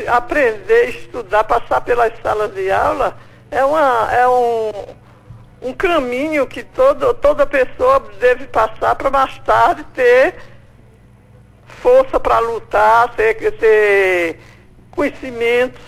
Aprender, 0.08 0.90
estudar, 0.90 1.44
passar 1.44 1.82
pelas 1.82 2.12
salas 2.22 2.54
de 2.54 2.72
aula 2.72 3.16
é, 3.52 3.64
uma, 3.64 4.10
é 4.12 4.28
um, 4.28 4.72
um 5.70 5.74
caminho 5.74 6.48
que 6.48 6.64
todo, 6.64 7.14
toda 7.14 7.46
pessoa 7.46 8.00
deve 8.20 8.46
passar 8.48 8.96
para 8.96 9.10
mais 9.12 9.38
tarde 9.40 9.84
ter 9.94 10.36
força 11.68 12.20
para 12.20 12.40
lutar, 12.40 13.10
ter, 13.16 13.36
ter 13.58 14.40
conhecimentos. 14.92 15.82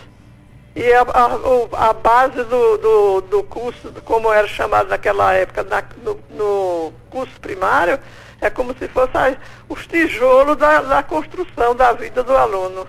E 0.76 0.92
a, 0.94 1.02
a, 1.04 1.90
a 1.90 1.94
base 1.94 2.44
do, 2.44 2.78
do, 2.78 3.22
do 3.22 3.44
curso, 3.44 3.94
como 4.04 4.32
era 4.32 4.48
chamado 4.48 4.90
naquela 4.90 5.34
época, 5.34 5.64
na- 5.64 5.84
no, 6.04 6.20
no 6.32 6.94
curso 7.10 7.40
primário, 7.40 7.98
é 8.42 8.50
como 8.50 8.74
se 8.78 8.88
fosse 8.88 9.18
a- 9.18 9.36
os 9.70 9.86
tijolos 9.88 10.58
da, 10.58 10.82
da 10.82 11.04
construção 11.04 11.76
da 11.76 11.92
vida 11.94 12.24
do 12.24 12.34
aluno. 12.36 12.86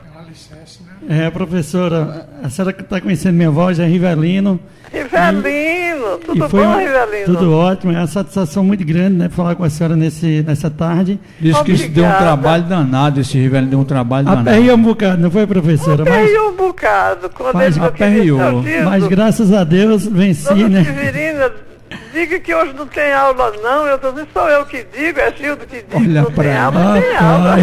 É, 1.09 1.31
professora, 1.31 2.29
a 2.43 2.51
senhora 2.51 2.73
que 2.73 2.83
está 2.83 3.01
conhecendo 3.01 3.35
minha 3.35 3.51
voz 3.51 3.79
é 3.79 3.87
Rivelino. 3.87 4.59
Rivelino, 4.93 6.19
tudo 6.25 6.45
e 6.47 6.49
foi 6.49 6.65
bom, 6.65 6.77
Rivelino? 6.79 7.25
Tudo 7.27 7.53
ótimo, 7.55 7.93
é 7.93 7.99
uma 7.99 8.07
satisfação 8.07 8.65
muito 8.65 8.85
grande 8.85 9.17
né, 9.17 9.29
falar 9.29 9.55
com 9.55 9.65
a 9.65 9.71
senhora 9.71 9.95
nesse, 9.97 10.43
nessa 10.47 10.71
tarde. 10.71 11.19
Diz 11.41 11.59
que 11.63 11.73
isso 11.73 11.89
deu 11.91 12.05
um 12.05 12.13
trabalho 12.17 12.65
danado, 12.65 13.21
esse 13.21 13.39
Rivelino 13.39 13.71
deu 13.71 13.81
um 13.81 13.85
trabalho 13.85 14.27
danado. 14.27 14.49
Aperriou 14.51 14.77
um 14.77 14.83
bocado, 14.83 15.23
não 15.23 15.31
foi, 15.31 15.47
professora? 15.47 16.05
Mas, 16.05 16.13
Aperriou 16.15 16.51
um 16.51 16.57
bocado. 16.57 17.31
Quando 17.31 17.55
Mas 17.55 17.77
ele 17.77 18.21
digo, 18.25 18.39
mas 18.85 19.07
graças 19.07 19.53
a 19.53 19.65
Deus 19.65 20.07
venci, 20.07 20.49
Dona 20.49 20.69
né? 20.69 20.85
Severina, 20.85 21.53
diga 22.17 22.41
que 22.41 22.55
hoje 22.55 22.73
não 22.73 22.87
tem 22.87 23.13
aula 23.13 23.53
não, 23.63 23.87
eu 23.87 23.99
tô 23.99 24.11
dizendo, 24.11 24.29
sou 24.33 24.49
eu 24.49 24.65
que 24.65 24.87
digo, 24.97 25.21
é 25.21 25.31
Gildo 25.33 25.67
que 25.67 25.77
diz 25.77 25.85
que 25.85 25.97
Olha 25.97 26.23
não 26.23 26.31
tem 26.31 26.57
aula, 26.57 27.01
tem 27.03 27.17
aula. 27.17 27.57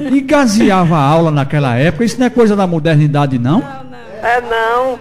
E 0.00 0.20
gaseava 0.20 0.96
a 0.96 1.02
aula 1.02 1.30
naquela 1.30 1.76
época. 1.76 2.04
Isso 2.04 2.18
não 2.18 2.26
é 2.26 2.30
coisa 2.30 2.56
da 2.56 2.66
modernidade, 2.66 3.38
não? 3.38 3.62
É 4.22 4.40
não. 4.40 4.98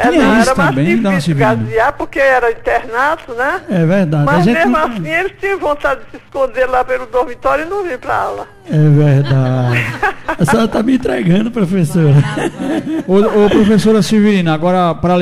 É 0.00 0.08
Tinha 0.10 0.22
não, 0.22 0.40
isso 0.40 0.50
era 0.50 0.54
mais 0.54 0.68
também, 0.70 0.96
dona 0.96 1.08
difícil 1.16 1.34
gasear 1.36 1.92
porque 1.94 2.18
era 2.20 2.50
internato, 2.52 3.32
né? 3.34 3.60
É 3.68 3.84
verdade. 3.84 4.22
a 4.22 4.32
Mas 4.32 4.44
gente 4.44 4.56
mesmo 4.58 4.70
não- 4.72 4.84
assim 4.86 5.08
eles 5.08 5.32
tinham 5.40 5.58
vontade 5.58 6.00
de 6.04 6.10
se 6.12 6.16
esconder 6.24 6.66
lá 6.66 6.84
pelo 6.84 7.06
dormitório 7.06 7.64
e 7.66 7.68
não 7.68 7.82
vir 7.82 7.98
pra 7.98 8.14
aula. 8.16 8.46
É 8.70 8.76
verdade. 8.76 9.78
A 10.38 10.44
senhora 10.44 10.66
está 10.66 10.82
me 10.82 10.94
entregando, 10.94 11.50
professora. 11.50 12.14
Ô, 13.06 13.16
ô, 13.44 13.48
professora 13.50 14.02
Severina, 14.02 14.52
agora 14.54 14.94
para 14.94 15.14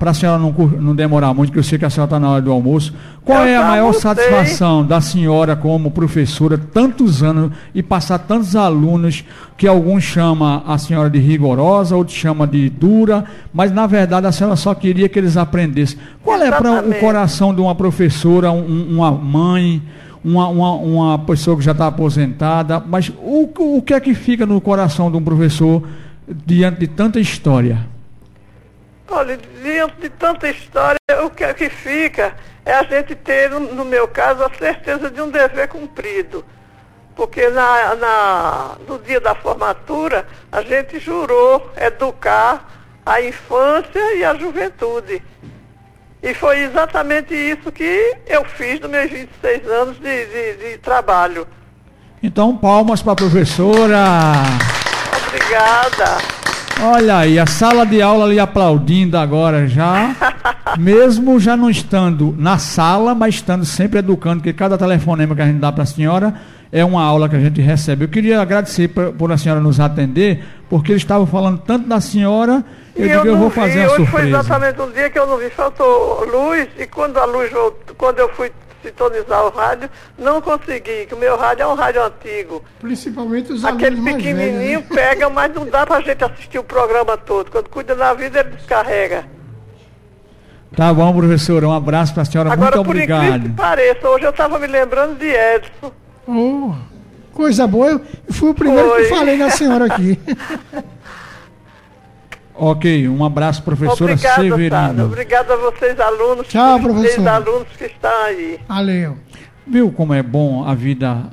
a 0.00 0.14
senhora 0.14 0.38
não, 0.38 0.52
não 0.80 0.94
demorar 0.94 1.34
muito, 1.34 1.52
que 1.52 1.58
eu 1.58 1.62
sei 1.64 1.78
que 1.78 1.84
a 1.84 1.90
senhora 1.90 2.06
está 2.06 2.20
na 2.20 2.30
hora 2.30 2.40
do 2.42 2.52
almoço, 2.52 2.94
qual 3.24 3.40
Eu 3.40 3.48
é 3.48 3.56
a 3.56 3.62
maior 3.62 3.86
almocei. 3.86 4.00
satisfação 4.02 4.86
da 4.86 5.00
senhora 5.00 5.56
como 5.56 5.90
professora, 5.90 6.56
tantos 6.56 7.22
anos, 7.22 7.50
e 7.74 7.82
passar 7.82 8.18
tantos 8.20 8.54
alunos, 8.54 9.24
que 9.56 9.66
alguns 9.66 10.04
chamam 10.04 10.62
a 10.66 10.78
senhora 10.78 11.10
de 11.10 11.18
rigorosa, 11.18 11.96
outros 11.96 12.16
chamam 12.16 12.46
de 12.46 12.68
dura, 12.70 13.24
mas 13.52 13.65
na 13.72 13.86
verdade 13.86 14.26
a 14.26 14.32
senhora 14.32 14.56
só 14.56 14.74
queria 14.74 15.08
que 15.08 15.18
eles 15.18 15.36
aprendessem. 15.36 15.98
Qual 16.22 16.40
é 16.40 16.50
para 16.50 16.80
o 16.82 16.94
coração 17.00 17.54
de 17.54 17.60
uma 17.60 17.74
professora, 17.74 18.50
um- 18.50 18.94
uma 18.96 19.10
mãe, 19.10 19.82
uma, 20.24 20.48
uma, 20.48 20.72
uma 20.72 21.18
pessoa 21.20 21.56
que 21.56 21.62
já 21.62 21.72
está 21.72 21.86
aposentada, 21.86 22.80
mas 22.80 23.08
o, 23.20 23.48
o 23.76 23.82
que 23.82 23.94
é 23.94 24.00
que 24.00 24.14
fica 24.14 24.44
no 24.46 24.60
coração 24.60 25.10
de 25.10 25.16
um 25.16 25.22
professor 25.22 25.82
diante 26.28 26.80
de 26.80 26.88
tanta 26.88 27.20
história? 27.20 27.86
Olha, 29.08 29.38
diante 29.62 30.00
de 30.00 30.08
tanta 30.10 30.48
história, 30.48 30.98
o 31.24 31.30
que, 31.30 31.54
que 31.54 31.68
fica 31.70 32.34
é 32.64 32.72
a 32.72 32.82
gente 32.82 33.14
ter, 33.14 33.48
no, 33.50 33.60
no 33.60 33.84
meu 33.84 34.08
caso, 34.08 34.42
a 34.42 34.50
certeza 34.50 35.08
de 35.10 35.20
um 35.20 35.30
dever 35.30 35.68
cumprido. 35.68 36.44
Porque 37.14 37.48
na, 37.48 37.94
na- 37.94 38.72
no 38.88 38.98
dia 38.98 39.20
da 39.20 39.34
formatura, 39.34 40.26
a 40.50 40.60
gente 40.60 40.98
jurou 40.98 41.70
educar 41.76 42.75
a 43.06 43.22
infância 43.22 44.16
e 44.16 44.24
a 44.24 44.34
juventude. 44.34 45.22
E 46.22 46.34
foi 46.34 46.64
exatamente 46.64 47.32
isso 47.34 47.70
que 47.70 48.16
eu 48.26 48.44
fiz 48.44 48.80
nos 48.80 48.90
meus 48.90 49.08
26 49.10 49.66
anos 49.68 49.96
de, 50.00 50.26
de- 50.26 50.72
de 50.72 50.78
trabalho. 50.78 51.46
Então, 52.22 52.56
palmas 52.56 53.00
para 53.00 53.12
a 53.12 53.16
professora. 53.16 53.98
Obrigada. 55.28 56.18
Olha 56.82 57.18
aí, 57.18 57.38
a 57.38 57.46
sala 57.46 57.86
de 57.86 58.02
aula 58.02 58.24
ali 58.26 58.38
aplaudindo 58.38 59.16
agora 59.16 59.66
já, 59.66 60.14
mesmo 60.78 61.38
já 61.40 61.56
não 61.56 61.70
estando 61.70 62.34
na 62.38 62.58
sala, 62.58 63.14
mas 63.14 63.36
estando 63.36 63.64
sempre 63.64 64.00
educando, 64.00 64.36
porque 64.40 64.52
cada 64.52 64.76
telefonema 64.76 65.34
que 65.34 65.40
a 65.40 65.46
gente 65.46 65.58
dá 65.58 65.72
para 65.72 65.84
a 65.84 65.86
senhora 65.86 66.34
é 66.70 66.84
uma 66.84 67.02
aula 67.02 67.28
que 67.30 67.36
a 67.36 67.40
gente 67.40 67.60
recebe. 67.62 68.04
Eu 68.04 68.08
queria 68.08 68.40
agradecer 68.42 68.88
por, 68.88 69.12
por 69.12 69.32
a 69.32 69.38
senhora 69.38 69.60
nos 69.60 69.80
atender, 69.80 70.44
porque 70.68 70.92
eles 70.92 71.02
estavam 71.02 71.26
falando 71.26 71.58
tanto 71.64 71.88
da 71.88 71.98
senhora, 72.00 72.62
eu 72.96 73.04
E 73.04 73.08
digo, 73.08 73.20
eu 73.26 73.32
não 73.32 73.38
vou 73.40 73.48
vi. 73.50 73.54
fazer 73.54 73.82
a 73.82 73.86
Hoje 73.86 73.96
foi 73.96 74.06
surpresa. 74.06 74.28
exatamente 74.38 74.80
um 74.80 74.90
dia 74.90 75.10
que 75.10 75.18
eu 75.18 75.26
não 75.26 75.38
vi, 75.38 75.50
faltou 75.50 76.24
luz, 76.24 76.68
e 76.78 76.86
quando 76.86 77.18
a 77.18 77.24
luz 77.24 77.50
voltou, 77.52 77.94
quando 77.96 78.18
eu 78.20 78.28
fui 78.34 78.50
sintonizar 78.82 79.44
o 79.44 79.50
rádio, 79.50 79.90
não 80.18 80.40
consegui, 80.40 81.06
que 81.06 81.14
o 81.14 81.18
meu 81.18 81.36
rádio 81.36 81.64
é 81.64 81.66
um 81.66 81.74
rádio 81.74 82.02
antigo. 82.04 82.62
Principalmente 82.80 83.52
os 83.52 83.64
Aquele 83.64 84.00
pequenininho 84.00 84.80
velhos. 84.80 84.88
né? 84.90 84.94
pega, 84.94 85.28
mas 85.28 85.52
não 85.52 85.66
dá 85.66 85.84
pra 85.84 86.00
gente 86.00 86.22
assistir 86.24 86.58
o 86.58 86.64
programa 86.64 87.16
todo. 87.16 87.50
Quando 87.50 87.68
cuida 87.68 87.94
da 87.96 88.14
vida, 88.14 88.40
ele 88.40 88.50
descarrega. 88.50 89.24
Tá 90.76 90.92
bom, 90.92 91.12
professora, 91.16 91.66
um 91.66 91.72
abraço 91.72 92.12
para 92.12 92.22
a 92.22 92.26
senhora, 92.26 92.52
Agora, 92.52 92.76
muito 92.76 92.86
por 92.86 92.96
incrível 92.96 93.16
que 93.22 93.28
obrigado. 93.28 93.56
pareça, 93.56 94.08
hoje 94.08 94.24
eu 94.24 94.30
estava 94.30 94.58
me 94.58 94.66
lembrando 94.66 95.18
de 95.18 95.26
Edson. 95.26 95.92
Oh, 96.28 96.72
coisa 97.32 97.66
boa. 97.66 97.88
Eu 97.92 98.00
fui 98.30 98.50
o 98.50 98.54
primeiro 98.54 98.88
Foi. 98.90 99.02
que 99.04 99.08
falei 99.08 99.36
na 99.38 99.50
senhora 99.50 99.86
aqui. 99.86 100.18
Ok, 102.58 103.08
um 103.08 103.24
abraço, 103.24 103.62
professora 103.62 104.12
Obrigada, 104.12 104.34
Sara. 104.34 104.48
Severino. 104.48 105.04
Obrigada 105.04 105.54
a 105.54 105.56
vocês, 105.56 106.00
alunos. 106.00 106.46
Tchau, 106.48 106.80
professora. 106.80 107.34
alunos 107.34 107.68
que 107.76 107.84
estão 107.84 108.24
aí. 108.24 108.58
Valeu. 108.66 109.18
Viu 109.66 109.92
como 109.92 110.14
é 110.14 110.22
bom 110.22 110.64
a 110.64 110.74
vida 110.74 111.24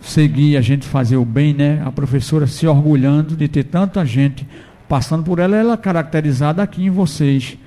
seguir, 0.00 0.56
a 0.56 0.60
gente 0.60 0.86
fazer 0.86 1.16
o 1.16 1.24
bem, 1.24 1.54
né? 1.54 1.82
A 1.84 1.92
professora 1.92 2.46
se 2.46 2.66
orgulhando 2.66 3.36
de 3.36 3.46
ter 3.46 3.64
tanta 3.64 4.04
gente 4.04 4.48
passando 4.88 5.22
por 5.22 5.38
ela, 5.38 5.56
ela 5.56 5.74
é 5.74 5.76
caracterizada 5.76 6.62
aqui 6.62 6.84
em 6.84 6.90
vocês. 6.90 7.58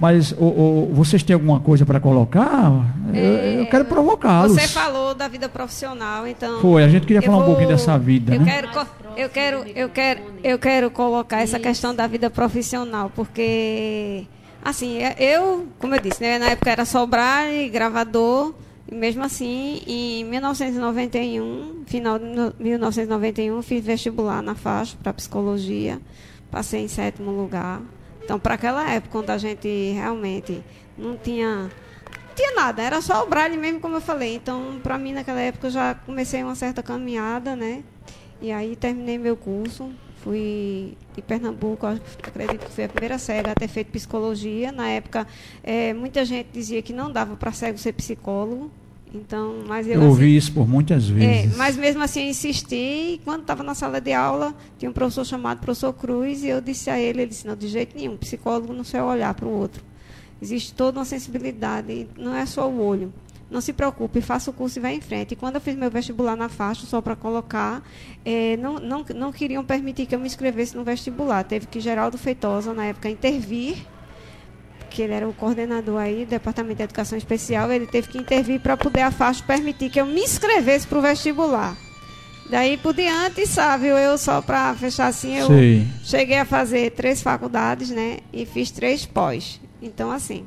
Mas 0.00 0.32
o, 0.32 0.44
o- 0.44 0.90
vocês 0.92 1.22
têm 1.22 1.34
alguma 1.34 1.60
coisa 1.60 1.86
para 1.86 2.00
colocar? 2.00 2.72
Eu, 3.12 3.22
eu 3.60 3.66
quero 3.66 3.84
provocá-los. 3.84 4.52
Você 4.54 4.66
falou 4.68 5.14
da 5.14 5.28
vida 5.28 5.48
profissional, 5.48 6.26
então. 6.26 6.60
Foi, 6.60 6.82
a 6.82 6.88
gente 6.88 7.06
queria 7.06 7.22
falar 7.22 7.36
um 7.36 7.40
vou- 7.40 7.48
pouquinho 7.50 7.68
dessa 7.68 7.96
vida, 7.98 8.34
eu 8.34 8.40
né? 8.40 8.52
Quero, 8.52 8.68
eu 9.16 9.28
quero, 9.28 9.64
eu 9.76 9.88
quero, 9.88 10.20
eu 10.42 10.58
quero 10.58 10.90
colocar 10.90 11.40
essa 11.42 11.58
questão 11.60 11.94
da 11.94 12.06
vida 12.08 12.28
profissional, 12.28 13.10
porque 13.14 14.24
assim, 14.64 14.98
é- 14.98 15.14
eu, 15.18 15.66
como 15.78 15.94
eu 15.94 16.00
disse, 16.00 16.20
né, 16.20 16.38
na 16.38 16.46
época 16.50 16.70
era 16.70 16.84
Sobrar 16.84 17.46
e 17.52 17.68
gravador, 17.68 18.52
e 18.90 18.94
mesmo 18.94 19.22
assim, 19.22 19.80
em 19.86 20.24
1991, 20.24 21.82
final 21.86 22.18
de 22.18 22.24
no- 22.26 22.52
1991, 22.58 23.62
fiz 23.62 23.84
vestibular 23.84 24.42
na 24.42 24.54
faixa 24.54 24.96
para 25.02 25.12
psicologia, 25.12 26.00
passei 26.50 26.82
em 26.84 26.88
sétimo 26.88 27.30
lugar. 27.30 27.80
Então, 28.24 28.40
para 28.40 28.54
aquela 28.54 28.90
época, 28.90 29.12
quando 29.12 29.30
a 29.30 29.38
gente 29.38 29.92
realmente 29.92 30.64
não 30.96 31.16
tinha 31.16 31.70
não 32.28 32.34
tinha 32.34 32.54
nada, 32.56 32.82
era 32.82 33.00
só 33.00 33.22
o 33.22 33.28
Braille 33.28 33.56
mesmo, 33.56 33.78
como 33.80 33.96
eu 33.96 34.00
falei. 34.00 34.34
Então, 34.34 34.80
para 34.82 34.98
mim, 34.98 35.12
naquela 35.12 35.40
época, 35.40 35.68
eu 35.68 35.70
já 35.70 35.94
comecei 35.94 36.42
uma 36.42 36.54
certa 36.56 36.82
caminhada, 36.82 37.54
né? 37.54 37.84
E 38.40 38.50
aí 38.50 38.74
terminei 38.74 39.18
meu 39.18 39.36
curso, 39.36 39.92
fui 40.16 40.96
de 41.14 41.22
Pernambuco, 41.22 41.86
acredito 41.86 42.66
que 42.66 42.72
fui 42.72 42.84
a 42.84 42.88
primeira 42.88 43.18
cega 43.18 43.52
a 43.52 43.54
ter 43.54 43.68
feito 43.68 43.92
psicologia. 43.92 44.72
Na 44.72 44.88
época, 44.88 45.26
eh, 45.62 45.92
muita 45.94 46.24
gente 46.24 46.48
dizia 46.52 46.82
que 46.82 46.92
não 46.92 47.12
dava 47.12 47.36
para 47.36 47.52
cego 47.52 47.78
ser 47.78 47.92
psicólogo. 47.92 48.70
Então, 49.14 49.62
mas 49.68 49.86
eu, 49.86 49.94
Eu 49.94 50.08
ouvi 50.08 50.24
assim, 50.24 50.36
isso 50.36 50.52
por 50.52 50.68
muitas 50.68 51.08
é, 51.08 51.12
vezes. 51.12 51.56
mas 51.56 51.76
mesmo 51.76 52.02
assim 52.02 52.24
eu 52.24 52.28
insisti, 52.30 52.74
e 52.74 53.20
quando 53.24 53.42
estava 53.42 53.62
na 53.62 53.74
sala 53.74 54.00
de 54.00 54.12
aula, 54.12 54.52
tinha 54.76 54.90
um 54.90 54.92
professor 54.92 55.24
chamado 55.24 55.60
professor 55.60 55.92
Cruz, 55.92 56.42
e 56.42 56.48
eu 56.48 56.60
disse 56.60 56.90
a 56.90 56.98
ele, 56.98 57.20
ele 57.22 57.28
disse, 57.28 57.46
não, 57.46 57.54
de 57.54 57.68
jeito 57.68 57.96
nenhum, 57.96 58.16
psicólogo 58.16 58.72
não 58.72 58.82
sei 58.82 59.00
olhar 59.00 59.32
para 59.34 59.46
o 59.46 59.50
outro. 59.50 59.84
Existe 60.42 60.74
toda 60.74 60.98
uma 60.98 61.04
sensibilidade, 61.04 62.08
não 62.18 62.34
é 62.34 62.44
só 62.44 62.68
o 62.68 62.80
olho. 62.84 63.12
Não 63.50 63.60
se 63.60 63.72
preocupe, 63.72 64.20
faça 64.20 64.50
o 64.50 64.52
curso 64.52 64.78
e 64.78 64.82
vá 64.82 64.90
em 64.90 65.00
frente. 65.00 65.32
E 65.32 65.36
quando 65.36 65.54
eu 65.54 65.60
fiz 65.60 65.76
meu 65.76 65.88
vestibular 65.90 66.34
na 66.34 66.48
faixa, 66.48 66.86
só 66.86 67.00
para 67.00 67.14
colocar, 67.14 67.86
eh, 68.24 68.56
não, 68.56 68.80
não, 68.80 69.04
não 69.14 69.30
queriam 69.30 69.62
permitir 69.64 70.06
que 70.06 70.14
eu 70.14 70.18
me 70.18 70.26
inscrevesse 70.26 70.74
no 70.74 70.82
vestibular. 70.82 71.44
Teve 71.44 71.66
que 71.66 71.78
Geraldo 71.78 72.18
Feitosa, 72.18 72.74
na 72.74 72.86
época, 72.86 73.08
intervir 73.08 73.76
que 74.94 75.02
ele 75.02 75.12
era 75.12 75.28
o 75.28 75.32
coordenador 75.32 75.98
aí 75.98 76.24
do 76.24 76.30
Departamento 76.30 76.76
de 76.76 76.84
Educação 76.84 77.18
Especial, 77.18 77.70
ele 77.72 77.86
teve 77.86 78.06
que 78.06 78.16
intervir 78.16 78.60
para 78.60 78.76
poder 78.76 79.00
a 79.00 79.10
faixa 79.10 79.42
permitir 79.44 79.90
que 79.90 80.00
eu 80.00 80.06
me 80.06 80.20
inscrevesse 80.20 80.86
para 80.86 80.98
o 80.98 81.02
vestibular. 81.02 81.76
Daí 82.48 82.76
por 82.76 82.94
diante, 82.94 83.44
sabe, 83.46 83.88
eu 83.88 84.16
só 84.16 84.40
para 84.40 84.72
fechar 84.74 85.08
assim, 85.08 85.36
eu 85.36 85.48
Sei. 85.48 85.86
cheguei 86.04 86.38
a 86.38 86.44
fazer 86.44 86.92
três 86.92 87.20
faculdades, 87.20 87.90
né, 87.90 88.18
e 88.32 88.46
fiz 88.46 88.70
três 88.70 89.04
pós. 89.04 89.60
Então, 89.82 90.12
assim, 90.12 90.46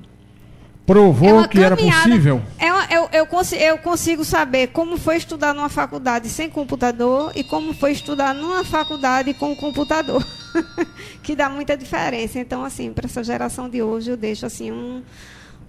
Provou 0.87 1.41
é 1.41 1.47
que 1.49 1.59
era 1.59 1.75
caminhada. 1.75 2.03
possível. 2.09 2.41
é 2.57 2.71
uma- 2.71 2.85
eu, 2.89 3.09
eu, 3.11 3.25
consi- 3.27 3.57
eu 3.57 3.77
consigo 3.77 4.23
saber 4.23 4.67
como 4.67 4.97
foi 4.97 5.17
estudar 5.17 5.53
numa 5.53 5.67
faculdade 5.69 6.29
sem 6.29 6.49
computador 6.49 7.31
e 7.35 7.43
como 7.43 7.73
foi 7.73 7.91
estudar 7.91 8.33
numa 8.33 8.63
faculdade 8.63 9.33
com 9.33 9.53
computador. 9.55 10.25
que 11.21 11.35
dá 11.35 11.49
muita 11.49 11.75
diferença. 11.77 12.39
Então, 12.39 12.63
assim, 12.63 12.91
para 12.93 13.05
essa 13.05 13.21
geração 13.23 13.69
de 13.69 13.81
hoje, 13.83 14.11
eu 14.11 14.17
deixo 14.17 14.45
assim 14.45 14.71
um, 14.71 15.03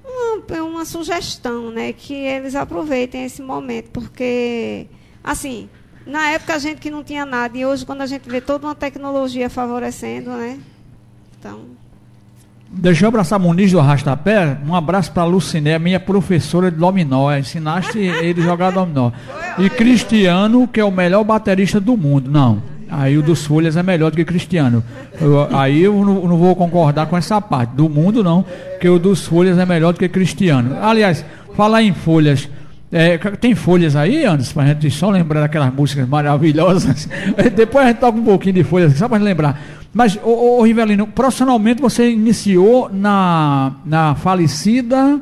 uma, 0.05 0.63
uma 0.63 0.85
sugestão, 0.85 1.71
né? 1.73 1.93
Que 1.93 2.15
eles 2.15 2.55
aproveitem 2.55 3.25
esse 3.25 3.43
momento, 3.43 3.91
porque, 3.91 4.87
assim, 5.23 5.69
na 6.07 6.31
época 6.31 6.55
a 6.55 6.59
gente 6.59 6.81
que 6.81 6.91
não 6.93 7.03
tinha 7.03 7.27
nada, 7.27 7.59
e 7.59 7.67
hoje 7.67 7.85
quando 7.85 8.03
a 8.03 8.07
gente 8.07 8.29
vê 8.31 8.41
toda 8.41 8.69
uma 8.69 8.75
tecnologia 8.75 9.51
favorecendo, 9.51 10.31
né? 10.31 10.59
Então, 11.39 11.63
Deixa 12.71 13.05
eu 13.05 13.09
abraçar 13.09 13.39
Muniz 13.41 13.73
do 13.73 13.81
Arrastapé. 13.81 14.59
Um 14.67 14.75
abraço 14.75 15.11
para 15.11 15.25
Luciné, 15.25 15.79
minha 15.79 15.99
professora 15.99 16.71
de 16.71 16.77
dominó. 16.77 17.35
Ensinaste 17.37 17.99
ele 17.99 18.41
a 18.41 18.45
jogar 18.45 18.71
dominó. 18.71 19.11
E 19.59 19.71
Cristiano, 19.71 20.69
que 20.69 20.79
é 20.79 20.85
o 20.85 20.91
melhor 20.91 21.25
baterista 21.25 21.81
do 21.81 21.97
mundo. 21.97 22.31
Não. 22.31 22.63
Aí 22.91 23.17
o 23.19 23.23
dos 23.23 23.45
Folhas 23.45 23.77
é 23.77 23.83
melhor 23.83 24.11
do 24.11 24.17
que 24.17 24.25
Cristiano. 24.25 24.83
Eu- 25.21 25.49
aí 25.57 25.83
eu 25.83 25.93
não, 26.05 26.27
não 26.27 26.37
vou 26.39 26.55
concordar 26.55 27.07
com 27.07 27.17
essa 27.17 27.41
parte. 27.41 27.71
Do 27.75 27.89
mundo 27.89 28.23
não, 28.23 28.45
que 28.81 28.89
o 28.89 28.99
dos 28.99 29.27
Folhas 29.27 29.59
é 29.59 29.67
melhor 29.67 29.93
do 29.93 29.99
que 29.99 30.09
Cristiano. 30.09 30.77
Aliás, 30.83 31.25
falar 31.55 31.83
em 31.83 31.93
folhas. 31.93 32.49
é, 32.91 33.19
tem 33.19 33.55
folhas 33.55 33.95
aí, 33.97 34.25
Anderson, 34.25 34.55
pra 34.55 34.67
gente 34.67 34.91
só 34.91 35.11
lembrar 35.11 35.41
daquelas 35.41 35.73
músicas 35.75 36.09
maravilhosas. 36.09 37.09
Depois 37.55 37.85
a 37.85 37.89
gente 37.89 37.99
toca 37.99 38.19
um 38.19 38.25
pouquinho 38.25 38.55
de 38.55 38.65
folhas, 38.65 38.95
só 38.97 39.07
gente 39.09 39.21
lembrar. 39.23 39.61
Mas, 39.93 40.19
ô, 40.23 40.59
ô, 40.59 40.63
Rivelino, 40.63 41.07
profissionalmente 41.07 41.81
você 41.81 42.11
iniciou 42.11 42.91
na, 42.93 43.77
na 43.85 44.15
falecida. 44.15 45.21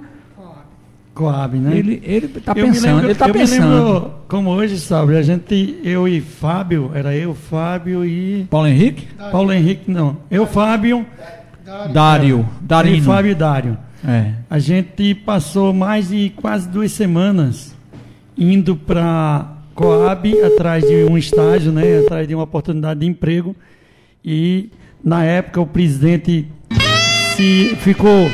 Coab, 1.15 1.57
né? 1.57 1.79
Ele, 1.79 2.29
tá 2.29 2.55
me 2.55 2.63
pensando, 2.63 2.95
lembro- 2.97 3.07
ele 3.07 3.15
tá 3.15 3.27
eu 3.29 3.33
me 3.33 3.41
pensando. 3.41 3.85
lembro, 3.95 4.11
como 4.29 4.51
hoje, 4.51 4.79
sabe, 4.79 5.17
a 5.17 5.23
gente, 5.23 5.81
eu 5.83 6.07
e 6.07 6.21
Fábio, 6.21 6.91
era 6.95 7.15
eu, 7.17 7.35
Fábio 7.35 8.05
e. 8.05 8.47
Paulo 8.51 8.67
Henrique? 8.67 9.09
Paulo 9.33 9.51
Henrique, 9.51 9.91
não. 9.91 10.19
Eu, 10.31 10.47
Fábio. 10.47 11.07
Dário. 11.93 12.39
Eu 12.41 12.47
Darino. 12.61 12.97
e 12.99 13.01
Fábio 13.01 13.31
e 13.31 13.35
Dário. 13.35 13.79
É. 14.07 14.33
A 14.51 14.59
gente 14.59 15.15
passou 15.15 15.73
mais 15.73 16.09
de 16.11 16.31
quase 16.37 16.69
duas 16.69 16.93
semanas 16.93 17.75
indo 18.37 18.77
para 18.77 19.53
Coab 19.75 20.39
atrás 20.43 20.87
de 20.87 21.05
um 21.05 21.17
estágio, 21.17 21.73
né, 21.73 22.01
atrás 22.01 22.29
de 22.29 22.35
uma 22.35 22.45
oportunidade 22.45 23.01
de 23.01 23.07
emprego. 23.07 23.57
E 24.27 24.71
na 25.05 25.23
época 25.23 25.61
o 25.61 25.67
presidente 25.67 26.49
se 27.37 27.77
ficou 27.77 28.29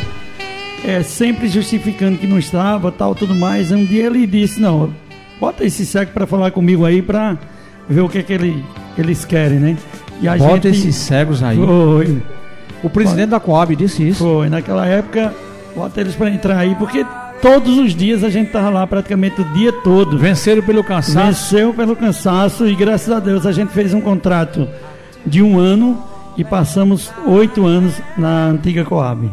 é, 0.83 1.03
sempre 1.03 1.49
justificando 1.49 2.17
que 2.17 2.27
não 2.27 2.39
estava, 2.39 2.91
tal, 2.91 3.15
tudo 3.15 3.35
mais. 3.35 3.71
Um 3.71 3.85
dia 3.85 4.07
ele 4.07 4.27
disse: 4.27 4.59
"Não, 4.59 4.91
bota 5.39 5.67
esse 5.67 5.85
cego 5.85 6.13
para 6.13 6.27
falar 6.27 6.51
comigo 6.51 6.87
aí 6.87 7.03
para 7.03 7.37
ver 7.87 8.01
o 8.01 8.09
que 8.09 8.19
é 8.19 8.23
que 8.23 8.33
ele, 8.33 8.65
eles 8.97 9.27
querem, 9.27 9.59
né?" 9.59 9.77
E 10.23 10.27
a 10.27 10.37
Bota 10.37 10.55
gente 10.55 10.69
esses 10.69 10.97
cegos 10.97 11.43
aí. 11.43 11.59
Foi. 11.59 12.23
O 12.83 12.89
presidente 12.89 13.29
da 13.29 13.41
Coab 13.41 13.77
disse 13.77 14.09
isso. 14.09 14.25
Foi, 14.25 14.49
naquela 14.49 14.87
época, 14.87 15.35
bota 15.77 16.01
eles 16.01 16.15
para 16.15 16.31
entrar 16.31 16.59
aí, 16.59 16.75
porque 16.77 17.05
todos 17.43 17.77
os 17.77 17.95
dias 17.95 18.25
a 18.25 18.31
gente 18.31 18.51
tava 18.51 18.71
lá 18.71 18.87
praticamente 18.87 19.43
o 19.43 19.45
dia 19.53 19.73
todo. 19.73 20.17
Venceram 20.17 20.63
pelo 20.63 20.83
cansaço. 20.83 21.27
Venceu 21.27 21.75
pelo 21.75 21.95
cansaço 21.95 22.67
e 22.67 22.75
graças 22.75 23.11
a 23.11 23.21
Deus 23.21 23.45
a 23.45 23.53
gente 23.53 23.73
fez 23.73 23.93
um 23.93 24.01
contrato 24.01 24.67
de 25.27 25.43
um 25.43 25.59
ano 25.59 25.99
e 26.37 26.45
passamos 26.45 27.11
oito 27.27 27.67
anos 27.67 28.01
na 28.17 28.47
antiga 28.47 28.85
Coab. 28.85 29.31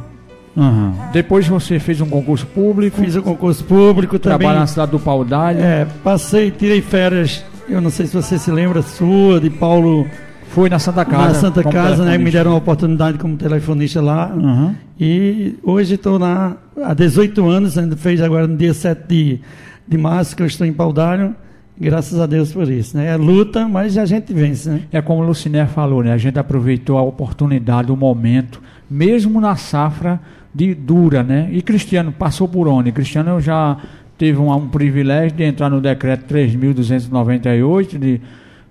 Aham. 0.58 0.94
Depois 1.14 1.48
você 1.48 1.80
fez 1.80 2.02
um 2.02 2.10
concurso 2.10 2.46
público. 2.48 3.02
Fiz 3.02 3.16
o 3.16 3.22
concurso 3.22 3.64
público 3.64 4.20
também. 4.20 4.40
Trabalha 4.40 4.60
na 4.60 4.68
cidade 4.68 4.92
do 4.92 5.00
Pau 5.00 5.24
d'Alho. 5.24 5.60
É, 5.60 5.88
passei, 6.04 6.52
tirei 6.52 6.82
férias, 6.82 7.44
eu 7.68 7.80
não 7.80 7.90
sei 7.90 8.08
se 8.08 8.14
você 8.14 8.38
se 8.38 8.52
lembra, 8.52 8.82
sua, 8.82 9.40
de 9.40 9.50
Paulo. 9.50 10.06
Foi 10.50 10.68
na 10.68 10.80
Santa 10.80 11.06
Casa. 11.06 11.28
Na 11.28 11.34
Santa 11.36 11.64
Casa, 11.64 12.04
né? 12.04 12.18
Me 12.18 12.32
deram 12.32 12.52
uma 12.52 12.58
oportunidade 12.58 13.20
como 13.20 13.38
telefonista 13.38 14.02
lá. 14.02 14.32
Uhum. 14.36 14.76
E 15.00 15.56
hoje 15.64 15.94
estou 15.94 16.18
lá 16.18 16.58
há 16.84 16.94
18 16.94 17.48
anos, 17.48 17.78
ainda 17.78 17.96
fez 17.96 18.20
agora 18.20 18.48
no 18.48 18.58
dia 18.58 18.74
7 18.74 19.04
de, 19.08 19.40
de 19.88 19.98
março 19.98 20.36
que 20.36 20.42
eu 20.42 20.48
estou 20.48 20.66
em 20.66 20.74
Paudalho. 20.74 21.36
Graças 21.80 22.20
a 22.20 22.26
Deus 22.26 22.52
por 22.52 22.70
isso, 22.70 22.98
né? 22.98 23.08
É 23.08 23.16
luta, 23.16 23.66
mas 23.66 23.98
a 23.98 24.06
gente 24.06 24.34
vence, 24.34 24.70
né? 24.70 24.82
É 24.92 25.02
como 25.02 25.22
o 25.22 25.26
Luciné 25.26 25.66
falou, 25.66 26.04
né? 26.04 26.12
A 26.12 26.18
gente 26.18 26.38
aproveitou 26.38 26.98
a 26.98 27.02
oportunidade, 27.02 27.90
o 27.90 27.96
momento, 27.96 28.62
mesmo 28.90 29.40
na 29.40 29.56
safra 29.56 30.20
de 30.54 30.76
dura, 30.76 31.24
né? 31.24 31.48
E 31.54 31.62
Cristiano 31.62 32.12
passou 32.12 32.50
por 32.50 32.68
onde? 32.68 32.92
Cristiano 32.92 33.40
já 33.40 33.78
teve 34.18 34.38
um, 34.38 34.52
um 34.52 34.68
privilégio 34.68 35.38
de 35.38 35.44
entrar 35.46 35.70
no 35.70 35.80
decreto 35.80 36.26
3.298, 36.34 37.98
de, 37.98 38.22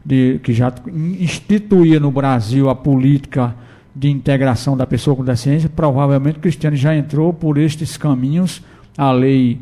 de, 0.04 0.38
que 0.42 0.52
já 0.52 0.70
instituía 1.18 1.98
no 1.98 2.11
Brasil 2.11 2.68
a 2.68 2.74
política 2.74 3.54
de 3.96 4.11
integração 4.11 4.76
da 4.76 4.86
pessoa 4.86 5.16
com 5.16 5.24
deficiência. 5.24 5.70
Provavelmente 5.74 6.40
Cristiano 6.40 6.76
já 6.76 6.94
entrou 6.94 7.32
por 7.32 7.56
estes 7.56 7.96
caminhos, 7.96 8.62
a 8.98 9.11
lei 9.11 9.59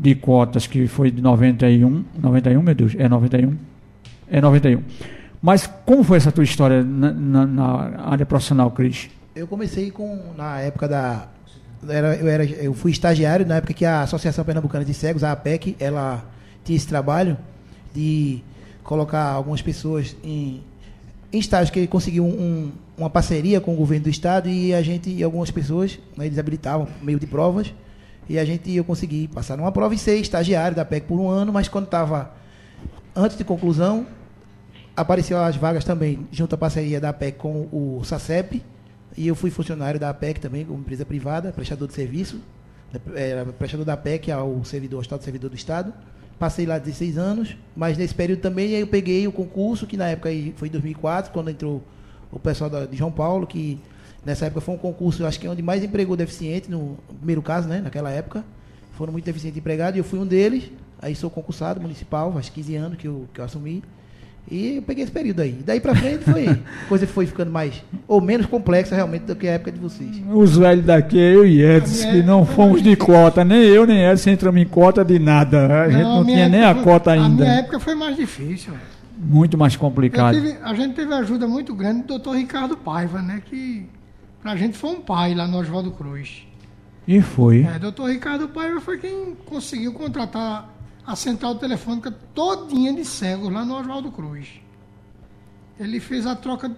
de 0.00 0.14
cotas 0.14 0.66
que 0.66 0.86
foi 0.86 1.10
de 1.10 1.20
91, 1.20 2.04
91, 2.22 2.62
meu 2.62 2.74
Deus, 2.74 2.94
é 2.96 3.08
91, 3.08 3.56
é 4.30 4.40
91. 4.40 4.80
Mas 5.42 5.66
como 5.84 6.02
foi 6.04 6.16
essa 6.18 6.30
tua 6.32 6.44
história 6.44 6.82
na, 6.84 7.12
na- 7.12 7.46
na 7.46 7.64
área 8.10 8.24
profissional, 8.26 8.70
Cris? 8.70 9.08
Eu 9.34 9.46
comecei 9.46 9.90
com 9.90 10.32
na 10.36 10.60
época 10.60 10.86
da 10.88 11.26
era, 11.88 12.16
eu 12.16 12.26
era 12.28 12.44
eu 12.44 12.74
fui 12.74 12.90
estagiário 12.90 13.46
na 13.46 13.56
época 13.56 13.72
que 13.72 13.84
a 13.84 14.02
Associação 14.02 14.44
Pernambucana 14.44 14.84
de 14.84 14.92
Cegos, 14.94 15.22
a 15.24 15.30
APEC, 15.32 15.76
ela 15.78 16.24
tinha 16.64 16.76
esse 16.76 16.86
trabalho 16.88 17.36
de 17.94 18.40
colocar 18.82 19.24
algumas 19.30 19.62
pessoas 19.62 20.16
em, 20.24 20.60
em 21.32 21.38
estágio 21.38 21.72
que 21.72 21.86
conseguiu 21.86 22.24
um, 22.24 22.28
um- 22.30 22.72
uma 22.96 23.08
parceria 23.10 23.60
com 23.60 23.72
o 23.74 23.76
governo 23.76 24.04
do 24.04 24.10
estado 24.10 24.48
e 24.48 24.74
a 24.74 24.82
gente 24.82 25.08
e 25.10 25.22
algumas 25.22 25.50
pessoas 25.52 25.98
né, 26.16 26.26
eles 26.26 26.36
habilitavam 26.38 26.88
meio 27.00 27.18
de 27.20 27.26
provas 27.28 27.72
e 28.28 28.38
a 28.38 28.44
gente 28.44 28.74
eu 28.74 28.84
consegui 28.84 29.28
passar 29.28 29.56
numa 29.56 29.72
prova 29.72 29.94
e 29.94 29.98
ser 29.98 30.16
estagiário 30.16 30.76
da 30.76 30.82
APEC 30.82 31.06
por 31.06 31.18
um 31.18 31.28
ano, 31.28 31.52
mas 31.52 31.68
quando 31.68 31.86
estava 31.86 32.32
antes 33.14 33.36
de 33.36 33.44
conclusão 33.44 34.06
apareceu 34.94 35.38
as 35.38 35.56
vagas 35.56 35.84
também 35.84 36.26
junto 36.30 36.54
à 36.54 36.58
parceria 36.58 37.00
da 37.00 37.10
APEC 37.10 37.38
com 37.38 37.68
o 37.72 38.02
SACEP 38.04 38.62
e 39.16 39.26
eu 39.26 39.34
fui 39.34 39.50
funcionário 39.50 39.98
da 39.98 40.10
APEC 40.10 40.40
também, 40.40 40.64
como 40.64 40.78
empresa 40.78 41.04
privada, 41.04 41.52
prestador 41.52 41.88
de 41.88 41.94
serviço, 41.94 42.40
era 43.14 43.44
prestador 43.46 43.84
da 43.84 43.94
APEC 43.94 44.30
ao 44.30 44.64
servidor, 44.64 45.02
Estado 45.02 45.22
Servidor 45.22 45.50
do 45.50 45.56
Estado. 45.56 45.92
Passei 46.38 46.66
lá 46.66 46.78
16 46.78 47.18
anos, 47.18 47.56
mas 47.76 47.98
nesse 47.98 48.14
período 48.14 48.40
também 48.40 48.70
eu 48.70 48.86
peguei 48.86 49.26
o 49.26 49.32
concurso, 49.32 49.86
que 49.86 49.96
na 49.96 50.06
época 50.08 50.28
foi 50.54 50.68
em 50.68 50.70
2004, 50.70 51.32
quando 51.32 51.50
entrou 51.50 51.82
o 52.30 52.38
pessoal 52.38 52.70
de 52.86 52.96
João 52.96 53.10
Paulo, 53.10 53.46
que 53.46 53.80
nessa 54.24 54.46
época 54.46 54.60
foi 54.60 54.74
um 54.74 54.78
concurso, 54.78 55.22
eu 55.22 55.26
acho 55.26 55.38
que 55.40 55.46
é 55.46 55.50
onde 55.50 55.62
mais 55.62 55.82
empregou 55.82 56.16
deficiente, 56.16 56.70
no 56.70 56.96
primeiro 57.18 57.42
caso, 57.42 57.68
né, 57.68 57.80
naquela 57.82 58.10
época. 58.10 58.44
Foram 58.92 59.12
muito 59.12 59.24
deficientes 59.24 59.58
empregados 59.58 59.96
e 59.96 60.00
eu 60.00 60.04
fui 60.04 60.18
um 60.18 60.26
deles. 60.26 60.64
Aí 61.00 61.14
sou 61.14 61.30
concursado 61.30 61.80
municipal, 61.80 62.32
faz 62.32 62.48
15 62.48 62.74
anos 62.76 62.98
que 62.98 63.06
eu, 63.06 63.26
que 63.32 63.40
eu 63.40 63.44
assumi. 63.44 63.82
E 64.50 64.76
eu 64.76 64.82
peguei 64.82 65.04
esse 65.04 65.12
período 65.12 65.40
aí. 65.40 65.60
Daí 65.64 65.78
pra 65.78 65.94
frente 65.94 66.24
foi. 66.24 66.46
coisa 66.88 67.06
foi 67.06 67.26
ficando 67.26 67.50
mais. 67.52 67.80
ou 68.08 68.20
menos 68.20 68.46
complexa 68.46 68.94
realmente 68.96 69.22
do 69.22 69.36
que 69.36 69.46
a 69.46 69.52
época 69.52 69.70
de 69.70 69.78
vocês. 69.78 70.20
Os 70.32 70.56
velhos 70.56 70.84
daqui, 70.86 71.18
eu 71.18 71.46
e 71.46 71.62
Edson, 71.62 72.10
que 72.10 72.22
não 72.22 72.44
fomos 72.46 72.82
de 72.82 72.96
cota, 72.96 73.44
nem 73.44 73.60
eu 73.60 73.86
nem 73.86 74.04
Edson 74.06 74.30
entramos 74.30 74.60
em 74.60 74.64
cota 74.66 75.04
de 75.04 75.18
nada. 75.18 75.82
A 75.84 75.90
gente 75.90 76.02
não, 76.02 76.24
minha 76.24 76.36
tinha 76.36 76.48
nem 76.48 76.64
a 76.64 76.74
foi- 76.74 76.82
cota 76.84 77.12
A 77.12 77.14
minha 77.14 77.26
ainda. 77.28 77.44
época 77.46 77.78
foi 77.78 77.94
mais 77.94 78.16
difícil. 78.16 78.72
Muito 79.20 79.56
mais 79.58 79.76
complicado. 79.76 80.34
tive- 80.34 80.56
a 80.62 80.74
gente 80.74 80.94
teve 80.94 81.12
ajuda 81.14 81.46
muito 81.46 81.74
grande 81.74 82.00
do 82.02 82.06
doutor 82.08 82.36
Ricardo 82.36 82.76
Paiva, 82.76 83.20
né? 83.20 83.42
Que 83.44 83.86
pra 84.42 84.56
gente 84.56 84.76
foi 84.76 84.90
um 84.90 85.00
pai 85.00 85.34
lá 85.34 85.46
no 85.46 85.58
Oswaldo 85.58 85.90
Cruz. 85.92 86.46
E 87.06 87.20
foi. 87.22 87.62
É, 87.62 87.78
doutor 87.78 88.10
Ricardo 88.10 88.48
Paiva 88.48 88.80
foi 88.80 88.98
quem 88.98 89.34
conseguiu 89.46 89.92
contratar 89.94 90.68
a 91.06 91.16
central 91.16 91.54
telefônica 91.54 92.10
todinha 92.34 92.92
de 92.92 93.04
cegos 93.04 93.50
lá 93.50 93.64
no 93.64 93.78
Oswaldo 93.78 94.10
Cruz. 94.12 94.46
Ele 95.80 96.00
fez 96.00 96.26
a 96.26 96.36
troca 96.36 96.70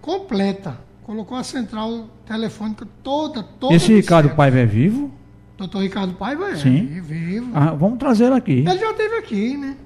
completa. 0.00 0.78
Colocou 1.04 1.36
a 1.36 1.42
central 1.44 2.08
telefônica 2.26 2.86
toda, 3.02 3.42
toda. 3.42 3.74
Esse 3.74 3.94
Ricardo 3.94 4.26
cegos. 4.26 4.36
Paiva 4.36 4.58
é 4.58 4.66
vivo? 4.66 5.10
Doutor 5.56 5.82
Ricardo 5.82 6.14
Paiva 6.14 6.50
é 6.50 6.56
Sim. 6.56 7.00
vivo. 7.00 7.50
Ah, 7.54 7.70
vamos 7.72 7.98
trazer 7.98 8.24
ele 8.26 8.34
aqui. 8.34 8.64
Ele 8.66 8.78
já 8.78 8.90
esteve 8.90 9.16
aqui, 9.16 9.56
né? 9.56 9.76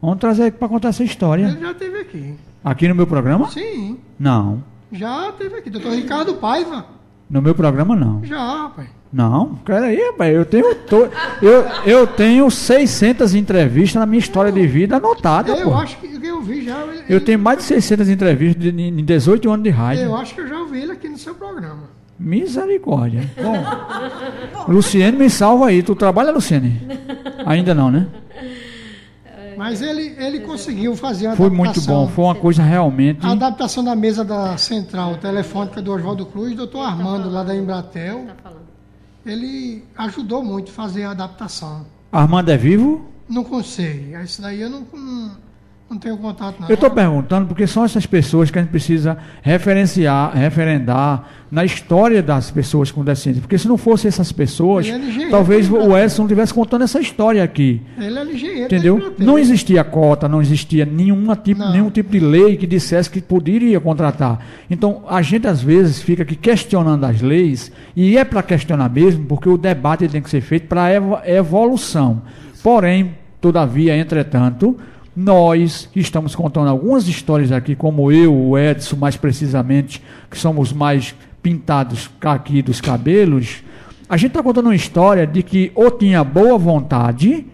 Vamos 0.00 0.18
trazer 0.18 0.42
ele 0.42 0.52
para 0.52 0.68
contar 0.68 0.88
essa 0.88 1.04
história. 1.04 1.46
Ele 1.48 1.60
já 1.60 1.70
esteve 1.70 1.98
aqui. 2.00 2.34
Aqui 2.64 2.88
no 2.88 2.94
meu 2.94 3.06
programa? 3.06 3.50
Sim, 3.50 3.98
Não. 4.18 4.62
Já 4.92 5.28
esteve 5.30 5.56
aqui. 5.56 5.70
Doutor 5.70 5.92
Ricardo 5.92 6.34
Paiva. 6.34 6.86
No 7.30 7.40
meu 7.40 7.54
programa, 7.54 7.96
não. 7.96 8.22
Já, 8.24 8.38
rapaz. 8.62 8.88
Não, 9.12 9.56
peraí, 9.64 9.98
rapaz. 10.10 10.34
Eu 10.34 10.44
tenho, 10.44 10.74
to... 10.74 11.08
eu, 11.42 11.64
eu 11.84 12.06
tenho 12.06 12.50
600 12.50 13.34
entrevistas 13.34 13.98
na 14.00 14.06
minha 14.06 14.18
história 14.18 14.50
de 14.52 14.66
vida 14.66 14.96
anotada, 14.96 15.52
Eu 15.56 15.70
pô. 15.70 15.74
acho 15.74 15.96
que 15.98 16.06
eu 16.26 16.40
vi 16.42 16.64
já. 16.64 16.78
ele- 16.84 17.04
Eu 17.08 17.20
tenho 17.24 17.38
mais 17.38 17.58
de 17.58 17.64
600 17.64 18.08
entrevistas 18.08 18.62
de- 18.62 18.70
em 18.82 19.04
18 19.04 19.50
anos 19.50 19.64
de 19.64 19.70
rádio. 19.70 20.04
Eu 20.04 20.16
acho 20.16 20.34
que 20.34 20.40
eu 20.42 20.46
já 20.48 20.58
ouvi 20.58 20.80
ele 20.80 20.92
aqui 20.92 21.08
no 21.08 21.18
seu 21.18 21.34
programa. 21.34 21.84
Misericórdia. 22.18 23.28
Bom, 23.42 24.72
Luciene, 24.72 25.16
me 25.16 25.28
salva 25.28 25.66
aí. 25.68 25.82
Tu 25.82 25.94
trabalha, 25.94 26.30
Luciene? 26.30 26.80
Ainda 27.44 27.74
não, 27.74 27.90
né? 27.90 28.06
Mas 29.56 29.82
ele, 29.82 30.14
ele 30.18 30.40
conseguiu 30.40 30.94
fazer 30.96 31.26
a 31.28 31.36
Foi 31.36 31.46
adaptação. 31.46 31.74
muito 31.94 32.08
bom. 32.08 32.14
Foi 32.14 32.24
uma 32.24 32.34
coisa 32.34 32.62
realmente. 32.62 33.24
A 33.26 33.32
adaptação 33.32 33.82
da 33.84 33.94
mesa 33.94 34.24
da 34.24 34.56
central 34.56 35.16
telefônica 35.16 35.80
do 35.82 35.92
Oswaldo 35.92 36.26
Cruz, 36.26 36.54
doutor 36.56 36.80
Armando, 36.80 37.30
lá 37.30 37.42
da 37.42 37.54
Embratel, 37.54 38.26
ele 39.24 39.84
ajudou 39.96 40.42
muito 40.42 40.70
a 40.70 40.74
fazer 40.74 41.04
a 41.04 41.10
adaptação. 41.12 41.86
Armando 42.10 42.50
é 42.50 42.56
vivo? 42.56 43.06
Não 43.28 43.44
consegui. 43.44 44.14
Isso 44.22 44.42
daí 44.42 44.60
eu 44.60 44.68
não, 44.70 44.84
não, 45.92 45.98
tenho 45.98 46.16
contato, 46.16 46.60
não. 46.60 46.68
Eu 46.68 46.74
estou 46.74 46.90
perguntando 46.90 47.46
porque 47.46 47.66
são 47.66 47.84
essas 47.84 48.06
pessoas 48.06 48.50
que 48.50 48.58
a 48.58 48.62
gente 48.62 48.70
precisa 48.70 49.18
referenciar, 49.42 50.34
referendar 50.34 51.28
na 51.50 51.64
história 51.64 52.22
das 52.22 52.50
pessoas 52.50 52.90
com 52.90 53.04
deficiência. 53.04 53.42
Porque 53.42 53.58
se 53.58 53.68
não 53.68 53.76
fossem 53.76 54.08
essas 54.08 54.32
pessoas, 54.32 54.88
é 54.88 55.28
talvez 55.30 55.70
o 55.70 55.96
Edson 55.96 56.22
não 56.22 56.26
estivesse 56.26 56.54
contando 56.54 56.82
essa 56.82 56.98
história 56.98 57.44
aqui. 57.44 57.82
Ele 57.98 58.18
é 58.18 58.24
engenheiro. 58.24 58.64
Entendeu? 58.64 59.14
Não 59.18 59.38
existia 59.38 59.84
cota, 59.84 60.26
não 60.26 60.40
existia 60.40 60.86
nenhuma 60.86 61.36
tipo, 61.36 61.60
Não. 61.60 61.72
nenhum 61.72 61.90
tipo 61.90 62.10
de 62.10 62.20
lei 62.20 62.56
que 62.56 62.66
dissesse 62.66 63.10
que 63.10 63.20
poderia 63.20 63.78
contratar. 63.78 64.40
Então, 64.70 65.04
a 65.08 65.20
gente 65.20 65.46
às 65.46 65.62
vezes 65.62 66.00
fica 66.00 66.22
aqui 66.22 66.36
questionando 66.36 67.04
as 67.04 67.20
leis, 67.20 67.70
e 67.94 68.16
é 68.16 68.24
para 68.24 68.42
questionar 68.42 68.88
mesmo, 68.88 69.26
porque 69.26 69.48
o 69.48 69.58
debate 69.58 70.08
tem 70.08 70.22
que 70.22 70.30
ser 70.30 70.40
feito 70.40 70.66
para 70.66 70.88
evolução. 71.26 72.22
Porém, 72.62 73.14
todavia, 73.42 73.94
entretanto, 73.96 74.76
nós 75.14 75.88
que 75.92 76.00
estamos 76.00 76.34
contando 76.34 76.68
algumas 76.68 77.06
histórias 77.06 77.52
aqui, 77.52 77.74
como 77.76 78.10
eu, 78.10 78.34
o 78.34 78.58
Edson, 78.58 78.96
mais 78.96 79.16
precisamente, 79.16 80.02
que 80.30 80.38
somos 80.38 80.72
mais 80.72 81.14
pintados 81.42 82.10
aqui 82.20 82.62
dos 82.62 82.80
cabelos, 82.80 83.62
a 84.08 84.16
gente 84.16 84.28
está 84.28 84.42
contando 84.42 84.66
uma 84.66 84.74
história 84.74 85.26
de 85.26 85.42
que 85.42 85.72
ou 85.74 85.90
tinha 85.90 86.22
boa 86.22 86.58
vontade 86.58 87.46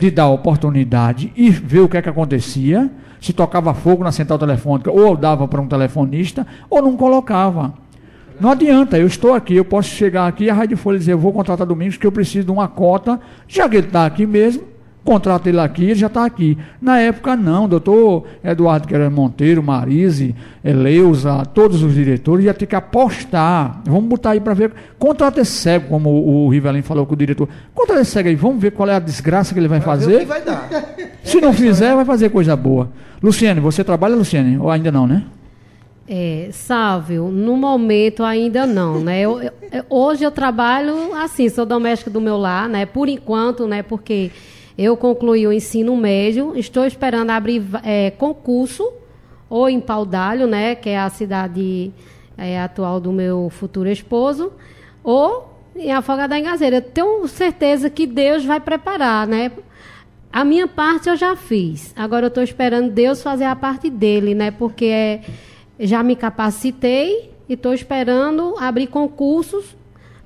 de 0.00 0.10
dar 0.10 0.28
oportunidade 0.28 1.32
e 1.36 1.50
ver 1.50 1.80
o 1.80 1.88
que 1.88 1.96
é 1.96 2.02
que 2.02 2.08
acontecia, 2.08 2.90
se 3.20 3.32
tocava 3.32 3.72
fogo 3.72 4.02
na 4.02 4.12
central 4.12 4.38
telefônica, 4.38 4.90
ou 4.90 5.16
dava 5.16 5.46
para 5.46 5.60
um 5.60 5.68
telefonista, 5.68 6.46
ou 6.68 6.82
não 6.82 6.96
colocava. 6.96 7.72
Não 8.38 8.50
adianta, 8.50 8.98
eu 8.98 9.06
estou 9.06 9.32
aqui, 9.32 9.54
eu 9.54 9.64
posso 9.64 9.88
chegar 9.88 10.26
aqui, 10.26 10.50
a 10.50 10.54
Rádio 10.54 10.76
Folha 10.76 10.98
dizer, 10.98 11.12
eu 11.12 11.18
vou 11.18 11.32
contratar 11.32 11.66
Domingos, 11.66 11.96
que 11.96 12.06
eu 12.06 12.12
preciso 12.12 12.46
de 12.46 12.52
uma 12.52 12.68
cota, 12.68 13.18
já 13.48 13.68
que 13.68 13.76
ele 13.76 13.86
está 13.86 14.04
aqui 14.04 14.26
mesmo, 14.26 14.64
contrata 15.06 15.48
ele 15.48 15.58
aqui, 15.60 15.84
ele 15.84 15.94
já 15.94 16.08
está 16.08 16.24
aqui. 16.26 16.58
Na 16.82 16.98
época 16.98 17.34
não, 17.34 17.66
doutor 17.68 18.24
Eduardo 18.44 18.86
Queiroz 18.86 19.10
Monteiro, 19.12 19.62
Marise, 19.62 20.34
Eleusa, 20.62 21.44
todos 21.46 21.82
os 21.82 21.94
diretores, 21.94 22.44
ia 22.44 22.52
ter 22.52 22.66
que 22.66 22.76
apostar. 22.76 23.80
Vamos 23.86 24.04
botar 24.04 24.30
aí 24.32 24.40
para 24.40 24.52
ver. 24.52 24.72
Contrata 24.98 25.40
esse 25.40 25.52
cego, 25.52 25.88
como 25.88 26.10
o, 26.10 26.44
o 26.46 26.48
Rivelin 26.50 26.82
falou 26.82 27.06
com 27.06 27.14
o 27.14 27.16
diretor. 27.16 27.48
Contrata 27.74 28.02
esse 28.02 28.10
cego 28.10 28.28
aí, 28.28 28.34
vamos 28.34 28.60
ver 28.60 28.72
qual 28.72 28.88
é 28.88 28.94
a 28.94 28.98
desgraça 28.98 29.54
que 29.54 29.60
ele 29.60 29.68
vai 29.68 29.80
Pra 29.80 29.94
ver 29.94 29.98
o 30.00 30.04
fazer. 30.04 30.18
que 30.20 30.24
vai 30.26 30.42
dar. 30.42 30.68
Se 31.24 31.40
não 31.40 31.52
fizer, 31.52 31.94
vai 31.94 32.04
fazer 32.04 32.28
coisa 32.28 32.54
boa. 32.54 32.90
Luciane, 33.22 33.60
você 33.60 33.82
trabalha, 33.82 34.14
Luciane? 34.14 34.58
Ou 34.58 34.70
ainda 34.70 34.92
não, 34.92 35.06
né? 35.06 35.24
É, 36.08 36.50
Sávio, 36.52 37.28
no 37.32 37.56
momento 37.56 38.22
ainda 38.22 38.64
não, 38.64 39.00
né? 39.00 39.20
Eu- 39.22 39.42
eu- 39.42 39.50
eu- 39.72 39.84
hoje 39.90 40.22
eu 40.22 40.30
trabalho 40.30 41.12
assim, 41.14 41.48
sou 41.48 41.66
doméstica 41.66 42.08
do 42.08 42.20
meu 42.20 42.36
lar, 42.36 42.68
né? 42.68 42.86
Por 42.86 43.08
enquanto, 43.08 43.66
né? 43.66 43.82
Porque 43.82 44.30
eu 44.78 44.96
concluí 44.96 45.46
o 45.46 45.52
ensino 45.52 45.96
médio, 45.96 46.52
estou 46.56 46.84
esperando 46.84 47.30
abrir 47.30 47.62
é, 47.82 48.10
concurso 48.10 48.92
ou 49.48 49.68
em 49.68 49.80
Paudalho, 49.80 50.46
né? 50.46 50.74
Que 50.74 50.90
é 50.90 50.98
a 50.98 51.08
cidade 51.08 51.92
é, 52.36 52.60
atual 52.60 53.00
do 53.00 53.12
meu 53.12 53.48
futuro 53.50 53.88
esposo, 53.88 54.52
ou 55.02 55.56
em 55.74 55.92
Afoga 55.92 56.28
da 56.28 56.38
Engazeira. 56.38 56.80
Tenho 56.80 57.26
certeza 57.26 57.88
que 57.88 58.06
Deus 58.06 58.44
vai 58.44 58.60
preparar, 58.60 59.26
né? 59.26 59.52
A 60.32 60.44
minha 60.44 60.68
parte 60.68 61.08
eu 61.08 61.16
já 61.16 61.34
fiz. 61.34 61.94
Agora 61.96 62.26
eu 62.26 62.28
estou 62.28 62.42
esperando 62.42 62.90
Deus 62.90 63.22
fazer 63.22 63.44
a 63.44 63.56
parte 63.56 63.88
dele, 63.88 64.34
né? 64.34 64.50
Porque 64.50 64.84
é, 64.84 65.20
já 65.80 66.02
me 66.02 66.14
capacitei 66.14 67.32
e 67.48 67.54
estou 67.54 67.72
esperando 67.72 68.54
abrir 68.58 68.88
concursos 68.88 69.74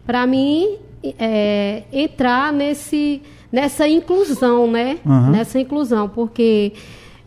para 0.04 0.26
mim 0.26 0.78
é, 1.18 1.84
entrar 1.92 2.52
nesse, 2.52 3.22
nessa 3.50 3.88
inclusão, 3.88 4.70
né? 4.70 4.98
Aham. 5.04 5.30
Nessa 5.30 5.58
inclusão, 5.58 6.08
porque 6.08 6.72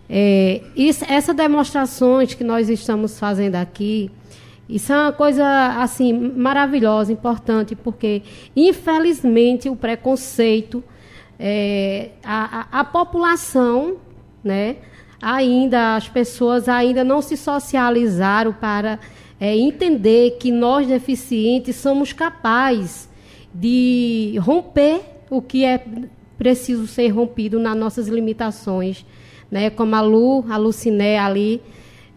é, 0.10 0.62
isso, 0.76 1.06
essas 1.08 1.36
demonstrações 1.36 2.34
que 2.34 2.44
nós 2.44 2.70
estamos 2.70 3.20
fazendo 3.20 3.56
aqui, 3.56 4.12
isso 4.68 4.94
é 4.94 4.98
uma 4.98 5.12
coisa 5.12 5.46
assim 5.82 6.14
maravilhosa, 6.14 7.12
importante, 7.12 7.76
porque 7.76 8.22
infelizmente 8.56 9.70
o 9.70 9.76
preconceito, 9.76 10.84
é, 11.40 12.12
a, 12.24 12.62
a, 12.72 12.80
a 12.80 12.84
população, 12.84 13.98
né, 14.44 14.78
ainda 15.22 15.96
as 15.96 16.08
pessoas 16.08 16.70
ainda 16.70 17.04
não 17.04 17.22
se 17.22 17.36
socializaram 17.36 18.54
para 18.54 19.00
é, 19.40 19.56
entender 19.56 20.38
que 20.40 20.52
nós 20.52 20.88
deficientes 20.88 21.76
somos 21.76 22.14
capazes 22.14 23.10
de 23.54 24.36
romper 24.40 25.13
o 25.30 25.42
que 25.42 25.66
é 25.66 25.84
preciso 26.38 26.88
ser 26.88 27.10
rompido 27.10 27.60
nas 27.60 27.78
nossas 27.78 28.08
limitações, 28.08 29.06
né? 29.50 29.70
Como 29.70 29.96
a 29.96 30.02
Lu, 30.02 30.46
a 30.50 30.58
Luciné 30.58 31.18
ali, 31.18 31.62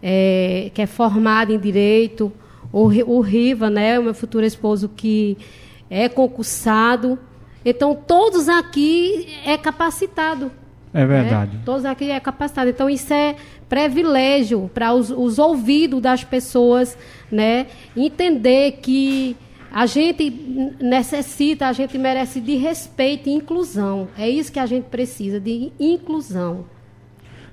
é, 0.01 0.71
que 0.73 0.81
é 0.81 0.85
formada 0.85 1.53
em 1.53 1.59
direito, 1.59 2.31
o, 2.71 2.85
o 2.85 3.19
Riva, 3.21 3.69
né? 3.69 3.99
O 3.99 4.03
meu 4.03 4.13
futuro 4.13 4.45
esposo 4.45 4.89
que 4.89 5.37
é 5.89 6.09
concursado. 6.09 7.17
Então 7.63 7.95
todos 7.95 8.49
aqui 8.49 9.27
é 9.45 9.57
capacitado. 9.57 10.51
É 10.93 11.05
verdade. 11.05 11.57
né? 11.57 11.61
Todos 11.65 11.85
aqui 11.85 12.09
é 12.09 12.19
capacitado. 12.19 12.69
Então, 12.69 12.89
isso 12.89 13.13
é 13.13 13.35
privilégio 13.69 14.69
para 14.73 14.93
os, 14.93 15.11
os 15.11 15.37
ouvidos 15.37 16.01
das 16.01 16.23
pessoas, 16.23 16.97
né? 17.31 17.67
Entender 17.95 18.79
que 18.81 19.35
a 19.71 19.85
gente 19.85 20.29
necessita, 20.79 21.67
a 21.67 21.73
gente 21.73 21.97
merece 21.97 22.39
de 22.39 22.55
respeito 22.55 23.29
e 23.29 23.33
inclusão. 23.33 24.07
É 24.17 24.29
isso 24.29 24.51
que 24.51 24.59
a 24.59 24.65
gente 24.65 24.85
precisa, 24.85 25.39
de 25.39 25.71
inclusão. 25.79 26.65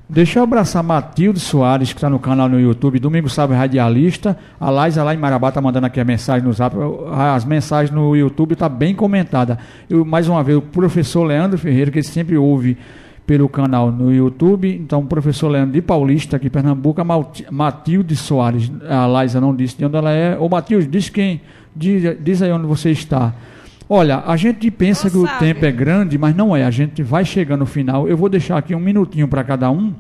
Deixa 0.07 0.39
eu 0.39 0.43
abraçar 0.43 0.83
Matilde 0.83 1.41
Soares, 1.41 1.93
que 1.93 1.99
está 1.99 2.11
no 2.11 2.19
canal 2.19 2.47
no 2.47 2.61
YouTube, 2.61 2.99
Domingo 2.99 3.29
Sábio 3.31 3.57
Radialista. 3.57 4.39
A 4.61 4.69
Laisa 4.69 5.03
lá 5.03 5.15
em 5.15 5.17
Marabá 5.17 5.49
está 5.49 5.63
mandando 5.63 5.87
aqui 5.87 5.99
a 5.99 6.05
mensagem 6.05 6.47
no 6.47 6.53
zap. 6.53 6.77
As 7.11 7.45
mensagens 7.45 7.91
no 7.91 8.15
YouTube 8.15 8.53
estão 8.53 8.69
bem 8.69 8.95
comentadas. 8.95 9.57
Eu, 9.89 10.05
mais 10.05 10.29
uma 10.29 10.43
vez, 10.45 10.59
o 10.59 10.63
professor 10.63 11.25
Leandro 11.25 11.57
Ferreira, 11.57 11.91
que 11.91 12.03
sempre 12.03 12.37
ouve 12.37 12.77
pelo 13.27 13.49
canal 13.49 13.91
no 13.91 14.13
YouTube. 14.13 14.69
Então, 14.69 15.01
o 15.01 15.07
professor 15.07 15.49
Leandro 15.49 15.73
de 15.73 15.81
Paulista, 15.83 16.37
aqui 16.37 16.47
em 16.49 16.51
Pernambuco, 16.51 17.01
a 17.01 17.05
Malti- 17.05 17.47
Matilde 17.51 18.15
Soares. 18.17 18.71
A 18.89 19.07
Laisa 19.07 19.41
não 19.41 19.55
disse 19.55 19.79
de 19.79 19.85
onde 19.85 19.97
ela 19.97 20.11
é. 20.13 20.39
Ô, 20.39 20.49
Matilde, 20.49 20.87
diz 20.87 21.09
quem. 21.09 21.41
Diz, 21.75 22.17
diz 22.21 22.43
aí 22.43 22.53
onde 22.53 22.67
você 22.67 22.91
está. 22.91 23.35
Olha, 23.89 24.23
a 24.27 24.37
gente 24.37 24.71
pensa 24.71 25.11
que 25.11 25.17
o 25.17 25.27
tempo 25.39 25.65
é 25.65 25.71
grande, 25.73 26.17
mas 26.17 26.35
não 26.35 26.57
é. 26.57 26.65
A 26.65 26.71
gente 26.71 27.03
vai 27.03 27.25
chegando 27.25 27.61
no 27.61 27.67
final. 27.67 28.09
Eu 28.09 28.17
vou 28.17 28.29
deixar 28.29 28.57
aqui 28.57 28.75
um 28.75 28.81
minutinho 28.81 29.29
para 29.29 29.43
cada 29.45 29.71
um, 29.71 29.93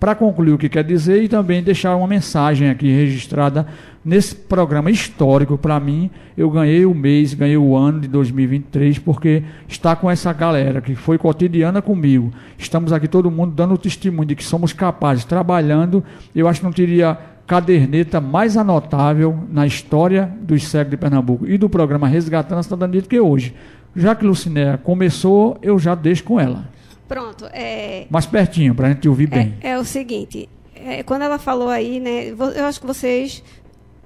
para 0.00 0.14
concluir 0.14 0.52
o 0.52 0.58
que 0.58 0.70
quer 0.70 0.82
dizer 0.82 1.22
e 1.22 1.28
também 1.28 1.62
deixar 1.62 1.94
uma 1.94 2.06
mensagem 2.06 2.70
aqui 2.70 2.90
registrada 2.90 3.66
nesse 4.02 4.34
programa 4.34 4.90
histórico. 4.90 5.58
Para 5.58 5.78
mim, 5.78 6.10
eu 6.38 6.50
ganhei 6.50 6.86
o 6.86 6.94
mês, 6.94 7.34
ganhei 7.34 7.58
o 7.58 7.76
ano 7.76 8.00
de 8.00 8.08
2023, 8.08 8.98
porque 8.98 9.42
está 9.68 9.94
com 9.94 10.10
essa 10.10 10.32
galera 10.32 10.80
que 10.80 10.94
foi 10.94 11.18
cotidiana 11.18 11.82
comigo. 11.82 12.32
Estamos 12.56 12.94
aqui 12.94 13.06
todo 13.06 13.30
mundo 13.30 13.52
dando 13.54 13.76
testemunho 13.76 14.26
de 14.26 14.34
que 14.34 14.42
somos 14.42 14.72
capazes, 14.72 15.26
trabalhando. 15.26 16.02
Eu 16.34 16.48
acho 16.48 16.60
que 16.60 16.64
não 16.64 16.72
teria 16.72 17.18
caderneta 17.46 18.22
mais 18.22 18.56
anotável 18.56 19.38
na 19.50 19.66
história 19.66 20.32
dos 20.40 20.66
cegos 20.66 20.92
de 20.92 20.96
Pernambuco 20.96 21.46
e 21.46 21.58
do 21.58 21.68
programa 21.68 22.08
Resgatando 22.08 22.60
a 22.60 22.62
Cidadania 22.62 23.02
do 23.02 23.08
que 23.08 23.20
hoje. 23.20 23.54
Já 23.94 24.14
que 24.14 24.24
Lucinéia 24.24 24.78
começou, 24.78 25.58
eu 25.60 25.78
já 25.78 25.94
deixo 25.94 26.24
com 26.24 26.40
ela. 26.40 26.64
Pronto. 27.10 27.44
É, 27.52 28.06
Mais 28.08 28.24
pertinho, 28.24 28.72
para 28.72 28.86
a 28.86 28.92
gente 28.92 29.08
ouvir 29.08 29.26
bem. 29.26 29.56
é, 29.60 29.70
é 29.70 29.78
o 29.78 29.84
seguinte, 29.84 30.48
é, 30.76 31.02
quando 31.02 31.22
ela 31.22 31.40
falou 31.40 31.68
aí, 31.68 31.98
né, 31.98 32.28
eu 32.28 32.64
acho 32.64 32.80
que 32.80 32.86
vocês 32.86 33.42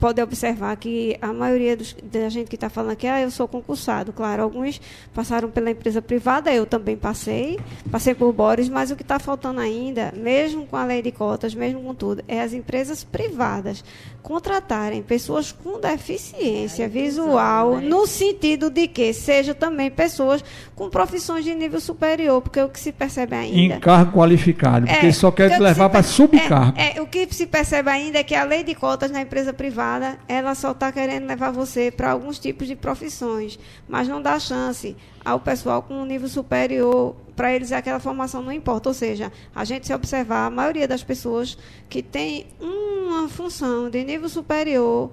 podem 0.01 0.25
observar 0.25 0.75
que 0.77 1.15
a 1.21 1.31
maioria 1.31 1.77
dos, 1.77 1.95
da 2.03 2.31
gente 2.31 2.49
que 2.49 2.57
está 2.57 2.71
falando 2.71 2.93
aqui, 2.93 3.07
ah, 3.07 3.21
eu 3.21 3.31
sou 3.31 3.47
concursado. 3.47 4.11
Claro, 4.11 4.43
alguns 4.43 4.81
passaram 5.13 5.51
pela 5.51 5.71
empresa 5.71 6.01
privada, 6.01 6.51
eu 6.51 6.65
também 6.65 6.97
passei, 6.97 7.61
passei 7.91 8.15
por 8.15 8.33
Boris, 8.33 8.71
mas 8.71 8.91
o 8.91 8.97
que 8.97 9.03
está 9.03 9.19
faltando 9.19 9.61
ainda, 9.61 10.11
mesmo 10.17 10.67
com 10.67 10.77
a 10.77 10.85
lei 10.85 11.03
de 11.03 11.13
cotas, 11.13 11.55
mesmo 11.55 11.83
com 11.83 11.95
tudo, 11.95 12.25
é 12.27 12.41
as 12.41 12.55
empresas 12.55 13.05
privadas 13.05 13.85
contratarem 14.25 15.03
pessoas 15.03 15.53
com 15.53 15.79
deficiência 15.79 16.89
visual, 16.89 17.79
no 17.79 18.07
sentido 18.07 18.71
de 18.71 18.89
que 18.89 19.13
sejam 19.13 19.55
também 19.55 19.91
pessoas 19.91 20.43
com 20.75 20.89
profissões 20.89 21.45
de 21.45 21.55
nível 21.55 21.79
superior, 21.79 22.41
porque 22.41 22.59
o 22.59 22.71
que 22.71 22.81
se 22.81 22.91
percebe 22.91 23.37
ainda. 23.37 23.75
Em 23.77 23.81
cargo 23.81 24.19
qualificado, 24.19 24.87
porque 24.87 25.13
só 25.13 25.31
quer 25.31 25.51
te 25.51 25.61
levar 25.61 25.91
para 25.91 26.03
per- 26.03 26.11
subcargo. 26.11 26.79
É, 26.79 26.97
é, 26.97 27.03
o 27.03 27.07
que 27.07 27.29
se 27.35 27.47
percebe 27.47 27.91
ainda 27.91 28.19
é 28.19 28.25
que 28.25 28.35
a 28.35 28.45
lei 28.45 28.65
de 28.65 28.75
cotas 28.75 29.11
na 29.11 29.21
empresa 29.21 29.53
privada, 29.53 30.19
ela 30.27 30.55
só 30.55 30.71
está 30.71 30.91
querendo 30.91 31.27
levar 31.27 31.51
você 31.53 31.91
para 31.91 32.11
alguns 32.11 32.39
tipos 32.39 32.67
de 32.67 32.75
profissões, 32.75 33.59
mas 33.87 34.09
não 34.09 34.23
dá 34.23 34.39
chance 34.39 34.97
ao 35.23 35.39
pessoal 35.39 35.83
com 35.83 35.93
um 35.95 36.07
nível 36.07 36.29
superior, 36.29 37.15
para 37.37 37.53
eles 37.53 37.73
aquela 37.73 37.99
formação 38.01 38.43
não 38.43 38.53
importa. 38.53 38.89
Ou 38.89 38.95
seja, 38.95 39.33
a 39.55 39.65
gente 39.65 39.87
se 39.87 39.95
observar, 39.95 40.47
a 40.47 40.51
maioria 40.51 40.87
das 40.89 41.03
pessoas 41.03 41.57
que 41.89 42.03
tem 42.03 42.47
uma 42.61 43.29
função 43.29 43.89
de 43.91 44.03
nível 44.05 44.29
superior 44.29 45.11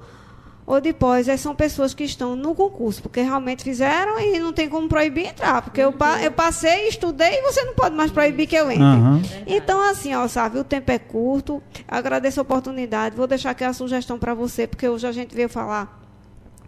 ou 0.65 0.79
de 0.79 0.93
pós, 0.93 1.27
eh, 1.27 1.35
são 1.35 1.53
pessoas 1.55 1.93
que 1.93 2.03
estão 2.03 2.35
no 2.35 2.53
concurso, 2.55 3.01
porque 3.01 3.19
realmente 3.19 3.63
fizeram 3.63 4.19
e 4.19 4.39
não 4.39 4.53
tem 4.53 4.69
como 4.69 4.87
proibir 4.87 5.25
entrar, 5.25 5.61
porque 5.63 5.81
eu, 5.81 5.91
pa- 5.91 6.21
eu 6.21 6.31
passei, 6.31 6.87
estudei 6.87 7.39
e 7.39 7.41
você 7.41 7.63
não 7.63 7.73
pode 7.73 7.95
mais 7.95 8.11
proibir 8.11 8.47
que 8.47 8.55
eu 8.55 8.69
entre. 8.71 8.83
Aham. 8.83 9.21
Então, 9.47 9.81
assim, 9.81 10.13
ó, 10.15 10.27
sabe, 10.27 10.59
o 10.59 10.63
tempo 10.63 10.89
é 10.91 10.99
curto. 10.99 11.61
Agradeço 11.87 12.39
a 12.39 12.43
oportunidade. 12.43 13.17
Vou 13.17 13.27
deixar 13.27 13.49
aqui 13.49 13.63
a 13.63 13.73
sugestão 13.73 14.17
para 14.19 14.33
você, 14.33 14.65
porque 14.67 14.87
hoje 14.87 15.05
a 15.07 15.11
gente 15.11 15.35
veio 15.35 15.49
falar 15.49 15.99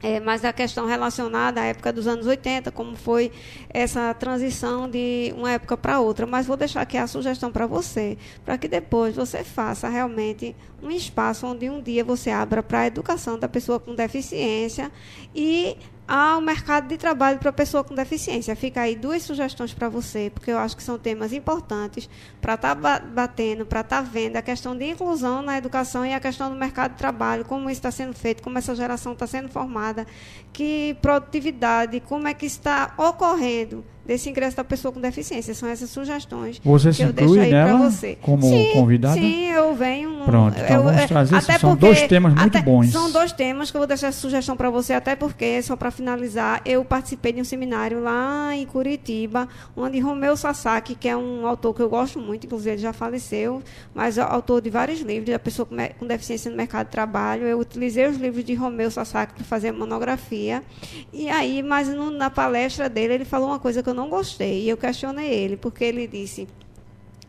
é, 0.03 0.19
mais 0.19 0.41
da 0.41 0.51
questão 0.51 0.85
relacionada 0.85 1.61
à 1.61 1.63
época 1.63 1.93
dos 1.93 2.07
anos 2.07 2.27
80, 2.27 2.69
como 2.73 2.93
foi 2.93 3.31
essa 3.69 4.13
transição 4.13 4.89
de 4.89 5.33
uma 5.37 5.53
época 5.53 5.77
para 5.77 6.01
outra. 6.01 6.27
Mas 6.27 6.45
vou 6.45 6.57
deixar 6.57 6.81
aqui 6.81 6.97
a 6.97 7.07
sugestão 7.07 7.49
para 7.49 7.65
você, 7.65 8.17
para 8.43 8.57
que 8.57 8.67
depois 8.67 9.15
você 9.15 9.45
faça 9.45 9.87
realmente 9.87 10.53
um 10.81 10.91
espaço 10.91 11.47
onde 11.47 11.69
um 11.69 11.81
dia 11.81 12.03
você 12.03 12.29
abra 12.29 12.61
para 12.61 12.81
a 12.81 12.87
educação 12.87 13.39
da 13.39 13.47
pessoa 13.47 13.79
com 13.79 13.95
deficiência 13.95 14.91
e 15.33 15.77
ao 16.07 16.41
mercado 16.41 16.87
de 16.87 16.97
trabalho 16.97 17.39
para 17.39 17.51
pessoa 17.53 17.83
com 17.83 17.95
deficiência. 17.95 18.55
Fica 18.55 18.81
aí 18.81 18.95
duas 18.95 19.23
sugestões 19.23 19.73
para 19.73 19.87
você, 19.89 20.29
porque 20.33 20.51
eu 20.51 20.57
acho 20.57 20.75
que 20.75 20.83
são 20.83 20.97
temas 20.97 21.31
importantes 21.31 22.09
para 22.41 22.55
estar 22.55 22.75
batendo, 22.75 23.65
para 23.65 23.81
estar 23.81 24.01
vendo 24.01 24.35
a 24.35 24.41
questão 24.41 24.77
de 24.77 24.85
inclusão 24.89 25.41
na 25.41 25.57
educação 25.57 26.05
e 26.05 26.13
a 26.13 26.19
questão 26.19 26.49
do 26.49 26.55
mercado 26.55 26.91
de 26.91 26.97
trabalho, 26.97 27.45
como 27.45 27.69
isso 27.69 27.79
está 27.79 27.91
sendo 27.91 28.13
feito, 28.13 28.43
como 28.43 28.57
essa 28.57 28.75
geração 28.75 29.13
está 29.13 29.25
sendo 29.25 29.49
formada, 29.49 30.05
que 30.51 30.97
produtividade, 31.01 31.99
como 32.01 32.27
é 32.27 32.33
que 32.33 32.45
está 32.45 32.93
ocorrendo 32.97 33.85
desse 34.05 34.29
ingresso 34.29 34.57
da 34.57 34.63
pessoa 34.63 34.91
com 34.91 34.99
deficiência. 34.99 35.53
São 35.53 35.67
essas 35.69 35.89
sugestões 35.89 36.59
Você 36.63 36.89
que 36.89 36.95
se 36.95 37.03
eu 37.03 37.13
deixo 37.13 37.39
aí 37.39 37.49
para 37.49 37.75
você. 37.77 38.17
como 38.21 38.43
sim, 38.43 38.69
convidada? 38.73 39.15
Sim, 39.15 39.45
eu 39.51 39.73
venho. 39.75 40.09
no- 40.09 40.25
Pronto, 40.25 40.57
então 40.59 40.75
eu- 40.77 40.83
vamos 40.83 41.01
é, 41.01 41.07
trazer- 41.07 41.35
até 41.35 41.57
são 41.59 41.71
porque- 41.71 41.85
dois 41.85 42.01
temas 42.07 42.33
muito 42.33 42.57
até- 42.57 42.61
bons. 42.65 42.91
São 42.91 43.11
dois 43.11 43.31
temas 43.31 43.69
que 43.71 43.77
eu 43.77 43.79
vou 43.79 43.87
deixar 43.87 44.07
essa 44.07 44.19
sugestão 44.19 44.55
para 44.55 44.69
você, 44.69 44.93
até 44.93 45.15
porque, 45.15 45.61
só 45.61 45.75
para 45.75 45.91
finalizar, 45.91 46.61
eu 46.65 46.83
participei 46.85 47.33
de 47.33 47.41
um 47.41 47.43
seminário 47.43 48.01
lá 48.01 48.55
em 48.55 48.65
Curitiba, 48.65 49.47
onde 49.75 49.99
Romeu 49.99 50.35
Sasaki, 50.37 50.95
que 50.95 51.07
é 51.09 51.15
um 51.17 51.45
autor 51.45 51.73
que 51.73 51.81
eu 51.81 51.89
gosto 51.89 52.19
muito, 52.19 52.45
inclusive 52.45 52.71
ele 52.71 52.81
já 52.81 52.93
faleceu, 52.93 53.61
mas 53.93 54.17
é 54.17 54.21
autor 54.21 54.61
de 54.61 54.69
vários 54.69 55.01
livros, 55.01 55.29
da 55.29 55.39
pessoa 55.39 55.65
com, 55.65 55.75
com 55.99 56.07
deficiência 56.07 56.49
no 56.49 56.55
mercado 56.57 56.85
de 56.85 56.91
trabalho. 56.91 57.43
Eu 57.43 57.59
utilizei 57.59 58.07
os 58.07 58.17
livros 58.17 58.43
de 58.45 58.53
Romeu 58.53 58.89
Sasaki 58.91 59.33
para 59.33 59.43
fazer 59.43 59.71
monografia. 59.73 60.63
E 61.11 61.29
aí, 61.29 61.61
mas 61.61 61.87
no- 61.87 62.11
na 62.11 62.29
palestra 62.29 62.87
dele, 62.89 63.13
ele 63.15 63.25
falou 63.25 63.49
uma 63.49 63.59
coisa 63.59 63.83
que 63.83 63.89
eu 63.89 63.92
não 63.93 64.09
gostei, 64.09 64.63
e 64.63 64.69
eu 64.69 64.77
questionei 64.77 65.29
ele, 65.29 65.57
porque 65.57 65.83
ele 65.83 66.07
disse 66.07 66.47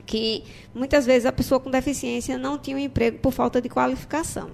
que 0.07 0.45
muitas 0.75 1.07
vezes 1.07 1.27
a 1.27 1.33
pessoa 1.33 1.59
com 1.59 1.71
deficiência 1.71 2.37
não 2.37 2.59
tinha 2.59 2.77
um 2.77 2.81
emprego 2.81 3.19
por 3.19 3.33
falta 3.33 3.61
de 3.61 3.69
qualificação. 3.69 4.51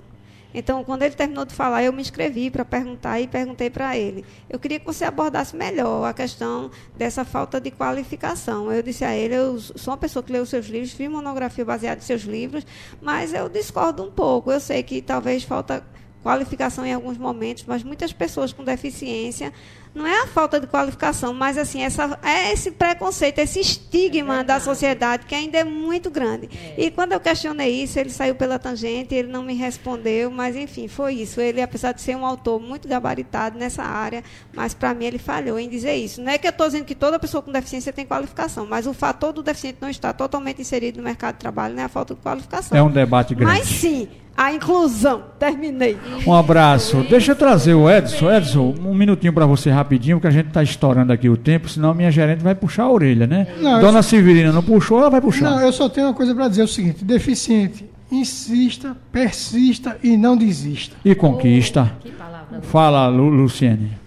Então, 0.53 0.83
quando 0.83 1.03
ele 1.03 1.15
terminou 1.15 1.45
de 1.45 1.55
falar, 1.55 1.85
eu 1.85 1.93
me 1.93 2.03
inscrevi 2.03 2.51
para 2.51 2.65
perguntar 2.65 3.21
e 3.21 3.29
perguntei 3.29 3.71
para 3.71 3.97
ele. 3.97 4.25
Eu 4.49 4.59
queria 4.59 4.81
que 4.81 4.87
você 4.87 5.05
abordasse 5.05 5.55
melhor 5.55 6.05
a 6.05 6.13
questão 6.13 6.71
dessa 6.97 7.25
falta 7.25 7.61
de 7.61 7.71
qualificação. 7.71 8.73
Eu 8.73 8.83
disse 8.83 9.05
a 9.05 9.15
ele, 9.15 9.35
eu 9.35 9.61
sou 9.61 9.93
uma 9.93 9.97
pessoa 9.97 10.23
que 10.23 10.33
leu 10.33 10.45
seus 10.45 10.67
livros, 10.67 10.93
fiz 10.93 11.09
monografia 11.09 11.65
baseada 11.65 12.01
em 12.01 12.05
seus 12.05 12.23
livros, 12.23 12.67
mas 13.01 13.33
eu 13.33 13.49
discordo 13.49 14.03
um 14.03 14.11
pouco. 14.11 14.51
Eu 14.51 14.59
sei 14.59 14.83
que 14.83 15.01
talvez 15.01 15.45
falta 15.45 15.85
qualificação 16.23 16.85
em 16.85 16.93
alguns 16.93 17.17
momentos, 17.17 17.65
mas 17.67 17.83
muitas 17.83 18.13
pessoas 18.13 18.53
com 18.53 18.65
deficiência 18.65 19.53
não 19.95 20.07
é 20.07 20.23
a 20.23 20.27
falta 20.27 20.61
de 20.61 20.67
qualificação, 20.67 21.35
mas 21.35 21.59
assim 21.59 21.83
essa 21.83 22.19
é 22.23 22.53
esse 22.53 22.71
preconceito, 22.71 23.39
esse 23.39 23.61
estigma 23.61 24.45
da 24.45 24.61
sociedade 24.61 25.27
que 25.27 25.35
ainda 25.35 25.59
é 25.59 25.65
muito 25.65 26.11
grande. 26.11 26.49
E 26.77 26.91
quando 26.91 27.13
eu 27.13 27.21
questionei 27.21 27.83
isso, 27.83 27.99
ele 27.99 28.11
saiu 28.11 28.35
pela 28.35 28.59
tangente, 28.59 29.15
ele 29.15 29.29
não 29.29 29.43
me 29.43 29.55
respondeu, 29.55 30.31
mas 30.31 30.57
enfim, 30.57 30.89
foi 30.89 31.15
isso. 31.15 31.41
Ele, 31.41 31.61
apesar 31.61 31.93
de 31.93 32.01
ser 32.01 32.17
um 32.17 32.25
autor 32.25 32.61
muito 32.61 32.87
gabaritado 32.87 33.59
nessa 33.59 33.83
área, 33.83 34.23
mas 34.55 34.75
para 34.75 34.95
mim 34.95 35.07
ele 35.07 35.19
falhou 35.19 35.59
em 35.59 35.69
dizer 35.69 35.97
isso. 35.97 36.21
Não 36.21 36.31
é 36.31 36.39
que 36.39 36.47
eu 36.47 36.51
estou 36.51 36.67
dizendo 36.67 36.85
que 36.85 36.95
toda 36.95 37.19
pessoa 37.19 37.43
com 37.43 37.51
deficiência 37.51 37.93
tem 37.93 38.07
qualificação, 38.07 38.67
mas 38.67 38.87
o 38.87 38.95
fator 38.95 39.33
do 39.33 39.43
deficiente 39.43 39.79
não 39.81 39.91
estar 39.91 40.13
totalmente 40.13 40.61
inserido 40.61 40.99
no 40.99 41.03
mercado 41.03 41.35
de 41.35 41.41
trabalho 41.41 41.75
não 41.75 41.83
é 41.83 41.87
a 41.87 41.89
falta 41.89 42.15
de 42.15 42.21
qualificação. 42.21 42.77
É 42.77 42.83
um 42.83 42.91
debate 42.91 43.35
grande. 43.35 43.59
Mas 43.59 43.69
sim, 43.69 44.09
a 44.37 44.53
inclusão. 44.53 45.23
Terminei. 45.39 45.99
Um 46.27 46.33
abraço. 46.33 47.05
Deixa 47.09 47.33
eu 47.33 47.37
trazer 47.37 47.75
o 47.75 47.91
Edson. 47.91 48.33
Edson, 48.33 48.75
um 48.85 48.95
minutinho 48.95 49.33
para 49.33 49.47
você 49.47 49.71
rapidinho, 49.71 50.17
porque 50.17 50.29
a 50.29 50.31
gente 50.31 50.49
está 50.49 50.63
estourando 50.63 51.13
aqui 51.13 51.29
o 51.29 51.37
tempo, 51.37 51.69
senão 51.69 51.91
a 51.91 51.95
minha 51.95 52.11
gerente 52.11 52.43
vai 52.43 52.55
puxar 52.55 52.85
a 52.85 52.91
orelha, 52.91 53.27
né? 53.27 53.47
Não, 53.61 53.77
eu 53.77 53.81
Dona 53.81 54.03
Severina 54.03 54.53
não 54.53 54.63
puxou, 54.63 54.99
ela 54.99 55.11
vai 55.11 55.21
puxar. 55.21 55.51
Não, 55.51 55.61
eu 55.61 55.73
só 55.73 55.89
tenho 55.89 56.07
uma 56.07 56.15
coisa 56.15 56.35
para 56.35 56.49
dizer: 56.49 56.63
é 56.63 56.65
o 56.65 56.69
seguinte, 56.69 57.05
deficiente, 57.05 57.85
insista, 58.11 58.97
persista 59.13 59.99
e 60.03 60.17
não 60.17 60.37
desista. 60.37 60.97
E 61.05 61.15
conquista. 61.15 61.93
Que 62.01 62.11
palavra. 62.11 62.63
Fala, 62.63 63.09
Lu, 63.09 63.29
Luciene. 63.29 64.01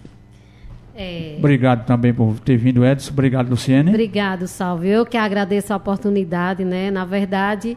É, 0.95 1.36
Obrigado 1.39 1.86
também 1.86 2.13
por 2.13 2.39
ter 2.39 2.55
vindo, 2.55 2.86
Edson. 2.86 3.11
Obrigado, 3.11 3.49
Luciene. 3.49 3.89
Obrigado, 3.89 4.47
Salve. 4.47 4.89
Eu 4.89 5.05
que 5.05 5.17
agradeço 5.17 5.74
a 5.74 5.76
oportunidade, 5.76 6.63
né? 6.63 6.91
Na 6.91 7.03
verdade, 7.03 7.76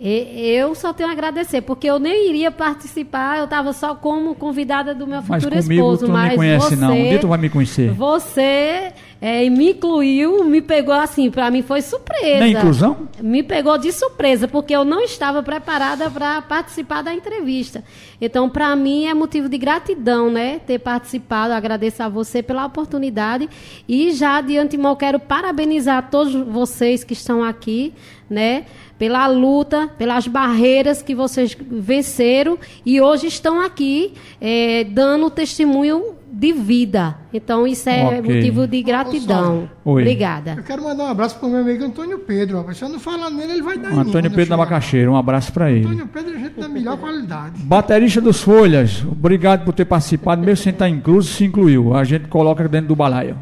e- 0.00 0.50
eu 0.56 0.74
só 0.74 0.92
tenho 0.92 1.08
a 1.08 1.12
agradecer, 1.12 1.62
porque 1.62 1.88
eu 1.88 1.98
nem 1.98 2.28
iria 2.28 2.50
participar, 2.50 3.38
eu 3.38 3.44
estava 3.44 3.72
só 3.72 3.94
como 3.94 4.34
convidada 4.34 4.94
do 4.94 5.06
meu 5.06 5.22
Mas 5.26 5.42
futuro 5.42 5.62
comigo 5.62 5.72
esposo. 5.82 6.06
tu 6.06 6.08
não 6.08 6.14
mas 6.14 6.30
me 6.30 6.36
conhece, 6.36 6.68
você, 6.68 6.76
não. 6.76 6.92
Um 6.98 7.08
dia 7.08 7.18
tu 7.18 7.28
vai 7.28 7.38
me 7.38 7.48
conhecer. 7.48 7.90
Você 7.92 8.92
é, 9.20 9.48
me 9.48 9.70
incluiu, 9.70 10.44
me 10.44 10.60
pegou 10.60 10.94
assim, 10.94 11.30
para 11.30 11.50
mim 11.50 11.62
foi 11.62 11.80
surpresa. 11.80 12.40
Na 12.40 12.48
inclusão? 12.48 13.08
Me 13.22 13.42
pegou 13.42 13.78
de 13.78 13.90
surpresa, 13.90 14.46
porque 14.46 14.76
eu 14.76 14.84
não 14.84 15.00
estava 15.00 15.42
preparada 15.42 16.10
para 16.10 16.42
participar 16.42 17.02
da 17.02 17.14
entrevista. 17.14 17.82
Então, 18.20 18.48
para 18.50 18.74
mim, 18.76 19.06
é 19.06 19.14
motivo 19.14 19.48
de 19.48 19.56
gratidão, 19.56 20.30
né? 20.30 20.60
Ter 20.66 20.78
participado. 20.78 21.54
Agradeço 21.54 22.02
a 22.02 22.08
você 22.08 22.42
pela 22.42 22.66
oportunidade. 22.66 23.48
E 23.88 24.12
já 24.12 24.40
de 24.42 24.58
antemão 24.58 24.94
quero 24.94 25.18
parabenizar 25.18 26.10
todos 26.10 26.34
vocês 26.34 27.02
que 27.02 27.14
estão 27.14 27.42
aqui, 27.42 27.94
né? 28.28 28.66
Pela 28.98 29.26
luta, 29.26 29.88
pelas 29.98 30.26
barreiras 30.26 31.02
que 31.02 31.14
vocês 31.14 31.56
venceram 31.70 32.58
e 32.84 33.00
hoje 33.00 33.26
estão 33.26 33.60
aqui 33.60 34.14
eh, 34.40 34.84
dando 34.90 35.28
testemunho 35.30 36.14
de 36.32 36.52
vida. 36.52 37.16
Então, 37.32 37.66
isso 37.66 37.88
é 37.88 38.04
Ok. 38.18 38.20
motivo 38.22 38.66
de 38.66 38.82
gratidão. 38.82 39.68
Oi. 39.84 40.02
Obrigada. 40.02 40.54
Eu 40.56 40.62
quero 40.62 40.82
mandar 40.82 41.04
um 41.04 41.08
abraço 41.08 41.38
para 41.38 41.46
o 41.48 41.50
meu 41.50 41.60
amigo 41.60 41.84
Antônio 41.84 42.18
Pedro. 42.18 42.58
rapaz. 42.58 42.76
Se 42.78 42.84
eu 42.84 42.88
não 42.88 42.98
falar 42.98 43.30
nele, 43.30 43.52
ele 43.52 43.62
vai 43.62 43.78
dar 43.78 43.92
Antônio 43.92 44.30
Pedro 44.30 44.50
da. 44.50 44.56
Macaxeira, 44.56 45.10
um 45.10 45.16
abraço 45.16 45.52
para 45.52 45.70
ele. 45.70 45.84
Antônio 45.86 46.06
Pedro 46.08 46.34
é 46.34 46.38
gente 46.38 46.60
da 46.60 46.68
melhor 46.68 46.96
qualidade. 46.98 47.62
Baterista 47.62 48.20
dos 48.20 48.42
Folhas, 48.42 49.02
obrigado 49.04 49.64
por 49.64 49.72
ter 49.72 49.84
participado, 49.84 50.40
mesmo 50.42 50.62
sem 50.62 50.72
estar 50.72 50.88
incluso, 50.88 51.32
se 51.32 51.44
incluiu. 51.44 51.94
A 51.94 52.04
gente 52.04 52.28
coloca 52.28 52.66
dentro 52.68 52.88
do 52.88 52.96
balaio. 52.96 53.36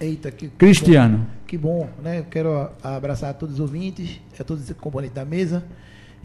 Eita, 0.00 0.30
que 0.30 0.48
Cristiano. 0.48 1.26
Que 1.46 1.56
bom, 1.56 1.88
né? 2.02 2.18
Eu 2.18 2.24
quero 2.24 2.70
abraçar 2.82 3.32
todos 3.34 3.54
os 3.56 3.60
ouvintes, 3.60 4.20
a 4.38 4.42
todos 4.44 4.68
os 4.68 4.76
componentes 4.76 5.14
da 5.14 5.24
mesa 5.24 5.64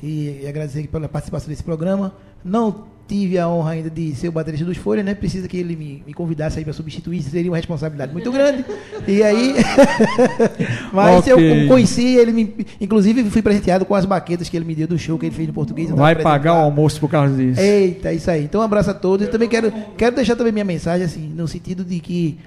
e, 0.02 0.46
agradecer 0.48 0.88
pela 0.88 1.08
participação 1.08 1.48
desse 1.50 1.64
programa. 1.64 2.14
Não 2.44 2.86
tive 3.08 3.38
a 3.38 3.48
honra 3.48 3.72
ainda 3.72 3.90
de 3.90 4.16
ser 4.16 4.30
o 4.30 4.32
baterista 4.32 4.66
dos 4.66 4.78
Folhas, 4.78 5.06
né? 5.06 5.14
Precisa 5.14 5.48
que 5.48 5.58
ele 5.58 5.76
me, 5.76 6.02
me 6.08 6.14
convidasse 6.14 6.58
aí 6.58 6.64
para 6.64 6.74
substituir, 6.74 7.22
seria 7.22 7.52
uma 7.52 7.58
responsabilidade 7.58 8.12
muito 8.14 8.32
grande. 8.32 8.66
E 9.08 9.22
aí, 9.22 9.54
mas 10.92 11.28
eu 11.28 11.36
Ok. 11.36 11.68
conheci 11.68 12.16
ele, 12.16 12.32
me, 12.32 12.66
inclusive 12.80 13.24
fui 13.30 13.42
presenteado 13.44 13.86
com 13.86 13.94
as 13.94 14.06
baquetas 14.06 14.50
que 14.50 14.58
ele 14.58 14.66
me 14.66 14.74
deu 14.74 14.88
do 14.88 14.98
show 14.98 15.20
que 15.20 15.28
ele 15.28 15.36
fez 15.36 15.48
no 15.48 15.54
português. 15.54 15.90
eu 15.90 15.96
Vai 15.96 16.16
pagar 16.16 16.54
o 16.54 16.58
almoço 16.64 17.00
por 17.00 17.10
causa 17.10 17.36
disso. 17.36 17.60
Eita, 17.60 18.12
isso 18.12 18.32
aí. 18.32 18.46
Então, 18.46 18.62
um 18.62 18.64
abraço 18.64 18.90
a 18.90 18.94
todos. 18.94 19.28
Eu 19.28 19.32
também 19.32 19.50
quero, 19.50 19.72
quero 19.98 20.16
deixar 20.16 20.36
também 20.36 20.54
minha 20.54 20.66
mensagem, 20.66 21.06
assim, 21.06 21.28
no 21.28 21.48
sentido 21.48 21.84
de 21.84 22.00
que 22.00 22.40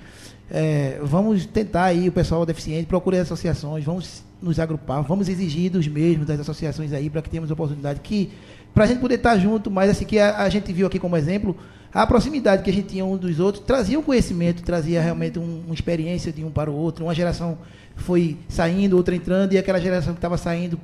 é, 0.51 0.99
vamos 1.03 1.47
tentar 1.47 1.85
aí, 1.85 2.09
o 2.09 2.13
pessoal 2.13 2.45
deficiente, 2.45 2.87
procure 2.87 3.17
as 3.17 3.23
associações, 3.23 3.85
vamos 3.85 4.23
nos 4.41 4.59
agrupar, 4.59 5.03
vamos 5.03 5.29
exigir 5.29 5.71
dos 5.71 5.89
mesmos, 5.89 6.27
das 6.27 6.39
associações 6.41 6.93
aí, 6.93 7.09
para 7.09 7.23
que 7.23 7.31
tenhamos 7.31 7.51
oportunidade 7.51 8.01
que, 8.01 8.31
para 8.75 8.85
a 8.85 8.87
gente 8.87 9.01
poder 9.01 9.15
estar 9.15 9.39
junto, 9.39 9.71
mas 9.71 9.91
assim 9.91 10.05
que 10.05 10.19
a, 10.19 10.43
a, 10.43 10.49
gente 10.49 10.73
viu 10.73 10.87
aqui 10.87 10.99
como 10.99 11.17
exemplo, 11.17 11.57
a 11.93 12.07
proximidade 12.07 12.63
que 12.63 12.71
a 12.71 12.73
gente 12.73 12.89
tinha 12.89 13.05
um 13.05 13.17
dos 13.17 13.41
outros 13.41 13.65
trazia 13.65 13.99
um 13.99 14.03
conhecimento, 14.03 14.63
trazia 14.63 15.01
realmente 15.01 15.39
um, 15.39 15.63
uma 15.65 15.75
experiência 15.75 16.31
de 16.31 16.45
um 16.45 16.51
para 16.51 16.71
o 16.71 16.75
outro, 16.75 17.05
uma 17.07 17.15
geração 17.15 17.57
foi 17.97 18.37
saindo, 18.49 18.97
outra 18.97 19.15
entrando, 19.15 19.53
e 19.53 19.59
aquela 19.59 19.81
geração 19.81 20.13
que 20.13 20.19
estava 20.19 20.37
saindo 20.37 20.79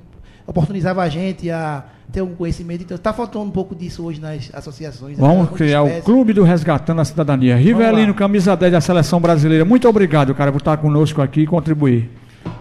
oportunizava 0.47 1.03
a 1.03 1.09
gente 1.09 1.51
a 1.51 1.84
ter 2.11 2.20
algum 2.20 2.34
conhecimento. 2.34 2.82
Então, 2.82 2.97
está 2.97 3.12
faltando 3.12 3.45
um 3.45 3.51
pouco 3.51 3.74
disso 3.74 4.05
hoje 4.05 4.20
nas 4.20 4.51
associações. 4.53 5.18
Vamos 5.18 5.51
criar 5.51 5.82
o 5.82 6.03
Clube 6.03 6.32
do 6.32 6.43
Resgatando 6.43 7.01
a 7.01 7.05
Cidadania. 7.05 7.57
Rivelino, 7.57 8.12
camisa 8.14 8.57
10 8.57 8.72
da 8.72 8.80
Seleção 8.80 9.20
Brasileira. 9.20 9.64
Muito 9.64 9.88
obrigado, 9.88 10.34
cara, 10.34 10.51
por 10.51 10.59
estar 10.59 10.76
conosco 10.76 11.22
aqui 11.22 11.43
e 11.43 11.47
contribuir. 11.47 12.11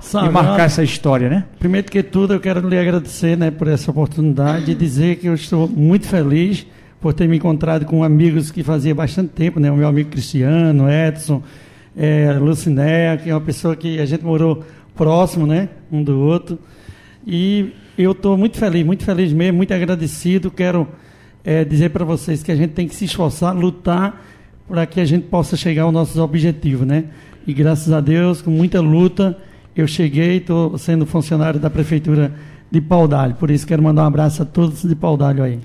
Sabe, 0.01 0.27
e 0.27 0.31
marcar 0.31 0.65
essa 0.65 0.83
história, 0.83 1.29
né? 1.29 1.45
Primeiro 1.57 1.89
que 1.89 2.03
tudo, 2.03 2.33
eu 2.33 2.39
quero 2.39 2.67
lhe 2.67 2.77
agradecer 2.77 3.37
né, 3.37 3.49
por 3.49 3.67
essa 3.67 3.89
oportunidade 3.91 4.71
e 4.71 4.75
dizer 4.75 5.17
que 5.17 5.27
eu 5.27 5.33
estou 5.33 5.67
muito 5.67 6.05
feliz 6.05 6.65
por 6.99 7.13
ter 7.13 7.27
me 7.27 7.37
encontrado 7.37 7.85
com 7.85 8.03
amigos 8.03 8.51
que 8.51 8.61
fazia 8.61 8.93
bastante 8.93 9.29
tempo, 9.29 9.59
né? 9.59 9.71
O 9.71 9.75
meu 9.75 9.87
amigo 9.87 10.09
Cristiano, 10.09 10.89
Edson, 10.89 11.41
é, 11.95 12.33
Lucinéia, 12.33 13.17
que 13.17 13.29
é 13.29 13.33
uma 13.33 13.41
pessoa 13.41 13.75
que 13.75 13.99
a 13.99 14.05
gente 14.05 14.23
morou 14.23 14.63
próximo, 14.95 15.47
né? 15.47 15.69
Um 15.91 16.03
do 16.03 16.19
outro. 16.19 16.59
E 17.31 17.75
eu 17.95 18.13
estou 18.13 18.35
muito 18.35 18.57
feliz, 18.57 18.83
muito 18.83 19.03
feliz 19.03 19.31
mesmo, 19.31 19.57
muito 19.57 19.71
agradecido. 19.71 20.49
Quero 20.49 20.87
é, 21.43 21.63
dizer 21.63 21.91
para 21.91 22.03
vocês 22.03 22.41
que 22.41 22.51
a 22.51 22.55
gente 22.55 22.71
tem 22.71 22.87
que 22.87 22.95
se 22.95 23.05
esforçar, 23.05 23.55
lutar 23.55 24.25
para 24.67 24.83
que 24.87 24.99
a 24.99 25.05
gente 25.05 25.27
possa 25.27 25.55
chegar 25.55 25.83
aos 25.83 25.93
nossos 25.93 26.17
objetivos, 26.17 26.87
né? 26.87 27.05
E 27.45 27.53
graças 27.53 27.93
a 27.93 28.01
Deus, 28.01 28.41
com 28.41 28.49
muita 28.49 28.81
luta, 28.81 29.37
eu 29.75 29.87
cheguei, 29.87 30.37
estou 30.37 30.75
sendo 30.79 31.05
funcionário 31.05 31.59
da 31.59 31.69
prefeitura 31.69 32.33
de 32.71 32.81
Paudalho. 32.81 33.35
Por 33.35 33.51
isso 33.51 33.67
quero 33.67 33.83
mandar 33.83 34.05
um 34.05 34.07
abraço 34.07 34.41
a 34.41 34.45
todos 34.45 34.81
de 34.81 34.95
Paudalho 34.95 35.43
aí. 35.43 35.59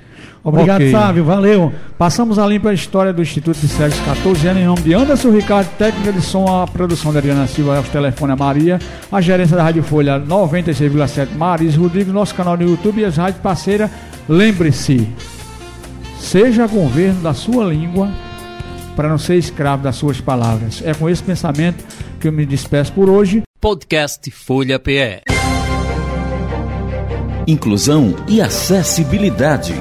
Obrigado, 0.45 0.83
okay. 0.83 0.93
Sávio. 0.93 1.25
Valeu. 1.25 1.73
Passamos 1.97 2.39
a 2.39 2.47
limpa 2.47 2.69
a 2.69 2.75
história 2.75 3.15
do 3.15 3.23
Instituto 3.23 3.57
de 3.57 3.67
Sérgio 3.67 4.05
14 4.05 4.47
anos, 4.47 4.63
em 4.63 4.67
nome 4.67 4.83
de 4.83 4.93
Anderson 4.93 5.31
Ricardo, 5.31 5.69
técnica 5.79 6.13
de 6.13 6.21
som, 6.21 6.47
a 6.47 6.67
produção 6.67 7.15
da 7.15 7.19
Adriana 7.19 7.47
Silva, 7.47 7.81
os 7.81 7.89
telefone 7.89 8.35
a 8.35 8.37
Maria, 8.37 8.79
a 9.11 9.21
gerência 9.23 9.57
da 9.57 9.63
Rádio 9.63 9.83
Folha 9.83 10.21
96,7, 10.21 11.35
Maris 11.35 11.75
Rodrigues, 11.75 12.13
nosso 12.13 12.35
canal 12.35 12.59
no 12.59 12.63
YouTube 12.63 13.01
e 13.01 13.07
as 13.07 13.17
rádios 13.17 13.41
parceiras. 13.41 13.91
Lembre-se, 14.29 15.09
seja 16.19 16.67
governo 16.67 17.23
da 17.23 17.33
sua 17.33 17.65
língua 17.65 18.11
para 18.95 19.09
não 19.09 19.19
ser 19.19 19.37
escravo 19.37 19.83
das 19.83 19.97
suas 19.97 20.21
palavras. 20.21 20.83
É 20.85 20.93
com 20.93 21.09
esse 21.09 21.23
pensamento 21.23 21.83
que 22.21 22.29
eu 22.29 22.33
me 22.33 22.45
despeço 22.45 22.93
por 22.93 23.09
hoje. 23.09 23.43
Podcast 23.61 24.31
Folha 24.31 24.79
PE. 24.79 25.23
Inclusão 27.47 28.15
e 28.29 28.41
acessibilidade. 28.41 29.75